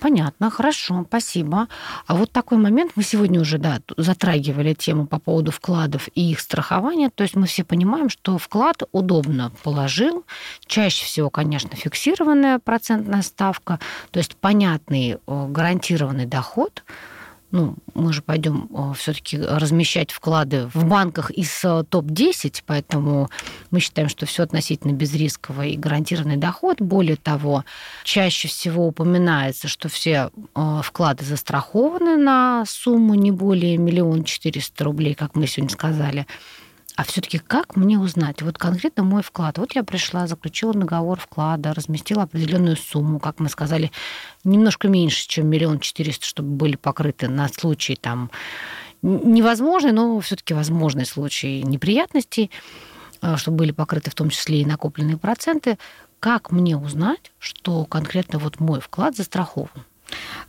Понятно, 0.00 0.50
хорошо, 0.50 1.04
спасибо. 1.08 1.68
А 2.06 2.14
вот 2.14 2.32
такой 2.32 2.58
момент, 2.58 2.92
мы 2.96 3.02
сегодня 3.02 3.40
уже 3.40 3.58
да, 3.58 3.80
затрагивали 3.96 4.74
тему 4.74 5.06
по 5.06 5.18
поводу 5.18 5.50
вкладов 5.50 6.08
и 6.14 6.30
их 6.30 6.40
страхования. 6.40 7.10
То 7.10 7.22
есть 7.22 7.36
мы 7.36 7.46
все 7.46 7.64
понимаем, 7.64 8.08
что 8.08 8.38
вклад 8.38 8.82
удобно 8.92 9.52
положил. 9.62 10.24
Чаще 10.66 11.04
всего, 11.04 11.30
конечно, 11.30 11.70
фиксированная 11.76 12.58
процентная 12.58 13.22
ставка, 13.22 13.78
то 14.10 14.18
есть 14.18 14.36
понятный 14.36 15.18
э, 15.26 15.46
гарантированный 15.48 16.26
доход– 16.26 16.82
ну, 17.52 17.76
мы 17.94 18.12
же 18.14 18.22
пойдем 18.22 18.68
э, 18.74 18.94
все-таки 18.96 19.38
размещать 19.38 20.10
вклады 20.10 20.70
в 20.72 20.86
банках 20.86 21.30
из 21.30 21.62
э, 21.64 21.84
топ-10, 21.88 22.62
поэтому 22.66 23.28
мы 23.70 23.78
считаем, 23.78 24.08
что 24.08 24.24
все 24.24 24.42
относительно 24.42 24.92
безрисковый 24.92 25.72
и 25.72 25.76
гарантированный 25.76 26.38
доход. 26.38 26.80
Более 26.80 27.16
того, 27.16 27.64
чаще 28.04 28.48
всего 28.48 28.86
упоминается, 28.86 29.68
что 29.68 29.90
все 29.90 30.30
э, 30.54 30.80
вклады 30.82 31.24
застрахованы 31.24 32.16
на 32.16 32.64
сумму 32.66 33.14
не 33.14 33.30
более 33.30 33.76
миллиона 33.76 34.24
четыреста 34.24 34.84
рублей, 34.84 35.14
как 35.14 35.36
мы 35.36 35.46
сегодня 35.46 35.72
сказали. 35.72 36.26
А 36.96 37.04
все-таки 37.04 37.38
как 37.38 37.76
мне 37.76 37.98
узнать? 37.98 38.42
Вот 38.42 38.58
конкретно 38.58 39.02
мой 39.02 39.22
вклад. 39.22 39.58
Вот 39.58 39.74
я 39.74 39.82
пришла, 39.82 40.26
заключила 40.26 40.74
договор 40.74 41.18
вклада, 41.18 41.72
разместила 41.72 42.24
определенную 42.24 42.76
сумму, 42.76 43.18
как 43.18 43.40
мы 43.40 43.48
сказали, 43.48 43.90
немножко 44.44 44.88
меньше, 44.88 45.26
чем 45.26 45.48
миллион 45.48 45.80
четыреста, 45.80 46.26
чтобы 46.26 46.50
были 46.50 46.76
покрыты 46.76 47.28
на 47.28 47.48
случай 47.48 47.96
там 47.96 48.30
невозможный, 49.00 49.92
но 49.92 50.20
все-таки 50.20 50.54
возможный 50.54 51.06
случай 51.06 51.62
неприятностей, 51.62 52.50
э, 53.20 53.36
чтобы 53.36 53.58
были 53.58 53.72
покрыты 53.72 54.10
в 54.10 54.14
том 54.14 54.30
числе 54.30 54.60
и 54.60 54.66
накопленные 54.66 55.16
проценты. 55.16 55.78
Как 56.20 56.52
мне 56.52 56.76
узнать, 56.76 57.32
что 57.38 57.84
конкретно 57.84 58.38
вот 58.38 58.60
мой 58.60 58.80
вклад 58.80 59.16
застрахован? 59.16 59.70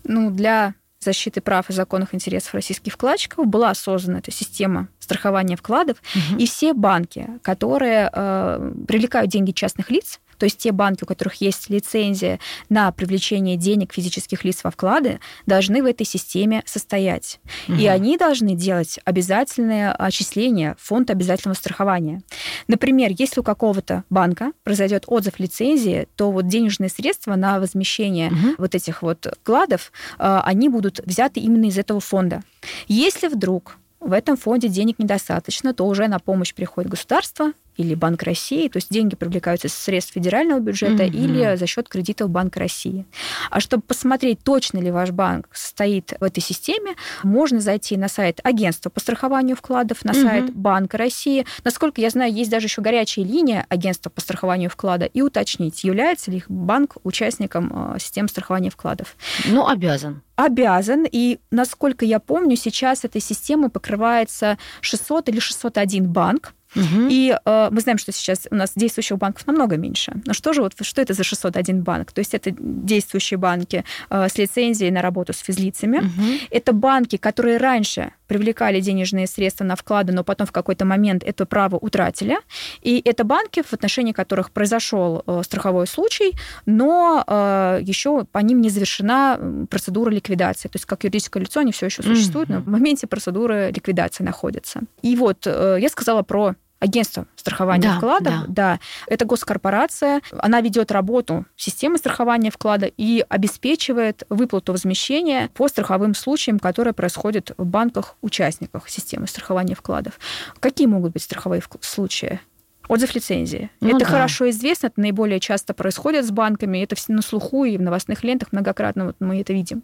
Ну, 0.04 0.30
для 0.30 0.76
защиты 1.04 1.42
прав 1.42 1.70
и 1.70 1.74
законных 1.74 2.14
интересов 2.16 2.54
российских 2.54 2.94
вкладчиков 2.94 3.46
была 3.48 3.74
создана 3.74 4.20
эта 4.20 4.32
система 4.32 4.88
страхования 5.00 5.56
вкладов, 5.56 5.98
угу. 6.16 6.40
и 6.40 6.46
все 6.48 6.74
банки, 6.74 7.28
которые 7.42 8.10
э, 8.12 8.74
привлекают 8.88 9.30
деньги 9.30 9.52
частных 9.52 9.90
лиц, 9.92 10.20
то 10.38 10.46
есть 10.46 10.58
те 10.58 10.72
банки, 10.72 11.04
у 11.04 11.08
которых 11.08 11.36
есть 11.36 11.70
лицензия 11.70 12.40
на 12.70 12.92
привлечение 12.92 13.58
денег 13.58 13.94
физических 13.94 14.44
лиц 14.44 14.64
во 14.64 14.72
вклады, 14.72 15.20
должны 15.46 15.82
в 15.82 15.86
этой 15.86 16.06
системе 16.06 16.64
состоять. 16.66 17.40
Угу. 17.68 17.78
И 17.78 17.88
они 17.88 18.18
должны 18.18 18.56
делать 18.56 19.00
обязательное 19.06 19.92
отчисление 19.94 20.76
в 20.80 20.88
фонд 20.88 21.10
обязательного 21.10 21.56
страхования. 21.56 22.22
Например, 22.68 23.12
если 23.18 23.40
у 23.40 23.44
какого-то 23.44 24.04
банка 24.10 24.52
произойдет 24.64 25.04
отзыв 25.08 25.40
лицензии, 25.40 26.08
то 26.16 26.32
вот 26.32 26.48
денежные 26.48 26.90
средства 26.90 27.36
на 27.36 27.60
возмещение 27.60 28.30
угу. 28.30 28.56
вот 28.58 28.76
этих 28.76 29.02
вот 29.02 29.28
вкладов, 29.42 29.92
э, 30.20 30.40
они 30.44 30.70
будут 30.70 31.00
взяты 31.06 31.40
именно 31.40 31.66
из 31.66 31.78
этого 31.78 32.00
фонда. 32.00 32.42
Если 32.88 33.28
вдруг 33.28 33.78
в 34.00 34.12
этом 34.12 34.36
фонде 34.38 34.68
денег 34.68 35.00
недостаточно, 35.00 35.74
то 35.74 35.86
уже 35.88 36.08
на 36.08 36.20
помощь 36.20 36.54
приходит 36.54 36.92
государство, 36.92 37.54
или 37.78 37.96
Банк 37.96 38.24
России, 38.24 38.68
то 38.68 38.78
есть 38.78 38.90
деньги 38.90 39.16
привлекаются 39.16 39.68
из 39.68 39.74
средств 39.74 40.14
федерального 40.14 40.60
бюджета 40.60 41.04
mm-hmm. 41.04 41.10
или 41.10 41.56
за 41.56 41.68
счет 41.68 41.90
кредитов 41.90 42.30
Банка 42.30 42.60
России. 42.60 43.06
А 43.50 43.60
чтобы 43.60 43.84
посмотреть, 43.84 44.40
точно 44.44 44.80
ли 44.80 44.92
ваш 44.92 45.12
банк 45.12 45.48
состоит 45.52 46.14
в 46.20 46.24
этой 46.24 46.42
системе, 46.42 46.96
можно 47.24 47.60
зайти 47.60 47.98
на 47.98 48.08
сайт 48.08 48.40
агентства 48.44 48.90
по 48.90 49.00
страхованию 49.00 49.56
вкладов, 49.56 50.04
на 50.04 50.12
mm-hmm. 50.12 50.22
сайт 50.24 50.54
Банка 50.54 50.98
России. 50.98 51.46
Насколько 51.64 52.02
я 52.02 52.10
знаю, 52.10 52.34
есть 52.34 52.52
даже 52.52 52.68
еще 52.68 52.82
горячая 52.82 53.26
линия 53.26 53.66
агентства 53.70 54.10
по 54.10 54.22
страхованию 54.22 54.70
вклада 54.70 55.06
и 55.06 55.22
уточнить, 55.22 55.84
является 55.84 56.32
ли 56.32 56.38
их 56.38 56.50
банк 56.50 56.98
участником 57.04 57.94
э, 57.96 58.00
системы 58.00 58.28
страхования 58.28 58.70
вкладов. 58.70 59.16
Ну, 59.46 59.68
обязан 59.68 60.22
обязан, 60.36 61.06
и, 61.10 61.40
насколько 61.52 62.06
я 62.06 62.20
помню, 62.20 62.56
сейчас 62.56 63.06
этой 63.06 63.22
системой 63.22 63.70
покрывается 63.70 64.58
600 64.82 65.30
или 65.30 65.40
601 65.40 66.06
банк, 66.06 66.54
Угу. 66.76 67.08
И 67.10 67.36
э, 67.46 67.68
мы 67.72 67.82
знаем, 67.82 67.98
что 67.98 68.12
сейчас 68.12 68.48
у 68.52 68.56
нас 68.56 68.72
действующих 68.76 69.18
банков 69.18 69.46
намного 69.48 69.78
меньше. 69.78 70.14
Но 70.26 70.34
что 70.34 70.54
же 70.54 70.62
вот 70.62 70.74
что 70.82 71.02
это 71.02 71.14
за 71.14 71.24
601 71.24 71.82
банк? 71.82 72.12
То 72.12 72.20
есть 72.20 72.34
это 72.34 72.52
действующие 72.58 73.38
банки 73.38 73.84
э, 74.10 74.28
с 74.30 74.38
лицензией 74.38 74.92
на 74.92 75.02
работу 75.02 75.34
с 75.34 75.40
физлицами. 75.40 75.98
Угу. 75.98 76.38
Это 76.52 76.74
банки, 76.74 77.18
которые 77.18 77.58
раньше 77.58 78.12
привлекали 78.28 78.80
денежные 78.80 79.28
средства 79.28 79.64
на 79.64 79.76
вклады, 79.76 80.12
но 80.12 80.24
потом 80.24 80.48
в 80.48 80.52
какой-то 80.52 80.86
момент 80.86 81.24
это 81.24 81.46
право 81.46 81.76
утратили. 81.76 82.38
И 82.82 83.00
это 83.06 83.24
банки, 83.24 83.62
в 83.62 83.74
отношении 83.74 84.12
которых 84.12 84.50
произошел 84.50 85.24
э, 85.26 85.42
страховой 85.44 85.86
случай, 85.86 86.34
но 86.66 87.24
э, 87.28 87.80
еще 87.84 88.26
по 88.26 88.40
ним 88.40 88.62
не 88.62 88.70
завершена 88.70 89.68
процедура 89.70 90.10
ликвидации. 90.10 90.68
То 90.68 90.78
есть 90.78 90.86
как 90.86 91.04
юридическое 91.04 91.44
лицо 91.44 91.60
они 91.60 91.72
все 91.72 91.86
еще 91.86 92.02
существуют, 92.02 92.50
mm-hmm. 92.50 92.56
но 92.56 92.62
в 92.62 92.68
моменте 92.68 93.06
процедуры 93.06 93.72
ликвидации 93.72 94.24
находятся. 94.24 94.82
И 95.04 95.16
вот 95.16 95.46
э, 95.46 95.78
я 95.80 95.90
сказала 95.90 96.24
про 96.24 96.56
агентство 96.84 97.26
страхования 97.36 97.88
да, 97.88 97.98
вкладов, 97.98 98.34
да. 98.48 98.48
да, 98.48 98.80
это 99.08 99.24
госкорпорация, 99.26 100.22
она 100.32 100.60
ведет 100.60 100.92
работу 100.92 101.46
системы 101.56 101.98
страхования 101.98 102.52
вклада 102.52 102.92
и 102.98 103.26
обеспечивает 103.30 104.24
выплату 104.30 104.74
возмещения 104.74 105.50
по 105.54 105.70
страховым 105.70 106.14
случаям, 106.14 106.60
которые 106.60 106.94
происходят 106.94 107.52
в 107.58 107.66
банках-участниках 107.66 108.90
системы 108.90 109.28
страхования 109.28 109.76
вкладов. 109.76 110.20
Какие 110.60 110.88
могут 110.88 111.14
быть 111.14 111.24
страховые 111.24 111.64
случаи? 111.80 112.42
Отзыв 112.90 113.16
лицензии. 113.16 113.70
Ну, 113.80 113.96
это 113.96 114.00
да. 114.00 114.06
хорошо 114.06 114.50
известно, 114.50 114.88
это 114.88 115.00
наиболее 115.00 115.40
часто 115.40 115.74
происходит 115.74 116.26
с 116.26 116.32
банками, 116.32 116.80
это 116.80 116.96
все 116.96 117.14
на 117.14 117.22
слуху 117.22 117.64
и 117.64 117.78
в 117.78 117.82
новостных 117.82 118.26
лентах 118.26 118.52
многократно 118.52 119.06
вот 119.06 119.16
мы 119.22 119.40
это 119.40 119.54
видим. 119.54 119.84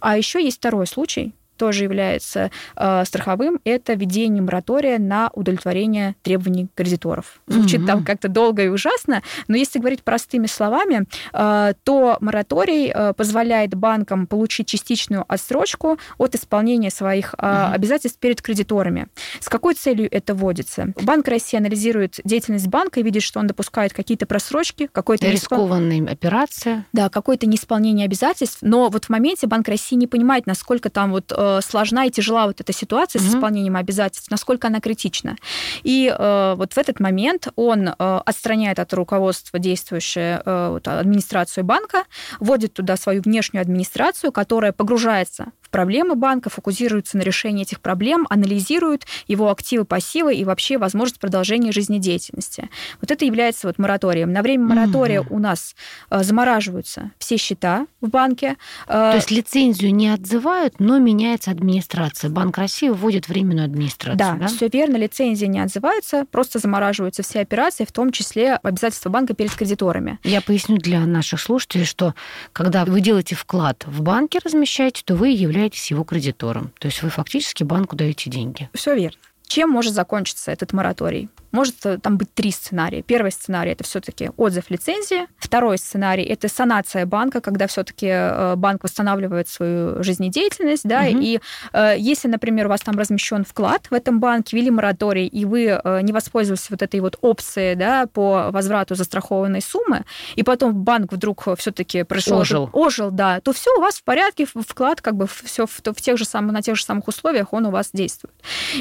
А 0.00 0.16
еще 0.16 0.42
есть 0.42 0.56
второй 0.56 0.88
случай, 0.88 1.32
тоже 1.60 1.84
является 1.84 2.50
э, 2.74 3.04
страховым, 3.04 3.60
это 3.64 3.92
введение 3.92 4.42
моратория 4.42 4.98
на 4.98 5.28
удовлетворение 5.34 6.16
требований 6.22 6.68
кредиторов. 6.74 7.42
Звучит 7.46 7.82
mm-hmm. 7.82 7.86
там 7.86 8.02
как-то 8.02 8.28
долго 8.28 8.64
и 8.64 8.68
ужасно, 8.68 9.22
но 9.46 9.58
если 9.58 9.78
говорить 9.78 10.02
простыми 10.02 10.46
словами, 10.46 11.04
э, 11.34 11.74
то 11.84 12.16
мораторий 12.22 12.90
э, 12.90 13.12
позволяет 13.12 13.74
банкам 13.74 14.26
получить 14.26 14.68
частичную 14.68 15.26
отсрочку 15.28 15.98
от 16.16 16.34
исполнения 16.34 16.90
своих 16.90 17.34
э, 17.36 17.42
mm-hmm. 17.42 17.72
обязательств 17.74 18.18
перед 18.18 18.40
кредиторами. 18.40 19.08
С 19.38 19.50
какой 19.50 19.74
целью 19.74 20.08
это 20.10 20.34
вводится? 20.34 20.94
Банк 21.02 21.28
России 21.28 21.58
анализирует 21.58 22.20
деятельность 22.24 22.68
банка 22.68 23.00
и 23.00 23.02
видит, 23.02 23.22
что 23.22 23.38
он 23.38 23.48
допускает 23.48 23.92
какие-то 23.92 24.24
просрочки, 24.24 24.88
какой-то 24.90 25.28
рискованные 25.28 26.00
неиспол... 26.00 26.14
операции. 26.14 26.84
Да, 26.94 27.10
какое-то 27.10 27.46
неисполнение 27.46 28.06
обязательств, 28.06 28.60
но 28.62 28.88
вот 28.88 29.04
в 29.04 29.08
моменте 29.10 29.46
Банк 29.46 29.68
России 29.68 29.96
не 29.96 30.06
понимает, 30.06 30.46
насколько 30.46 30.88
там 30.88 31.10
вот 31.10 31.30
э, 31.36 31.49
сложна 31.62 32.06
и 32.06 32.10
тяжела 32.10 32.46
вот 32.46 32.60
эта 32.60 32.72
ситуация 32.72 33.20
угу. 33.20 33.28
с 33.28 33.34
исполнением 33.34 33.76
обязательств, 33.76 34.30
насколько 34.30 34.68
она 34.68 34.80
критична. 34.80 35.36
И 35.82 36.12
э, 36.16 36.54
вот 36.56 36.72
в 36.72 36.78
этот 36.78 37.00
момент 37.00 37.48
он 37.56 37.88
э, 37.88 37.94
отстраняет 37.98 38.78
от 38.78 38.92
руководства 38.94 39.58
действующую 39.58 40.42
э, 40.44 40.68
вот, 40.70 40.88
администрацию 40.88 41.64
банка, 41.64 42.04
вводит 42.38 42.74
туда 42.74 42.96
свою 42.96 43.22
внешнюю 43.22 43.62
администрацию, 43.62 44.32
которая 44.32 44.72
погружается 44.72 45.52
проблемы 45.70 46.14
банка, 46.14 46.50
фокусируются 46.50 47.16
на 47.16 47.22
решении 47.22 47.62
этих 47.62 47.80
проблем, 47.80 48.26
анализируют 48.30 49.06
его 49.26 49.50
активы, 49.50 49.84
пассивы 49.84 50.34
и 50.34 50.44
вообще 50.44 50.78
возможность 50.78 51.20
продолжения 51.20 51.72
жизнедеятельности. 51.72 52.68
Вот 53.00 53.10
это 53.10 53.24
является 53.24 53.66
вот 53.66 53.78
мораторием. 53.78 54.32
На 54.32 54.42
время 54.42 54.66
моратория 54.66 55.20
mm-hmm. 55.20 55.30
у 55.30 55.38
нас 55.38 55.74
э, 56.10 56.22
замораживаются 56.22 57.12
все 57.18 57.36
счета 57.36 57.86
в 58.00 58.08
банке. 58.08 58.56
Э, 58.86 59.12
То 59.12 59.16
есть 59.16 59.30
лицензию 59.30 59.94
не 59.94 60.08
отзывают, 60.08 60.80
но 60.80 60.98
меняется 60.98 61.50
администрация. 61.50 62.30
Банк 62.30 62.58
России 62.58 62.88
вводит 62.88 63.28
временную 63.28 63.64
администрацию. 63.64 64.18
Да, 64.18 64.34
да? 64.34 64.46
все 64.48 64.68
верно, 64.68 64.96
лицензии 64.96 65.46
не 65.46 65.60
отзываются, 65.60 66.26
просто 66.30 66.58
замораживаются 66.58 67.22
все 67.22 67.40
операции, 67.40 67.84
в 67.84 67.92
том 67.92 68.12
числе 68.12 68.54
обязательства 68.56 69.10
банка 69.10 69.34
перед 69.34 69.52
кредиторами. 69.54 70.18
Я 70.24 70.40
поясню 70.40 70.78
для 70.78 71.00
наших 71.06 71.40
слушателей, 71.40 71.84
что 71.84 72.14
когда 72.52 72.84
вы 72.84 73.00
делаете 73.00 73.34
вклад 73.34 73.84
в 73.86 74.02
банке, 74.02 74.40
размещаете, 74.44 75.02
то 75.04 75.14
вы 75.14 75.28
являетесь 75.28 75.59
являетесь 75.60 75.90
его 75.90 76.04
кредитором. 76.04 76.72
То 76.78 76.86
есть 76.86 77.02
вы 77.02 77.10
фактически 77.10 77.64
банку 77.64 77.94
даете 77.94 78.30
деньги. 78.30 78.70
Все 78.72 78.94
верно. 78.94 79.18
Чем 79.46 79.68
может 79.68 79.92
закончиться 79.94 80.50
этот 80.52 80.72
мораторий? 80.72 81.28
Может 81.52 81.76
там 82.02 82.16
быть 82.16 82.32
три 82.34 82.50
сценария. 82.50 83.02
Первый 83.02 83.32
сценарий 83.32 83.72
это 83.72 83.84
все-таки 83.84 84.30
отзыв 84.36 84.70
лицензии. 84.70 85.26
Второй 85.38 85.78
сценарий 85.78 86.24
это 86.24 86.48
санация 86.48 87.06
банка, 87.06 87.40
когда 87.40 87.66
все-таки 87.66 88.06
э, 88.08 88.54
банк 88.56 88.84
восстанавливает 88.84 89.48
свою 89.48 90.02
жизнедеятельность, 90.02 90.86
да, 90.86 91.00
угу. 91.00 91.18
и 91.20 91.40
э, 91.72 91.94
если, 91.98 92.28
например, 92.28 92.66
у 92.66 92.68
вас 92.68 92.80
там 92.80 92.96
размещен 92.98 93.44
вклад 93.44 93.86
в 93.90 93.94
этом 93.94 94.20
банке, 94.20 94.56
ввели 94.56 94.70
мораторий, 94.70 95.26
и 95.26 95.44
вы 95.44 95.66
э, 95.66 96.00
не 96.02 96.12
воспользовались 96.12 96.70
вот 96.70 96.82
этой 96.82 97.00
вот 97.00 97.18
опцией, 97.20 97.74
да, 97.74 98.06
по 98.06 98.50
возврату 98.50 98.94
застрахованной 98.94 99.62
суммы, 99.62 100.04
и 100.36 100.42
потом 100.42 100.74
банк 100.74 101.12
вдруг 101.12 101.48
все-таки 101.58 102.02
пришел, 102.04 102.38
ожил. 102.38 102.70
ожил, 102.72 103.10
да, 103.10 103.40
то 103.40 103.52
все 103.52 103.76
у 103.76 103.80
вас 103.80 103.96
в 103.96 104.04
порядке, 104.04 104.46
вклад 104.46 105.00
как 105.00 105.16
бы 105.16 105.26
все 105.26 105.66
в, 105.66 105.80
в 105.84 106.00
тех 106.00 106.18
же 106.18 106.24
самых 106.24 106.52
на 106.52 106.62
тех 106.62 106.76
же 106.76 106.84
самых 106.84 107.08
условиях 107.08 107.52
он 107.52 107.66
у 107.66 107.70
вас 107.70 107.90
действует. 107.92 108.34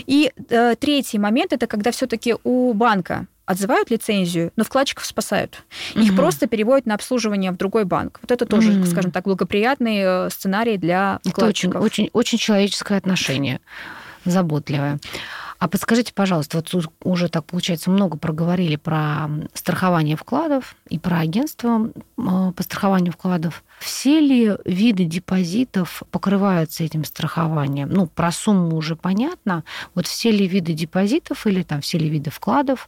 И 0.06 0.32
э, 0.50 0.76
третий 0.76 1.20
момент 1.20 1.54
это 1.54 1.68
когда 1.68 1.92
все-таки 1.92 2.36
у 2.44 2.59
банка 2.74 3.28
отзывают 3.46 3.90
лицензию, 3.90 4.52
но 4.56 4.64
вкладчиков 4.64 5.06
спасают. 5.06 5.64
Их 5.96 6.12
угу. 6.12 6.18
просто 6.18 6.46
переводят 6.46 6.86
на 6.86 6.94
обслуживание 6.94 7.52
в 7.52 7.58
другой 7.58 7.84
банк. 7.84 8.20
Вот 8.22 8.32
это 8.32 8.46
тоже, 8.46 8.72
угу. 8.74 8.86
скажем 8.86 9.12
так, 9.12 9.24
благоприятный 9.24 10.02
э, 10.04 10.30
сценарий 10.30 10.78
для 10.78 11.20
вкладчиков. 11.26 11.78
Это 11.78 11.84
очень, 11.84 12.04
очень, 12.04 12.10
очень 12.14 12.38
человеческое 12.38 13.00
отношение, 13.00 13.60
заботливое. 14.24 15.00
А 15.60 15.68
подскажите, 15.68 16.14
пожалуйста, 16.14 16.58
вот 16.58 16.90
уже 17.04 17.28
так 17.28 17.46
получается 17.46 17.92
много 17.92 18.18
проговорили 18.18 18.78
про 18.78 19.30
страхование 19.54 20.16
вкладов 20.16 20.76
и 20.90 20.98
про 20.98 21.20
агентство 21.20 21.90
э, 21.90 22.52
по 22.56 22.64
страхованию 22.64 23.12
вкладов. 23.12 23.64
Все 23.80 24.22
ли 24.22 24.56
виды 24.64 25.04
депозитов 25.04 26.04
покрываются 26.12 26.86
этим 26.86 27.04
страхованием? 27.04 27.90
Ну, 27.90 28.08
про 28.08 28.32
сумму 28.32 28.78
уже 28.78 28.96
понятно. 28.96 29.66
Вот 29.96 30.08
все 30.08 30.32
ли 30.32 30.48
виды 30.48 30.72
депозитов 30.72 31.46
или 31.46 31.64
там 31.64 31.82
все 31.82 31.98
ли 31.98 32.10
виды 32.10 32.30
вкладов? 32.30 32.88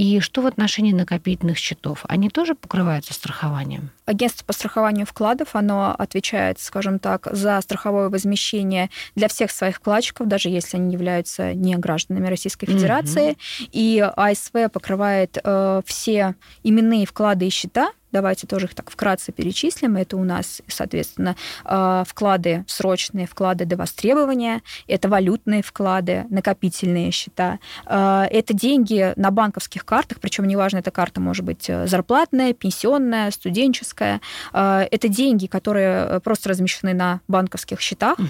И 0.00 0.18
что 0.20 0.40
в 0.40 0.46
отношении 0.46 0.94
накопительных 0.94 1.58
счетов? 1.58 2.06
Они 2.08 2.30
тоже 2.30 2.54
покрываются 2.54 3.12
страхованием? 3.12 3.90
Агентство 4.06 4.46
по 4.46 4.54
страхованию 4.54 5.04
вкладов, 5.04 5.48
оно 5.52 5.94
отвечает, 5.94 6.58
скажем 6.58 6.98
так, 6.98 7.28
за 7.30 7.60
страховое 7.60 8.08
возмещение 8.08 8.88
для 9.14 9.28
всех 9.28 9.50
своих 9.50 9.76
вкладчиков, 9.76 10.26
даже 10.26 10.48
если 10.48 10.78
они 10.78 10.94
являются 10.94 11.52
не 11.52 11.76
гражданами 11.76 12.28
Российской 12.28 12.64
Федерации. 12.64 13.32
Угу. 13.32 13.68
И 13.72 14.10
АСВ 14.16 14.72
покрывает 14.72 15.36
э, 15.44 15.82
все 15.84 16.34
именные 16.62 17.04
вклады 17.04 17.46
и 17.46 17.50
счета, 17.50 17.92
Давайте 18.12 18.46
тоже 18.46 18.66
их 18.66 18.74
так 18.74 18.90
вкратце 18.90 19.32
перечислим. 19.32 19.96
Это 19.96 20.16
у 20.16 20.24
нас, 20.24 20.62
соответственно, 20.66 21.36
э, 21.64 22.04
вклады 22.06 22.64
срочные, 22.66 23.26
вклады 23.26 23.64
до 23.64 23.76
востребования, 23.76 24.62
это 24.88 25.08
валютные 25.08 25.62
вклады, 25.62 26.26
накопительные 26.30 27.10
счета. 27.10 27.58
Э, 27.86 28.26
это 28.30 28.52
деньги 28.52 29.12
на 29.16 29.30
банковских 29.30 29.84
картах, 29.84 30.18
причем 30.20 30.46
неважно, 30.46 30.78
эта 30.78 30.90
карта 30.90 31.20
может 31.20 31.44
быть 31.44 31.68
э, 31.68 31.86
зарплатная, 31.86 32.52
пенсионная, 32.52 33.30
студенческая. 33.30 34.20
Это 34.52 35.08
деньги, 35.08 35.46
которые 35.46 36.20
просто 36.20 36.48
размещены 36.48 36.94
на 36.94 37.20
банковских 37.28 37.80
счетах. 37.80 38.18
Угу. 38.18 38.26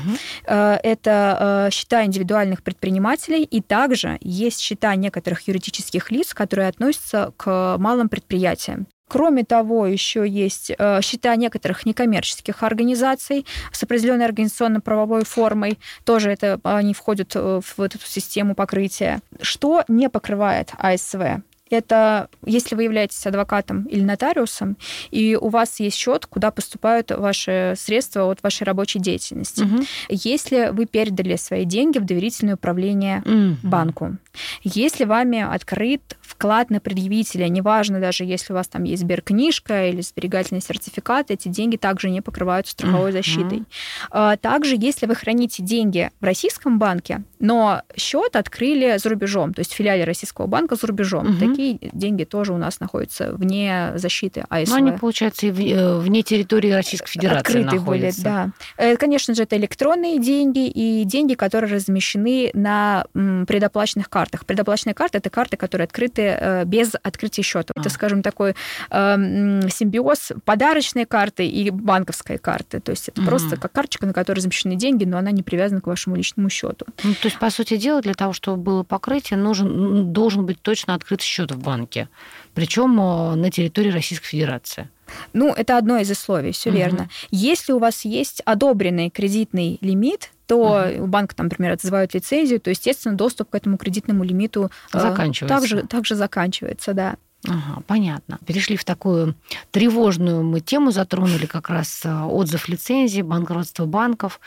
Это 0.47 1.68
счета 1.72 2.05
индивидуальных 2.05 2.62
предпринимателей, 2.62 3.43
и 3.45 3.61
также 3.61 4.18
есть 4.20 4.61
счета 4.61 4.95
некоторых 4.95 5.47
юридических 5.49 6.11
лиц, 6.11 6.35
которые 6.35 6.68
относятся 6.68 7.33
к 7.37 7.76
малым 7.78 8.09
предприятиям. 8.09 8.87
Кроме 9.11 9.43
того, 9.43 9.87
еще 9.87 10.25
есть 10.25 10.71
э, 10.71 11.01
счета 11.03 11.35
некоторых 11.35 11.85
некоммерческих 11.85 12.63
организаций 12.63 13.45
с 13.73 13.83
определенной 13.83 14.25
организационно-правовой 14.25 15.25
формой. 15.25 15.81
Тоже 16.05 16.31
это 16.31 16.61
они 16.63 16.95
входят 16.95 17.33
э, 17.35 17.61
в 17.61 17.81
эту 17.81 17.99
систему 17.99 18.55
покрытия. 18.55 19.21
Что 19.43 19.83
не 19.89 20.09
покрывает 20.09 20.71
АСВ? 20.79 21.43
Это 21.71 22.29
если 22.45 22.75
вы 22.75 22.85
являетесь 22.85 23.27
адвокатом 23.27 23.85
или 23.85 24.03
нотариусом, 24.03 24.77
и 25.11 25.37
у 25.41 25.49
вас 25.49 25.81
есть 25.81 25.97
счет, 25.97 26.27
куда 26.27 26.51
поступают 26.51 27.11
ваши 27.11 27.75
средства 27.77 28.31
от 28.31 28.43
вашей 28.43 28.64
рабочей 28.64 28.99
деятельности. 28.99 29.62
Угу. 29.62 29.85
Если 30.09 30.71
вы 30.73 30.87
передали 30.87 31.37
свои 31.37 31.64
деньги 31.64 31.99
в 31.99 32.05
доверительное 32.05 32.55
управление 32.55 33.23
угу. 33.25 33.57
банку, 33.62 34.16
если 34.62 35.05
вами 35.05 35.41
открыт 35.41 36.16
вклад 36.21 36.71
на 36.71 36.81
предъявителя, 36.81 37.49
неважно 37.49 38.01
даже, 38.01 38.25
если 38.25 38.53
у 38.53 38.57
вас 38.57 38.68
там 38.68 38.85
есть 38.85 39.03
сберкнижка 39.03 39.89
или 39.89 40.01
сберегательный 40.01 40.61
сертификат, 40.61 41.31
эти 41.31 41.49
деньги 41.49 41.77
также 41.77 42.11
не 42.11 42.21
покрываются 42.21 42.73
страховой 42.73 43.11
угу. 43.11 43.16
защитой. 43.16 43.64
А, 44.11 44.37
также, 44.37 44.77
если 44.79 45.07
вы 45.07 45.14
храните 45.14 45.62
деньги 45.62 46.11
в 46.21 46.25
российском 46.25 46.79
банке, 46.79 47.23
но 47.39 47.83
счет 47.97 48.37
открыли 48.37 48.99
за 48.99 49.09
рубежом, 49.09 49.55
то 49.55 49.61
есть 49.61 49.73
в 49.73 49.77
филиале 49.77 50.05
российского 50.05 50.47
банка 50.47 50.77
за 50.77 50.87
рубежом, 50.87 51.31
угу. 51.31 51.39
такие 51.39 51.60
такие 51.61 51.91
деньги 51.93 52.25
тоже 52.25 52.53
у 52.53 52.57
нас 52.57 52.81
находятся 52.81 53.33
вне 53.33 53.93
защиты 53.97 54.45
АСВ. 54.49 54.71
Но 54.71 54.77
они, 54.77 54.93
получается, 54.93 55.47
и 55.47 55.73
э, 55.73 55.99
вне 55.99 56.23
территории 56.23 56.71
Российской 56.71 57.11
Федерации 57.11 57.41
Открытые 57.41 57.81
находятся. 57.81 58.23
были, 58.23 58.33
да. 58.33 58.51
Э, 58.77 58.97
конечно 58.97 59.35
же, 59.35 59.43
это 59.43 59.57
электронные 59.57 60.19
деньги 60.19 60.67
и 60.69 61.05
деньги, 61.05 61.35
которые 61.35 61.75
размещены 61.75 62.51
на 62.55 63.05
предоплаченных 63.13 64.09
картах. 64.09 64.47
Предоплаченная 64.47 64.95
карта– 64.95 65.19
это 65.19 65.31
карты, 65.31 65.57
которые 65.57 65.85
открыты 65.85 66.23
э, 66.23 66.65
без 66.65 66.93
открытия 67.03 67.43
счета. 67.43 67.73
А. 67.77 67.81
Это, 67.81 67.91
скажем, 67.91 68.23
такой 68.23 68.55
э, 68.91 69.69
симбиоз 69.71 70.33
подарочной 70.45 71.05
карты 71.05 71.47
и 71.47 71.71
банковской 71.71 72.39
карты. 72.39 72.81
То 72.81 72.91
есть 72.91 73.09
это 73.09 73.21
угу. 73.21 73.29
просто 73.29 73.57
как 73.57 73.73
карточка, 73.73 74.07
на 74.07 74.13
которой 74.13 74.39
размещены 74.39 74.77
деньги, 74.77 75.05
но 75.05 75.19
она 75.19 75.31
не 75.31 75.43
привязана 75.43 75.81
к 75.81 75.87
вашему 75.87 76.17
личному 76.17 76.49
счету. 76.49 76.87
Ну, 77.03 77.15
то 77.15 77.27
есть, 77.27 77.39
по 77.39 77.51
сути 77.51 77.77
дела, 77.77 78.01
для 78.01 78.15
того, 78.15 78.33
чтобы 78.33 78.63
было 78.63 78.83
покрытие, 78.83 79.39
нужен, 79.39 80.13
должен 80.13 80.47
быть 80.47 80.61
точно 80.63 80.95
открыт 80.95 81.21
счет 81.21 81.49
в 81.55 81.59
банке, 81.59 82.09
причем 82.55 83.01
э, 83.01 83.34
на 83.36 83.51
территории 83.51 83.90
Российской 83.90 84.26
Федерации. 84.26 84.88
Ну, 85.32 85.53
это 85.53 85.76
одно 85.76 85.98
из 85.98 86.11
условий, 86.11 86.53
все 86.53 86.70
угу. 86.70 86.78
верно. 86.78 87.09
Если 87.30 87.72
у 87.72 87.78
вас 87.78 88.05
есть 88.05 88.40
одобренный 88.44 89.11
кредитный 89.11 89.78
лимит, 89.80 90.30
то 90.46 90.82
uh 90.84 91.07
банк, 91.07 91.34
там, 91.34 91.46
например, 91.46 91.72
отзывают 91.72 92.12
лицензию, 92.14 92.61
то, 92.61 92.70
естественно, 92.70 93.14
доступ 93.14 93.51
к 93.51 93.55
этому 93.55 93.76
кредитному 93.76 94.24
лимиту 94.24 94.70
э, 94.92 95.01
заканчивается. 95.01 95.46
Также, 95.46 95.86
также 95.86 96.14
заканчивается, 96.16 96.92
да. 96.92 97.16
Ага, 97.46 97.82
понятно. 97.86 98.38
Перешли 98.46 98.76
в 98.76 98.84
такую 98.84 99.34
тревожную 99.70 100.42
мы 100.42 100.61
тему, 100.61 100.90
затронули 100.90 101.46
как 101.46 101.70
раз 101.70 102.03
э, 102.05 102.22
отзыв 102.24 102.68
лицензии, 102.68 103.22
банкротство 103.22 103.86
банков. 103.86 104.40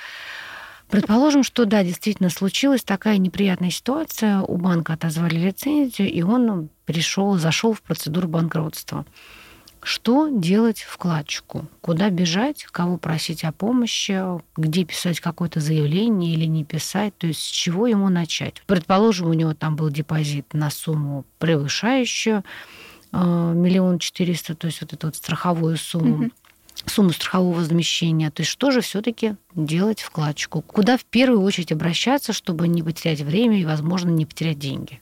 Предположим, 0.93 1.41
что 1.41 1.65
да, 1.65 1.83
действительно 1.83 2.29
случилась 2.29 2.83
такая 2.83 3.17
неприятная 3.17 3.71
ситуация, 3.71 4.41
у 4.41 4.57
банка 4.57 4.93
отозвали 4.93 5.37
лицензию, 5.37 6.07
и 6.07 6.21
он 6.21 6.69
пришел, 6.85 7.35
зашел 7.39 7.73
в 7.73 7.81
процедуру 7.81 8.27
банкротства. 8.27 9.03
Что 9.81 10.27
делать 10.27 10.83
вкладчику? 10.83 11.65
Куда 11.81 12.11
бежать? 12.11 12.65
Кого 12.65 12.97
просить 12.97 13.43
о 13.43 13.51
помощи? 13.51 14.21
Где 14.55 14.85
писать 14.85 15.19
какое-то 15.19 15.61
заявление 15.61 16.35
или 16.35 16.45
не 16.45 16.63
писать? 16.63 17.17
То 17.17 17.25
есть 17.25 17.39
с 17.39 17.49
чего 17.49 17.87
ему 17.87 18.09
начать? 18.09 18.61
Предположим, 18.67 19.29
у 19.29 19.33
него 19.33 19.55
там 19.55 19.75
был 19.75 19.89
депозит 19.89 20.53
на 20.53 20.69
сумму 20.69 21.25
превышающую 21.39 22.43
э, 23.11 23.17
миллион 23.17 23.97
четыреста, 23.97 24.53
то 24.53 24.67
есть 24.67 24.81
вот 24.81 24.93
эту 24.93 25.07
вот 25.07 25.15
страховую 25.15 25.75
сумму. 25.75 26.25
Угу 26.25 26.31
сумму 26.85 27.11
страхового 27.11 27.55
возмещения. 27.55 28.31
То 28.31 28.41
есть 28.41 28.51
что 28.51 28.71
же 28.71 28.81
все-таки 28.81 29.35
делать 29.55 30.01
вкладчику? 30.01 30.61
Куда 30.61 30.97
в 30.97 31.05
первую 31.05 31.41
очередь 31.41 31.71
обращаться, 31.71 32.33
чтобы 32.33 32.67
не 32.67 32.83
потерять 32.83 33.21
время 33.21 33.59
и, 33.59 33.65
возможно, 33.65 34.09
не 34.09 34.25
потерять 34.25 34.59
деньги? 34.59 35.01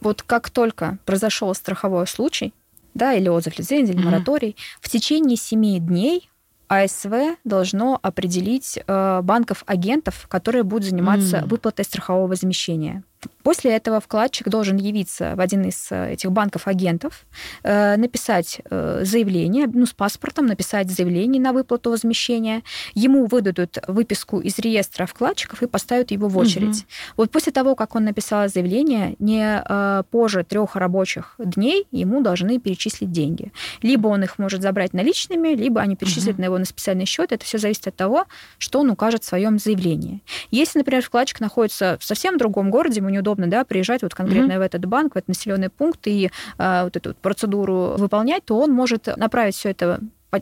Вот 0.00 0.22
как 0.22 0.50
только 0.50 0.98
произошел 1.04 1.54
страховой 1.54 2.06
случай, 2.06 2.52
да, 2.94 3.12
или 3.14 3.28
отзыв 3.28 3.58
лицензии, 3.58 3.94
или 3.94 4.02
мораторий, 4.02 4.50
mm-hmm. 4.50 4.78
в 4.80 4.88
течение 4.88 5.36
семи 5.36 5.78
дней 5.78 6.28
АСВ 6.68 7.36
должно 7.44 7.98
определить 8.00 8.78
э, 8.86 9.20
банков-агентов, 9.22 10.26
которые 10.28 10.62
будут 10.62 10.88
заниматься 10.88 11.38
mm. 11.38 11.48
выплатой 11.48 11.84
страхового 11.84 12.28
возмещения. 12.28 13.02
После 13.42 13.72
этого 13.72 14.00
вкладчик 14.00 14.48
должен 14.48 14.76
явиться 14.76 15.34
в 15.36 15.40
один 15.40 15.64
из 15.64 15.88
э, 15.90 16.12
этих 16.12 16.32
банков-агентов, 16.32 17.26
э, 17.62 17.96
написать 17.96 18.60
э, 18.70 19.00
заявление, 19.04 19.66
ну, 19.66 19.86
с 19.86 19.92
паспортом, 19.92 20.46
написать 20.46 20.90
заявление 20.90 21.40
на 21.40 21.52
выплату 21.52 21.90
возмещения. 21.90 22.62
Ему 22.94 23.26
выдадут 23.26 23.78
выписку 23.86 24.40
из 24.40 24.58
реестра 24.58 25.06
вкладчиков 25.06 25.62
и 25.62 25.66
поставят 25.66 26.10
его 26.10 26.28
в 26.28 26.38
очередь. 26.38 26.80
Угу. 26.80 26.86
Вот 27.16 27.30
после 27.30 27.52
того, 27.52 27.74
как 27.74 27.94
он 27.94 28.04
написал 28.04 28.48
заявление, 28.48 29.16
не 29.18 29.62
позже 30.10 30.44
трех 30.44 30.76
рабочих 30.76 31.34
дней 31.38 31.86
ему 31.90 32.22
должны 32.22 32.58
перечислить 32.58 33.10
деньги. 33.10 33.52
Либо 33.82 34.08
он 34.08 34.22
их 34.22 34.38
может 34.38 34.62
забрать 34.62 34.92
наличными, 34.92 35.48
либо 35.48 35.80
они 35.80 35.96
перечислят 35.96 36.34
угу. 36.34 36.40
на 36.40 36.44
его 36.46 36.58
на 36.58 36.64
специальный 36.64 37.04
счет. 37.04 37.32
Это 37.32 37.44
все 37.44 37.58
зависит 37.58 37.88
от 37.88 37.96
того, 37.96 38.26
что 38.58 38.80
он 38.80 38.90
укажет 38.90 39.24
в 39.24 39.26
своем 39.26 39.58
заявлении. 39.58 40.22
Если, 40.50 40.78
например, 40.78 41.02
вкладчик 41.02 41.40
находится 41.40 41.98
в 42.00 42.04
совсем 42.04 42.38
другом 42.38 42.70
городе, 42.70 43.00
неудобно, 43.10 43.48
да, 43.48 43.64
приезжать 43.64 44.02
вот 44.02 44.14
конкретно 44.14 44.52
mm-hmm. 44.52 44.58
в 44.58 44.62
этот 44.62 44.84
банк, 44.86 45.14
в 45.14 45.18
этот 45.18 45.28
населенный 45.28 45.68
пункт 45.68 46.06
и 46.06 46.30
а, 46.58 46.84
вот 46.84 46.96
эту 46.96 47.10
вот 47.10 47.18
процедуру 47.18 47.94
выполнять, 47.96 48.44
то 48.44 48.58
он 48.58 48.72
может 48.72 49.08
направить 49.16 49.54
все 49.54 49.70
это 49.70 50.00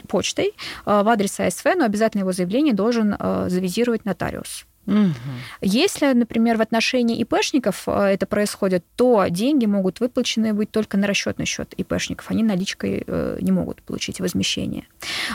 почтой 0.08 0.54
а, 0.84 1.02
в 1.02 1.08
адрес 1.08 1.40
АСФ, 1.40 1.64
но 1.76 1.84
обязательно 1.84 2.20
его 2.20 2.32
заявление 2.32 2.74
должен 2.74 3.16
а, 3.18 3.48
завизировать 3.48 4.04
нотариус 4.04 4.67
Мгм. 4.88 5.14
Если, 5.60 6.12
например, 6.14 6.56
в 6.56 6.62
отношении 6.62 7.20
ИПшников 7.20 7.84
э, 7.86 8.14
это 8.14 8.26
происходит, 8.26 8.84
то 8.96 9.26
деньги 9.28 9.66
могут 9.66 10.00
выплачены 10.00 10.54
быть 10.54 10.70
только 10.70 10.96
на 10.96 11.06
расчетный 11.06 11.44
счет 11.44 11.74
ИПшников. 11.76 12.30
Они 12.30 12.42
наличкой 12.42 13.04
э, 13.06 13.38
не 13.42 13.52
могут 13.52 13.82
получить 13.82 14.20
возмещение. 14.20 14.84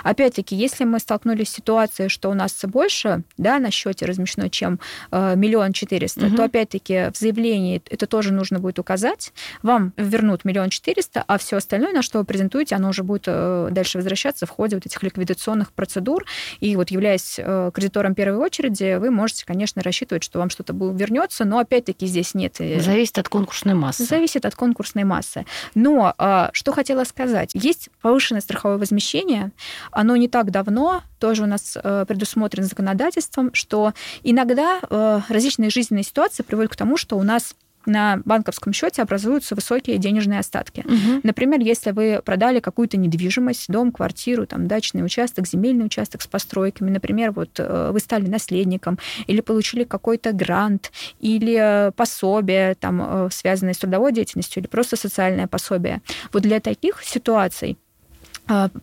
Опять-таки, 0.04 0.56
если 0.56 0.86
мы 0.86 1.00
столкнулись 1.00 1.50
с 1.50 1.54
ситуацией, 1.54 2.10
что 2.10 2.30
у 2.30 2.34
нас 2.34 2.60
больше 2.64 3.24
да, 3.38 3.60
на 3.60 3.70
счете 3.70 4.06
размещено, 4.06 4.50
чем 4.50 4.80
э, 5.12 5.36
миллион 5.36 5.72
четыреста, 5.74 6.26
Мгм. 6.26 6.36
то 6.36 6.44
опять-таки 6.46 7.12
в 7.12 7.18
заявлении 7.18 7.82
это 7.90 8.08
тоже 8.08 8.34
нужно 8.34 8.60
будет 8.60 8.80
указать. 8.80 9.34
Вам 9.62 9.94
вернут 9.98 10.46
миллион 10.46 10.70
четыреста, 10.70 11.24
а 11.28 11.38
все 11.38 11.58
остальное, 11.58 11.94
на 11.94 12.02
что 12.02 12.18
вы 12.18 12.26
презентуете, 12.26 12.76
оно 12.76 12.90
уже 12.90 13.04
будет 13.04 13.26
дальше 13.26 14.00
возвращаться 14.00 14.48
в 14.48 14.50
ходе 14.50 14.78
вот 14.78 14.86
этих 14.86 15.04
ликвидационных 15.04 15.72
процедур. 15.74 16.26
И 16.60 16.76
вот 16.76 16.90
являясь 16.90 17.36
кредитором 17.74 18.16
первой 18.16 18.40
очереди, 18.40 18.98
вы 18.98 19.12
можете, 19.12 19.43
конечно, 19.46 19.82
рассчитывать, 19.82 20.24
что 20.24 20.40
вам 20.40 20.50
что-то 20.50 20.74
вернется, 20.74 21.46
но 21.46 21.60
опять-таки 21.60 22.06
здесь 22.06 22.34
нет 22.34 22.60
э, 22.60 22.80
Зависит 22.80 23.18
от 23.18 23.30
конкурсной 23.30 23.74
массы. 23.74 24.06
Зависит 24.06 24.46
от 24.46 24.56
конкурсной 24.56 25.04
массы. 25.04 25.46
Но 25.76 26.14
а, 26.18 26.50
что 26.54 26.72
хотела 26.72 27.04
сказать. 27.04 27.52
Есть 27.54 27.90
повышенное 28.02 28.42
страховое 28.42 28.78
возмещение. 28.78 29.52
Оно 29.92 30.16
не 30.16 30.28
так 30.28 30.52
давно 30.52 31.04
тоже 31.20 31.44
у 31.44 31.48
нас 31.48 31.78
э, 31.82 32.06
предусмотрено 32.08 32.68
законодательством, 32.68 33.54
что 33.54 33.94
иногда 34.24 34.80
э, 34.82 35.22
различные 35.30 35.70
жизненные 35.70 36.04
ситуации 36.04 36.44
приводят 36.44 36.74
к 36.74 36.76
тому, 36.76 36.98
что 36.98 37.18
у 37.18 37.24
нас 37.24 37.56
на 37.88 38.22
банковском 38.26 38.74
счете 38.74 39.02
образуются 39.02 39.56
высокие 39.56 39.98
денежные 39.98 40.40
остатки. 40.40 40.84
Мгм. 40.86 41.22
Например, 41.24 41.60
если 41.60 41.92
вы 41.92 42.22
продали 42.24 42.60
какую-то 42.60 42.98
недвижимость, 42.98 43.70
дом, 43.70 43.92
квартиру, 43.92 44.46
там, 44.46 44.68
дачный 44.68 45.04
участок, 45.06 45.48
земельный 45.48 45.86
участок 45.86 46.22
с 46.22 46.28
постройками, 46.28 46.90
например, 46.90 47.32
вот 47.32 47.52
э, 47.58 47.90
вы 47.92 48.00
стали 48.00 48.28
наследником 48.28 49.00
или 49.28 49.42
получили 49.42 49.84
какой-то 49.84 50.32
грант 50.32 50.92
или 51.20 51.88
э, 51.88 51.92
пособие, 51.92 52.76
там, 52.76 53.02
э, 53.02 53.30
связанное 53.32 53.74
с 53.74 53.78
трудовой 53.78 54.14
деятельностью, 54.14 54.62
или 54.62 54.68
просто 54.68 54.96
социальное 54.96 55.48
пособие. 55.48 56.02
Вот 56.32 56.44
для 56.44 56.60
таких 56.60 57.04
ситуаций 57.04 57.78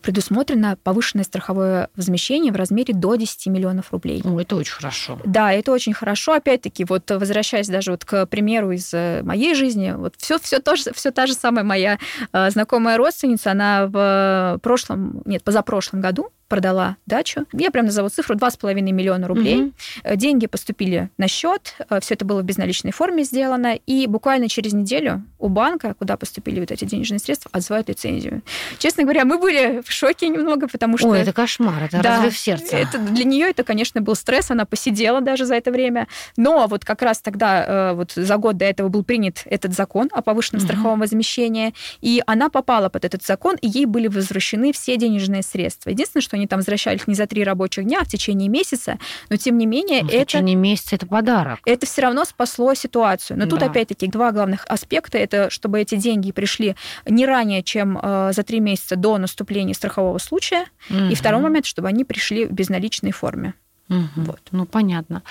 предусмотрено 0.01 0.77
повышенное 0.83 1.23
страховое 1.23 1.89
возмещение 1.95 2.51
в 2.51 2.55
размере 2.55 2.93
до 2.93 3.15
10 3.15 3.47
миллионов 3.47 3.91
рублей. 3.91 4.21
О, 4.23 4.39
это 4.39 4.55
очень 4.55 4.73
хорошо. 4.73 5.19
Да, 5.25 5.53
это 5.53 5.71
очень 5.71 5.93
хорошо. 5.93 6.33
Опять-таки, 6.33 6.85
вот 6.85 7.09
возвращаясь 7.09 7.67
даже 7.67 7.91
вот 7.91 8.05
к 8.05 8.25
примеру 8.25 8.71
из 8.71 8.93
э, 8.93 9.21
моей 9.23 9.53
жизни, 9.55 9.93
вот 9.95 10.15
все, 10.17 10.39
все, 10.39 10.59
тоже, 10.59 10.91
все 10.93 11.11
та 11.11 11.27
же 11.27 11.33
самая 11.33 11.63
моя 11.63 11.99
э, 12.33 12.49
знакомая 12.49 12.97
родственница, 12.97 13.51
она 13.51 13.87
в 13.87 14.59
прошлом, 14.61 15.21
нет, 15.25 15.43
позапрошлом 15.43 16.01
году 16.01 16.29
продала 16.51 16.97
дачу. 17.05 17.45
Я 17.53 17.71
прям 17.71 17.85
назову 17.85 18.09
цифру 18.09 18.35
2,5 18.35 18.73
миллиона 18.81 19.27
рублей. 19.27 19.71
Э, 20.03 20.17
Деньги 20.17 20.47
поступили 20.47 21.09
на 21.17 21.27
счет, 21.29 21.75
все 22.01 22.13
это 22.15 22.25
было 22.25 22.41
в 22.41 22.43
безналичной 22.43 22.91
форме 22.91 23.23
сделано, 23.23 23.75
и 23.75 24.05
буквально 24.05 24.49
через 24.49 24.73
неделю 24.73 25.23
у 25.39 25.47
банка, 25.47 25.93
куда 25.97 26.17
поступили 26.17 26.59
вот 26.59 26.71
эти 26.71 26.83
денежные 26.83 27.19
средства, 27.19 27.49
отзывают 27.53 27.87
лицензию. 27.87 28.41
Честно 28.79 29.03
говоря, 29.03 29.23
мы 29.23 29.37
были 29.39 29.81
в 29.85 29.91
шоке 29.91 30.27
немного, 30.27 30.67
потому 30.67 30.97
что... 30.97 31.07
Ой, 31.07 31.19
это 31.21 31.31
кошмар, 31.31 31.83
это 31.83 32.01
Да, 32.01 32.17
разрыв 32.17 32.37
сердца. 32.37 32.75
Это, 32.75 32.99
для 32.99 33.23
нее 33.23 33.49
это, 33.49 33.63
конечно, 33.63 34.01
был 34.01 34.15
стресс, 34.15 34.51
она 34.51 34.65
посидела 34.65 35.21
даже 35.21 35.45
за 35.45 35.55
это 35.55 35.71
время. 35.71 36.07
Но 36.35 36.67
вот 36.67 36.83
как 36.83 37.01
раз 37.01 37.21
тогда, 37.21 37.91
э, 37.91 37.93
вот 37.93 38.11
за 38.11 38.37
год 38.37 38.57
до 38.57 38.65
этого 38.65 38.89
был 38.89 39.03
принят 39.05 39.43
этот 39.45 39.73
закон 39.73 40.09
о 40.11 40.21
повышенном 40.21 40.61
Мгм. 40.61 40.67
страховом 40.69 40.99
возмещении, 40.99 41.73
и 42.01 42.21
она 42.27 42.49
попала 42.49 42.89
под 42.89 43.05
этот 43.05 43.23
закон, 43.23 43.55
и 43.61 43.67
ей 43.69 43.85
были 43.85 44.07
возвращены 44.09 44.73
все 44.73 44.97
денежные 44.97 45.43
средства. 45.43 45.89
Единственное, 45.91 46.21
что 46.23 46.37
они 46.41 46.47
там 46.47 46.59
возвращались 46.59 47.07
не 47.07 47.13
за 47.15 47.27
три 47.27 47.43
рабочих 47.43 47.85
дня, 47.85 47.99
а 48.01 48.03
в 48.05 48.07
течение 48.07 48.49
месяца, 48.49 48.97
но 49.29 49.37
тем 49.37 49.57
не 49.57 49.65
менее 49.65 50.01
Ну, 50.03 50.09
в 50.09 50.11
это 50.11 50.25
течение 50.25 50.55
месяца 50.55 50.95
это 50.95 51.05
подарок. 51.05 51.59
это 51.65 51.85
все 51.85 52.01
равно 52.01 52.25
спасло 52.25 52.73
ситуацию. 52.73 53.37
Но 53.37 53.45
тут 53.45 53.59
Да. 53.59 53.67
опять-таки 53.67 54.07
два 54.07 54.31
главных 54.31 54.65
аспекта 54.67 55.17
это 55.17 55.49
чтобы 55.49 55.79
эти 55.79 55.95
деньги 55.95 56.31
пришли 56.31 56.75
не 57.07 57.25
ранее, 57.25 57.61
чем 57.63 57.97
э, 58.01 58.31
за 58.33 58.43
три 58.43 58.59
месяца 58.59 58.95
до 58.95 59.17
наступления 59.17 59.73
страхового 59.73 60.17
случая, 60.17 60.65
и 60.89 60.93
Мгм. 60.93 61.15
второй 61.15 61.41
момент, 61.41 61.65
чтобы 61.65 61.87
они 61.87 62.03
пришли 62.03 62.45
в 62.45 62.51
безналичной 62.51 63.11
форме. 63.11 63.53
Мгм. 63.91 64.09
Вот. 64.15 64.39
Ну, 64.51 64.65
понятно. 64.65 65.21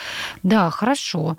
Да, 0.43 0.69
хорошо. 0.71 1.37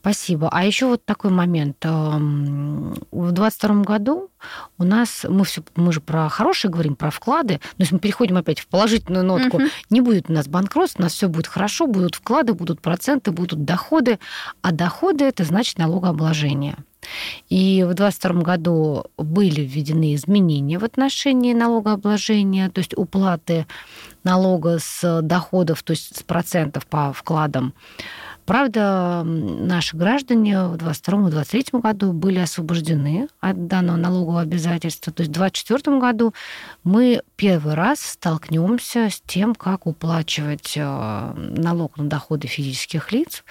Спасибо. 0.00 0.48
А 0.50 0.64
еще 0.64 0.86
вот 0.86 1.04
такой 1.04 1.30
момент. 1.30 1.76
Эм, 1.84 2.94
В 3.12 3.30
22 3.30 3.82
году 3.84 4.28
у 4.76 4.84
нас, 4.84 5.24
мы, 5.28 5.44
все, 5.44 5.62
мы 5.76 5.92
же 5.92 6.00
про 6.00 6.28
хорошие 6.28 6.70
говорим, 6.70 6.96
про 6.96 7.10
вклады, 7.10 7.60
но 7.78 7.82
если 7.84 7.94
мы 7.94 8.00
переходим 8.00 8.36
опять 8.36 8.58
в 8.60 8.66
положительную 8.66 9.24
нотку, 9.24 9.58
Мгм. 9.60 9.68
не 9.90 10.00
будет 10.00 10.28
у 10.28 10.32
нас 10.32 10.48
банкротств, 10.48 10.98
у 10.98 11.02
нас 11.02 11.12
все 11.12 11.28
будет 11.28 11.46
хорошо, 11.46 11.86
будут 11.86 12.16
вклады, 12.16 12.54
будут 12.54 12.80
проценты, 12.80 13.30
будут 13.30 13.64
доходы, 13.64 14.18
а 14.60 14.72
доходы 14.72 15.24
это 15.24 15.44
значит 15.44 15.78
налогообложение. 15.78 16.76
И 17.48 17.82
в 17.82 17.94
2022 17.94 18.42
году 18.42 19.04
были 19.16 19.62
введены 19.62 20.14
изменения 20.14 20.78
в 20.78 20.84
отношении 20.84 21.52
налогообложения, 21.52 22.68
то 22.70 22.80
есть 22.80 22.96
уплаты 22.96 23.66
налога 24.24 24.78
с 24.80 25.20
доходов, 25.22 25.82
то 25.82 25.92
есть 25.92 26.16
с 26.16 26.22
процентов 26.22 26.86
по 26.86 27.12
вкладам. 27.12 27.74
Правда, 28.46 29.22
наши 29.24 29.96
граждане 29.96 30.64
в 30.64 30.76
2022 30.76 31.28
и 31.28 31.30
2023 31.30 31.80
году 31.80 32.12
были 32.12 32.38
освобождены 32.40 33.28
от 33.40 33.66
данного 33.68 33.96
налогового 33.96 34.42
обязательства. 34.42 35.12
То 35.12 35.22
есть 35.22 35.30
в 35.30 35.34
2024 35.34 35.98
году 35.98 36.34
мы 36.82 37.22
первый 37.36 37.74
раз 37.74 38.00
столкнемся 38.00 39.08
с 39.08 39.22
тем, 39.26 39.54
как 39.54 39.86
уплачивать 39.86 40.74
э, 40.76 41.32
налог 41.34 41.96
на 41.96 42.04
доходы 42.04 42.46
физических 42.46 43.12
лиц 43.12 43.44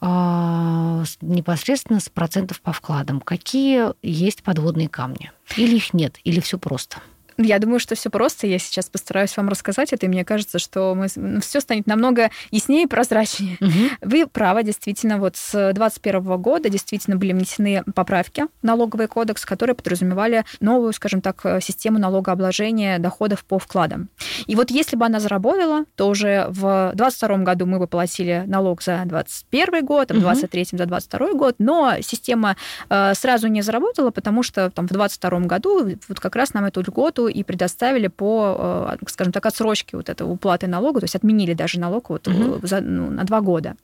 непосредственно 0.00 2.00
с 2.00 2.08
процентов 2.08 2.60
по 2.60 2.72
вкладам. 2.72 3.20
Какие 3.20 3.94
есть 4.02 4.42
подводные 4.42 4.88
камни? 4.88 5.30
Или 5.56 5.76
их 5.76 5.94
нет? 5.94 6.18
Или 6.24 6.40
все 6.40 6.58
просто? 6.58 6.98
Я 7.40 7.60
думаю, 7.60 7.78
что 7.78 7.94
все 7.94 8.10
просто. 8.10 8.48
Я 8.48 8.58
сейчас 8.58 8.88
постараюсь 8.88 9.36
вам 9.36 9.48
рассказать 9.48 9.92
это, 9.92 10.06
и 10.06 10.08
мне 10.08 10.24
кажется, 10.24 10.58
что 10.58 10.98
все 11.40 11.60
станет 11.60 11.86
намного 11.86 12.30
яснее 12.50 12.82
и 12.82 12.86
прозрачнее. 12.88 13.58
Мгм. 13.60 13.90
Вы 14.00 14.26
правы, 14.26 14.64
действительно, 14.64 15.18
вот 15.18 15.36
с 15.36 15.52
2021 15.52 16.36
года 16.38 16.68
действительно 16.68 17.16
были 17.16 17.32
внесены 17.32 17.84
поправки 17.94 18.46
в 18.60 18.64
налоговый 18.64 19.06
кодекс, 19.06 19.46
которые 19.46 19.76
подразумевали 19.76 20.44
новую, 20.58 20.92
скажем 20.92 21.20
так, 21.20 21.40
систему 21.62 22.00
налогообложения 22.00 22.98
доходов 22.98 23.44
по 23.44 23.60
вкладам. 23.60 24.08
И 24.46 24.56
вот 24.56 24.70
если 24.70 24.96
бы 24.96 25.06
она 25.06 25.20
заработала, 25.20 25.84
то 25.96 26.08
уже 26.08 26.46
в 26.48 26.92
2022 26.94 27.36
году 27.38 27.66
мы 27.66 27.78
бы 27.78 27.86
платили 27.86 28.44
налог 28.46 28.82
за 28.82 29.02
2021 29.04 29.84
год, 29.84 30.10
а 30.10 30.14
в 30.14 30.16
Мгм. 30.16 30.24
2023 30.26 30.78
за 30.78 30.86
2022 30.86 31.32
год, 31.34 31.54
но 31.58 31.94
система 32.02 32.56
э, 32.90 33.14
сразу 33.14 33.48
не 33.48 33.62
заработала, 33.62 34.10
потому 34.10 34.42
что 34.42 34.70
там, 34.70 34.86
в 34.86 34.92
2022 34.92 35.40
году 35.40 35.90
вот 36.08 36.20
как 36.20 36.36
раз 36.36 36.54
нам 36.54 36.64
эту 36.64 36.80
льготу 36.82 37.28
и 37.28 37.42
предоставили 37.42 38.08
по, 38.08 38.86
э, 39.00 39.06
скажем 39.08 39.32
так, 39.32 39.46
отсрочке 39.46 39.96
вот 39.96 40.08
этого 40.08 40.30
уплаты 40.30 40.66
налога, 40.66 41.00
то 41.00 41.04
есть 41.04 41.16
отменили 41.16 41.54
даже 41.54 41.80
налог 41.80 42.10
вот, 42.10 42.28
э, 42.28 42.58
за, 42.62 42.80
ну, 42.80 43.10
на 43.10 43.24
два 43.24 43.40
года. 43.40 43.74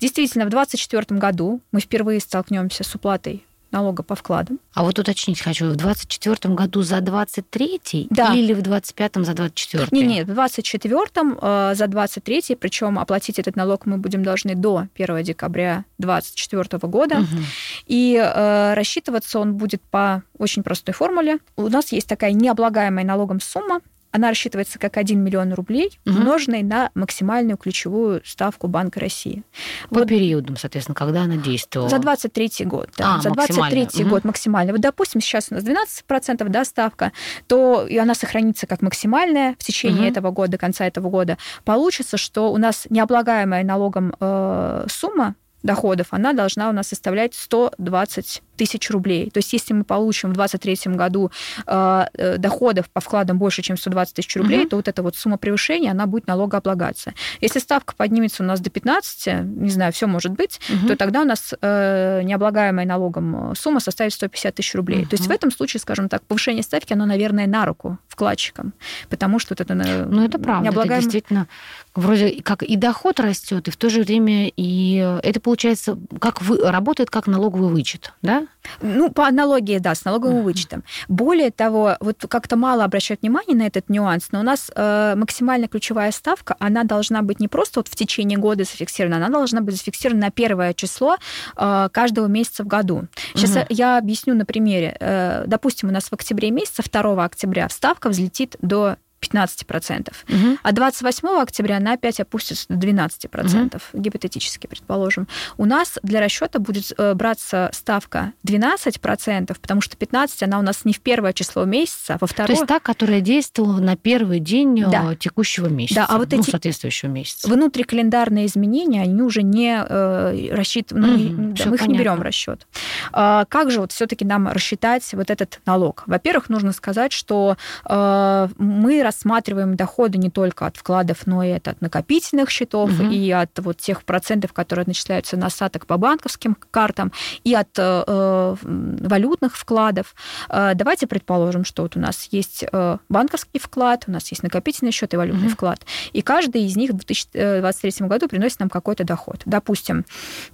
Действительно, 0.00 0.44
в 0.46 0.50
2024 0.50 1.18
году 1.18 1.60
мы 1.72 1.80
впервые 1.80 2.20
столкнемся 2.20 2.84
с 2.84 2.94
уплатой 2.94 3.44
налога 3.74 4.02
по 4.02 4.14
вкладам. 4.14 4.58
А 4.72 4.82
вот 4.84 4.98
уточнить 4.98 5.40
хочу, 5.40 5.66
в 5.66 5.76
2024 5.76 6.54
году 6.54 6.82
за 6.82 7.00
23 7.00 8.06
Да. 8.10 8.32
или 8.32 8.52
в 8.54 8.62
2025 8.62 9.26
за 9.26 9.34
24 9.34 9.88
Не, 9.90 10.02
нет, 10.06 10.28
в 10.28 10.34
2024 10.34 11.38
э, 11.42 11.74
за 11.74 11.86
23 11.86 12.56
причем 12.60 12.98
оплатить 12.98 13.38
этот 13.38 13.56
налог 13.56 13.86
мы 13.86 13.98
будем 13.98 14.22
должны 14.22 14.54
до 14.54 14.86
1 14.94 15.22
декабря 15.22 15.84
2024 15.98 16.88
года. 16.88 17.16
Мгм. 17.16 17.44
И 17.86 18.16
э, 18.16 18.74
рассчитываться 18.74 19.38
он 19.40 19.54
будет 19.54 19.82
по 19.82 20.22
очень 20.38 20.62
простой 20.62 20.94
формуле. 20.94 21.38
У 21.56 21.68
нас 21.68 21.92
есть 21.92 22.08
такая 22.08 22.32
необлагаемая 22.32 23.04
налогом 23.04 23.40
сумма. 23.40 23.80
Она 24.14 24.28
рассчитывается 24.28 24.78
как 24.78 24.96
1 24.96 25.18
миллион 25.24 25.52
рублей, 25.54 25.98
Мгм. 26.04 26.18
умноженный 26.18 26.62
на 26.62 26.90
максимальную 26.94 27.56
ключевую 27.56 28.22
ставку 28.24 28.68
Банка 28.68 29.00
России. 29.00 29.42
По 29.90 29.98
Вот 29.98 30.08
периодам, 30.08 30.56
соответственно, 30.56 30.94
когда 30.94 31.22
она 31.22 31.36
действовала. 31.36 31.88
За 31.88 31.98
23 31.98 32.64
год, 32.64 32.90
да. 32.96 33.16
А, 33.16 33.20
за 33.20 33.30
23 33.30 33.82
максимально. 33.82 34.10
год 34.10 34.24
максимально. 34.24 34.72
Вот, 34.72 34.80
допустим, 34.80 35.20
сейчас 35.20 35.48
у 35.50 35.54
нас 35.56 35.64
12% 35.64 36.48
да, 36.48 36.64
ставка, 36.64 37.10
то 37.48 37.84
и 37.88 37.96
она 37.98 38.14
сохранится 38.14 38.68
как 38.68 38.82
максимальная 38.82 39.54
в 39.58 39.64
течение 39.64 40.02
Мгм. 40.02 40.10
этого 40.12 40.30
года, 40.30 40.52
до 40.52 40.58
конца 40.58 40.86
этого 40.86 41.10
года. 41.10 41.36
Получится, 41.64 42.16
что 42.16 42.52
у 42.52 42.56
нас 42.56 42.86
необлагаемая 42.90 43.64
налогом 43.64 44.14
э, 44.20 44.86
сумма 44.88 45.34
доходов, 45.64 46.08
она 46.10 46.34
должна 46.34 46.68
у 46.68 46.72
нас 46.72 46.86
составлять 46.88 47.34
120 47.34 48.42
тысяч 48.56 48.90
рублей. 48.90 49.30
То 49.30 49.38
есть 49.38 49.52
если 49.52 49.74
мы 49.74 49.84
получим 49.84 50.30
в 50.30 50.34
2023 50.34 50.94
году 50.94 51.30
э, 51.66 52.04
э, 52.14 52.38
доходов 52.38 52.88
по 52.90 53.00
вкладам 53.00 53.38
больше, 53.38 53.62
чем 53.62 53.76
120 53.76 54.14
тысяч 54.14 54.36
рублей, 54.36 54.60
угу. 54.60 54.68
то 54.68 54.76
вот 54.76 54.88
эта 54.88 55.02
вот 55.02 55.16
сумма 55.16 55.38
превышения, 55.38 55.90
она 55.90 56.06
будет 56.06 56.26
налогооблагаться. 56.26 57.14
Если 57.40 57.58
ставка 57.58 57.94
поднимется 57.96 58.42
у 58.42 58.46
нас 58.46 58.60
до 58.60 58.70
15, 58.70 59.44
не 59.44 59.70
знаю, 59.70 59.92
все 59.92 60.06
может 60.06 60.32
быть, 60.32 60.60
угу. 60.68 60.88
то 60.88 60.96
тогда 60.96 61.22
у 61.22 61.24
нас 61.24 61.54
э, 61.60 62.22
необлагаемая 62.22 62.86
налогом 62.86 63.54
сумма 63.54 63.80
составит 63.80 64.12
150 64.12 64.54
тысяч 64.54 64.74
рублей. 64.74 65.02
Угу. 65.02 65.08
То 65.10 65.16
есть 65.16 65.26
в 65.26 65.30
этом 65.30 65.50
случае, 65.50 65.80
скажем 65.80 66.08
так, 66.08 66.22
повышение 66.22 66.62
ставки, 66.62 66.92
оно, 66.92 67.06
наверное, 67.06 67.46
на 67.46 67.66
руку 67.66 67.98
вкладчикам, 68.08 68.72
потому 69.08 69.38
что 69.38 69.52
вот 69.52 69.60
это... 69.60 69.74
Ну, 69.74 70.24
это 70.24 70.38
правда, 70.38 70.64
необлагаемое... 70.64 70.98
это 70.98 71.04
действительно 71.04 71.48
вроде 71.94 72.42
как 72.42 72.62
и 72.62 72.76
доход 72.76 73.20
растет, 73.20 73.68
и 73.68 73.70
в 73.70 73.76
то 73.76 73.88
же 73.88 74.02
время 74.02 74.48
и 74.56 74.96
это 75.22 75.40
получается 75.40 75.98
как 76.20 76.42
вы, 76.42 76.58
работает 76.58 77.10
как 77.10 77.26
налоговый 77.26 77.70
вычет, 77.70 78.12
да? 78.22 78.43
Ну, 78.80 79.10
по 79.10 79.26
аналогии, 79.26 79.78
да, 79.78 79.94
с 79.94 80.04
налоговым 80.04 80.38
uh-huh. 80.38 80.42
вычетом. 80.42 80.84
Более 81.08 81.50
того, 81.50 81.96
вот 82.00 82.24
как-то 82.28 82.56
мало 82.56 82.84
обращают 82.84 83.22
внимание 83.22 83.56
на 83.56 83.66
этот 83.66 83.88
нюанс, 83.88 84.28
но 84.32 84.40
у 84.40 84.42
нас 84.42 84.70
э, 84.74 85.14
максимальная 85.16 85.68
ключевая 85.68 86.10
ставка, 86.12 86.56
она 86.58 86.84
должна 86.84 87.22
быть 87.22 87.40
не 87.40 87.48
просто 87.48 87.80
вот 87.80 87.88
в 87.88 87.94
течение 87.96 88.38
года 88.38 88.64
зафиксирована, 88.64 89.16
она 89.16 89.28
должна 89.28 89.60
быть 89.60 89.76
зафиксирована 89.76 90.26
на 90.26 90.30
первое 90.30 90.74
число 90.74 91.16
э, 91.56 91.88
каждого 91.92 92.26
месяца 92.26 92.64
в 92.64 92.66
году. 92.66 93.06
Сейчас 93.34 93.56
uh-huh. 93.56 93.66
я 93.68 93.98
объясню 93.98 94.34
на 94.34 94.44
примере. 94.44 94.96
Э, 95.00 95.44
допустим, 95.46 95.88
у 95.88 95.92
нас 95.92 96.04
в 96.04 96.12
октябре 96.12 96.50
месяце, 96.50 96.82
2 96.82 97.24
октября, 97.24 97.68
ставка 97.68 98.08
взлетит 98.08 98.56
до 98.60 98.96
15%. 99.24 100.12
Угу. 100.28 100.58
А 100.62 100.72
28 100.72 101.28
октября 101.28 101.78
она 101.78 101.92
опять 101.94 102.20
опустится 102.20 102.66
до 102.68 102.86
12%, 102.86 103.74
угу. 103.92 104.02
гипотетически, 104.02 104.66
предположим. 104.66 105.28
У 105.56 105.64
нас 105.64 105.98
для 106.02 106.20
расчета 106.20 106.58
будет 106.58 106.92
э, 106.96 107.14
браться 107.14 107.70
ставка 107.72 108.32
12%, 108.46 109.56
потому 109.60 109.80
что 109.80 109.96
15 109.96 110.42
она 110.42 110.58
у 110.58 110.62
нас 110.62 110.84
не 110.84 110.92
в 110.92 111.00
первое 111.00 111.32
число 111.32 111.64
месяца, 111.64 112.14
а 112.14 112.18
во 112.20 112.26
второе... 112.26 112.46
То 112.48 112.52
есть 112.52 112.66
та, 112.66 112.80
которая 112.80 113.20
действовала 113.20 113.78
на 113.80 113.96
первый 113.96 114.40
день 114.40 114.82
э, 114.82 114.90
да. 114.90 115.14
текущего 115.14 115.68
месяца, 115.68 116.00
да, 116.00 116.06
а 116.08 116.18
вот 116.18 116.32
ну, 116.32 116.40
эти 116.40 116.50
соответствующего 116.50 117.10
месяца. 117.10 117.48
Внутрикалендарные 117.48 118.46
изменения, 118.46 119.02
они 119.02 119.22
уже 119.22 119.42
не 119.42 119.76
э, 119.76 120.54
рассчитаны, 120.54 121.06
ну, 121.06 121.14
угу, 121.14 121.54
да, 121.54 121.64
мы 121.66 121.74
их 121.74 121.80
понятно. 121.80 121.86
не 121.86 121.98
берем 121.98 122.16
в 122.16 122.22
расчет. 122.22 122.66
А, 123.12 123.44
как 123.46 123.70
же 123.70 123.80
вот 123.80 123.92
все-таки 123.92 124.24
нам 124.24 124.48
рассчитать 124.48 125.08
вот 125.12 125.30
этот 125.30 125.60
налог? 125.66 126.02
Во-первых, 126.06 126.48
нужно 126.48 126.72
сказать, 126.72 127.12
что 127.12 127.56
э, 127.88 128.48
мы 128.58 129.02
рассматриваем 129.14 129.76
доходы 129.76 130.18
не 130.18 130.30
только 130.30 130.66
от 130.66 130.76
вкладов, 130.76 131.26
но 131.26 131.42
и 131.42 131.50
от 131.50 131.80
накопительных 131.80 132.50
счетов, 132.50 132.90
угу. 132.90 133.10
и 133.10 133.30
от 133.30 133.50
вот 133.58 133.78
тех 133.78 134.02
процентов, 134.02 134.52
которые 134.52 134.84
начисляются 134.86 135.36
на 135.36 135.46
остаток 135.46 135.86
по 135.86 135.96
банковским 135.96 136.56
картам, 136.70 137.12
и 137.44 137.54
от 137.54 137.68
э, 137.78 138.04
э 138.06 138.56
валютных 138.64 139.56
вкладов. 139.56 140.14
Э, 140.48 140.72
давайте 140.74 141.06
предположим, 141.06 141.64
что 141.64 141.82
вот 141.82 141.96
у 141.96 142.00
нас 142.00 142.28
есть 142.32 142.64
э, 142.70 142.98
банковский 143.08 143.58
вклад, 143.58 144.04
у 144.06 144.10
нас 144.10 144.28
есть 144.30 144.42
накопительный 144.42 144.92
счет 144.92 145.14
и 145.14 145.16
валютный 145.16 145.46
угу. 145.46 145.54
вклад, 145.54 145.80
и 146.12 146.22
каждый 146.22 146.64
из 146.64 146.76
них 146.76 146.90
в 146.90 146.94
2023 146.94 148.06
году 148.06 148.28
приносит 148.28 148.60
нам 148.60 148.68
какой-то 148.68 149.04
доход. 149.04 149.42
Допустим, 149.44 150.04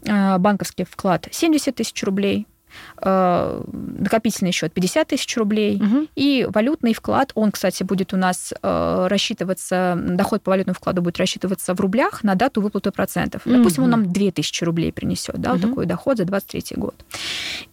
банковский 0.03 0.85
вклад 0.85 1.29
70 1.31 1.75
тысяч 1.75 2.03
рублей, 2.05 2.47
Э, 2.51 2.60
накопительный 3.01 4.53
счет 4.53 4.73
50 4.73 5.09
тысяч 5.09 5.37
рублей, 5.37 5.77
угу. 5.77 6.07
и 6.15 6.47
валютный 6.49 6.95
вклад, 6.95 7.33
он, 7.35 7.51
кстати, 7.51 7.83
будет 7.83 8.13
у 8.13 8.17
нас 8.17 8.53
э, 8.63 9.07
рассчитываться, 9.09 9.97
доход 9.99 10.43
по 10.43 10.51
валютному 10.51 10.75
вкладу 10.75 11.03
будет 11.03 11.19
рассчитываться 11.19 11.75
в 11.75 11.81
рублях 11.81 12.23
на 12.23 12.35
дату 12.35 12.61
выплаты 12.61 12.91
процентов. 12.91 13.47
Угу. 13.47 13.57
Допустим, 13.57 13.85
он 13.85 13.91
нам 13.91 14.13
2000 14.13 14.65
рублей 14.65 14.93
принесет, 14.93 15.39
да, 15.39 15.53
угу. 15.53 15.59
вот 15.59 15.69
такой 15.69 15.87
доход 15.87 16.19
за 16.19 16.25
23 16.25 16.77
год. 16.77 16.95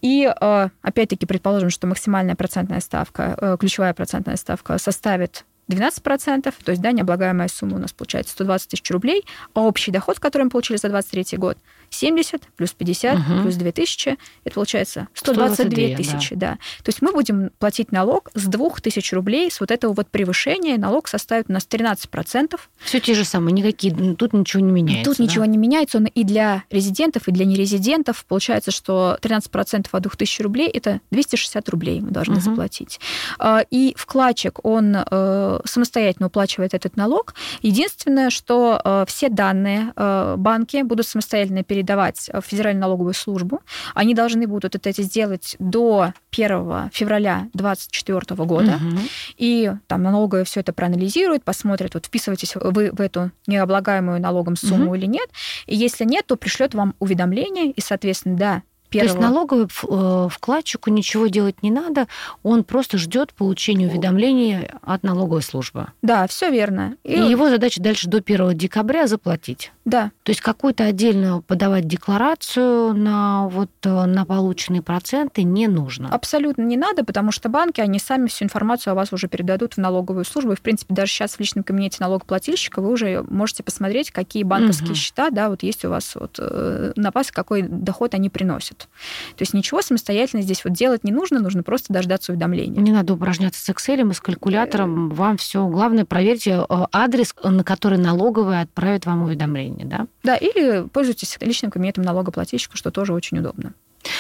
И, 0.02 0.24
э, 0.30 0.70
опять-таки, 0.82 1.26
предположим, 1.26 1.70
что 1.70 1.88
максимальная 1.88 2.36
процентная 2.36 2.80
ставка, 2.80 3.58
ключевая 3.60 3.93
процентная 3.93 4.38
ставка 4.38 4.78
составит 4.78 5.45
12%, 5.70 6.54
то 6.64 6.72
есть, 6.72 6.82
да, 6.82 6.91
необлагаемая 6.91 7.48
сумма 7.50 7.76
у 7.76 7.80
нас 7.80 7.91
получается 7.91 8.34
120 8.34 8.70
тысяч 8.70 8.89
рублей, 8.91 9.26
а 9.54 9.62
общий 9.62 9.91
доход, 9.91 10.20
который 10.20 10.43
мы 10.43 10.50
получили 10.50 10.78
за 10.78 10.89
23 10.89 11.38
год, 11.38 11.58
70 11.90 12.42
плюс 12.56 12.74
50 12.74 13.16
угу. 13.16 13.42
плюс 13.44 13.56
2000, 13.56 14.18
это 14.44 14.54
получается 14.54 15.08
122 15.14 15.98
тысячи, 15.98 16.36
да. 16.36 16.52
да. 16.52 16.58
То 16.84 16.90
есть 16.90 17.02
мы 17.02 17.12
будем 17.12 17.52
платить 17.60 17.92
налог 17.92 18.30
с 18.34 18.46
2000 18.46 19.16
рублей, 19.16 19.50
с 19.50 19.60
вот 19.60 19.72
этого 19.72 19.94
вот 19.94 20.10
превышения 20.10 20.78
налог 20.78 21.08
составит 21.08 21.50
у 21.50 21.54
нас 21.54 21.68
13%. 21.70 22.60
Все 22.80 23.00
те 23.00 23.14
же 23.14 23.24
самые, 23.24 23.54
никакие, 23.54 23.94
тут 24.16 24.34
ничего 24.34 24.64
не 24.64 24.72
меняется. 24.72 25.12
Тут 25.12 25.18
да? 25.18 25.24
ничего 25.24 25.46
не 25.46 25.58
меняется, 25.58 25.98
он 25.98 26.06
и 26.06 26.24
для 26.24 26.64
резидентов, 26.70 27.28
и 27.28 27.32
для 27.32 27.46
нерезидентов 27.46 28.26
получается, 28.26 28.72
что 28.72 29.18
13% 29.22 29.88
от 29.92 30.02
2000 30.02 30.42
рублей 30.42 30.70
это 30.70 31.02
260 31.12 31.70
рублей 31.70 32.02
мы 32.02 32.12
должны 32.12 32.36
угу. 32.36 32.42
заплатить. 32.42 33.00
А, 33.40 33.64
и 33.70 33.94
вкладчик, 33.98 34.60
он 34.64 34.96
э, 34.96 35.60
самостоятельно 35.66 36.28
уплачивает 36.28 36.74
этот 36.74 36.96
налог. 36.98 37.34
Единственное, 37.62 38.30
что 38.30 38.82
э, 38.84 39.06
все 39.08 39.30
данные 39.30 39.94
э, 39.96 40.36
банки 40.38 40.82
будут 40.84 41.08
самостоятельно 41.08 41.64
передавать 41.64 41.77
передавать 41.78 42.30
в 42.34 42.42
Федеральную 42.42 42.82
налоговую 42.82 43.14
службу. 43.14 43.62
Они 43.94 44.16
должны 44.16 44.48
будут 44.48 44.74
это 44.74 44.92
сделать 45.04 45.56
до 45.60 46.14
1 46.32 46.90
февраля 46.92 47.50
2024 47.54 48.46
года. 48.46 48.76
Угу. 48.78 49.00
И 49.38 49.72
там 49.86 50.02
налоговая 50.02 50.44
все 50.44 50.62
это 50.62 50.74
проанализирует, 50.74 51.44
посмотрит, 51.44 51.94
вот 51.94 52.08
вписываетесь 52.08 52.56
вы 52.56 52.90
в 52.92 53.00
эту 53.00 53.32
необлагаемую 53.46 54.20
налогом 54.20 54.56
сумму 54.56 54.88
угу. 54.88 54.96
или 54.96 55.06
нет. 55.06 55.30
И 55.68 55.76
если 55.76 56.04
нет, 56.04 56.26
то 56.26 56.36
пришлет 56.36 56.74
вам 56.74 56.96
уведомление, 56.98 57.70
и, 57.70 57.80
соответственно, 57.80 58.38
да, 58.38 58.64
Первого. 58.90 59.10
То 59.10 59.20
есть 59.20 59.30
налоговый 59.30 59.68
э, 59.68 60.30
вкладчику 60.30 60.90
ничего 60.90 61.28
делать 61.28 61.62
не 61.62 61.72
надо, 61.72 62.08
он 62.44 62.64
просто 62.64 62.98
ждет 62.98 63.34
получения 63.34 63.88
уведомления 63.88 64.80
от 64.82 65.04
налоговой 65.04 65.42
службы. 65.42 65.88
Да, 66.02 66.26
все 66.28 66.50
верно. 66.50 66.96
И, 67.04 67.14
и 67.14 67.20
его 67.20 67.50
задача 67.50 67.82
дальше 67.82 68.08
до 68.08 68.18
1 68.18 68.58
декабря 68.58 69.08
заплатить. 69.08 69.72
Да. 69.84 70.12
То 70.24 70.32
есть 70.32 70.42
какую-то 70.42 70.84
отдельно 70.84 71.42
подавать 71.42 71.88
декларацию 71.88 72.94
на 72.94 73.48
вот 73.48 73.70
э, 73.84 74.06
на 74.06 74.26
полученные 74.26 74.82
проценты 74.82 75.44
не 75.44 75.68
нужно. 75.68 76.10
Абсолютно 76.10 76.64
не 76.64 76.78
надо, 76.78 77.06
потому 77.06 77.32
что 77.32 77.50
банки, 77.50 77.80
они 77.82 78.00
сами 78.00 78.28
всю 78.28 78.46
информацию 78.46 78.92
о 78.92 78.96
вас 78.96 79.14
уже 79.14 79.28
передадут 79.28 79.76
в 79.76 79.78
налоговую 79.78 80.26
службу. 80.26 80.54
И, 80.54 80.56
в 80.56 80.62
принципе, 80.62 80.94
даже 80.94 81.12
сейчас 81.12 81.36
в 81.36 81.40
личном 81.40 81.64
кабинете 81.64 81.98
налогоплательщика 82.00 82.82
вы 82.82 82.92
уже 82.92 83.24
можете 83.30 83.64
посмотреть, 83.64 84.12
какие 84.12 84.44
банковские 84.44 84.92
угу. 84.92 84.96
счета, 84.96 85.30
да, 85.30 85.50
вот 85.50 85.64
есть 85.64 85.86
у 85.86 85.90
вас 85.90 86.16
вот 86.16 86.38
э, 86.40 86.94
на 86.96 87.12
вас, 87.12 87.32
какой 87.32 87.62
доход 87.62 88.14
они 88.14 88.30
приносят 88.30 88.87
То 89.36 89.42
есть 89.42 89.54
ничего 89.54 89.82
самостоятельно 89.82 90.42
здесь 90.42 90.64
вот 90.64 90.74
делать 90.74 91.04
не 91.04 91.12
нужно, 91.12 91.40
нужно 91.40 91.64
просто 91.64 91.94
дождаться 91.94 92.32
уведомления. 92.32 92.82
Не 92.82 92.92
надо 92.92 93.14
упражняться 93.14 93.64
с 93.64 93.70
Excel 93.70 94.10
и 94.10 94.14
с 94.14 94.20
калькулятором. 94.20 95.10
Вам 95.10 95.38
все. 95.38 95.68
Главное, 95.68 96.06
проверьте 96.06 96.66
э, 96.68 96.86
адрес, 96.92 97.34
на 97.44 97.64
который 97.64 97.98
налоговая 97.98 98.64
отправит 98.64 99.06
вам 99.06 99.24
уведомление, 99.24 99.86
да? 99.86 100.08
Да, 100.24 100.36
или 100.36 100.88
пользуйтесь 100.88 101.38
личным 101.42 101.72
кабинетом 101.72 102.04
налогоплательщика, 102.04 102.78
что 102.78 102.92
тоже 102.92 103.14
очень 103.14 103.40
удобно. 103.40 103.74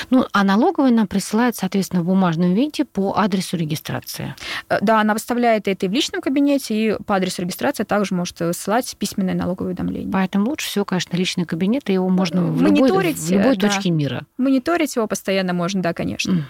Ну, 0.09 0.25
а 0.31 0.43
налоговая 0.43 0.91
нам 0.91 1.07
присылает, 1.07 1.55
соответственно, 1.55 2.01
в 2.01 2.05
бумажном 2.05 2.53
виде 2.53 2.85
по 2.85 3.13
адресу 3.17 3.57
регистрации. 3.57 4.35
Э, 4.69 4.77
да, 4.81 5.01
она 5.01 5.13
выставляет 5.13 5.67
это 5.67 5.85
и 5.85 5.89
в 5.89 5.93
личном 5.93 6.21
кабинете, 6.21 6.75
и 6.75 7.03
по 7.03 7.15
адресу 7.15 7.41
регистрации 7.41 7.83
также 7.83 8.13
может 8.15 8.39
высылать 8.39 8.95
письменное 8.97 9.35
налоговое 9.35 9.71
уведомление. 9.71 10.11
Поэтому 10.11 10.49
лучше 10.49 10.67
всего, 10.67 10.85
конечно, 10.85 11.15
личный 11.15 11.45
кабинет, 11.45 11.89
и 11.89 11.93
его 11.93 12.09
можно 12.09 12.43
в 12.43 12.61
любой, 12.61 12.91
в 12.91 13.31
любой 13.31 13.57
да. 13.57 13.69
точке 13.69 13.89
мира. 13.89 14.23
Мониторить 14.37 14.95
его 14.95 15.07
постоянно 15.07 15.53
можно, 15.53 15.81
да, 15.81 15.93
конечно. 15.93 16.47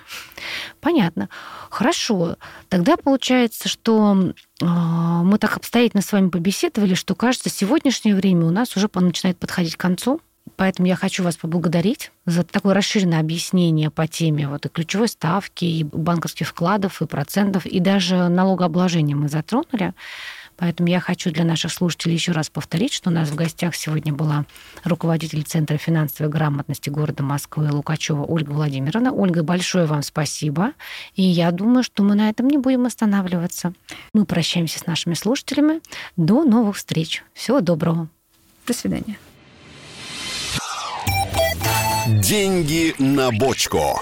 Понятно. 0.81 1.29
Хорошо. 1.69 2.37
Тогда 2.69 2.97
получается, 2.97 3.69
что 3.69 4.33
мы 4.61 5.37
так 5.37 5.57
обстоятельно 5.57 6.01
с 6.01 6.11
вами 6.11 6.29
побеседовали, 6.29 6.93
что, 6.93 7.15
кажется, 7.15 7.49
сегодняшнее 7.49 8.15
время 8.15 8.45
у 8.45 8.51
нас 8.51 8.75
уже 8.75 8.89
начинает 8.93 9.37
подходить 9.37 9.75
к 9.75 9.79
концу. 9.79 10.21
Поэтому 10.57 10.87
я 10.87 10.95
хочу 10.95 11.23
вас 11.23 11.37
поблагодарить 11.37 12.11
за 12.25 12.43
такое 12.43 12.73
расширенное 12.73 13.19
объяснение 13.19 13.91
по 13.91 14.07
теме 14.07 14.49
вот 14.49 14.65
и 14.65 14.69
ключевой 14.69 15.07
ставки, 15.07 15.63
и 15.63 15.83
банковских 15.83 16.47
вкладов, 16.47 17.01
и 17.01 17.05
процентов, 17.05 17.65
и 17.65 17.79
даже 17.79 18.27
налогообложения 18.27 19.15
мы 19.15 19.29
затронули. 19.29 19.93
Поэтому 20.57 20.89
я 20.89 20.99
хочу 20.99 21.31
для 21.31 21.43
наших 21.43 21.71
слушателей 21.71 22.15
еще 22.15 22.31
раз 22.31 22.49
повторить, 22.49 22.91
что 22.91 23.11
у 23.11 23.13
нас 23.13 23.29
в 23.29 23.35
гостях 23.35 23.75
сегодня 23.75 24.11
была 24.11 24.45
руководитель 24.83 25.43
Центра 25.43 25.77
финансовой 25.77 26.31
грамотности 26.31 26.89
города 26.89 27.21
Москвы 27.21 27.69
Лукачева 27.71 28.23
Ольга 28.23 28.49
Владимировна. 28.49 29.13
Ольга, 29.13 29.43
большое 29.43 29.85
вам 29.85 30.01
спасибо. 30.01 30.73
И 31.15 31.21
я 31.21 31.51
думаю, 31.51 31.83
что 31.83 32.01
мы 32.01 32.15
на 32.15 32.29
этом 32.29 32.47
не 32.47 32.57
будем 32.57 32.87
останавливаться. 32.87 33.73
Мы 34.13 34.25
прощаемся 34.25 34.79
с 34.79 34.87
нашими 34.87 35.13
слушателями. 35.13 35.81
До 36.15 36.43
новых 36.43 36.77
встреч. 36.77 37.23
Всего 37.35 37.61
доброго. 37.61 38.09
До 38.65 38.73
свидания. 38.73 39.17
Деньги 42.07 42.95
на 42.99 43.31
бочку. 43.31 44.01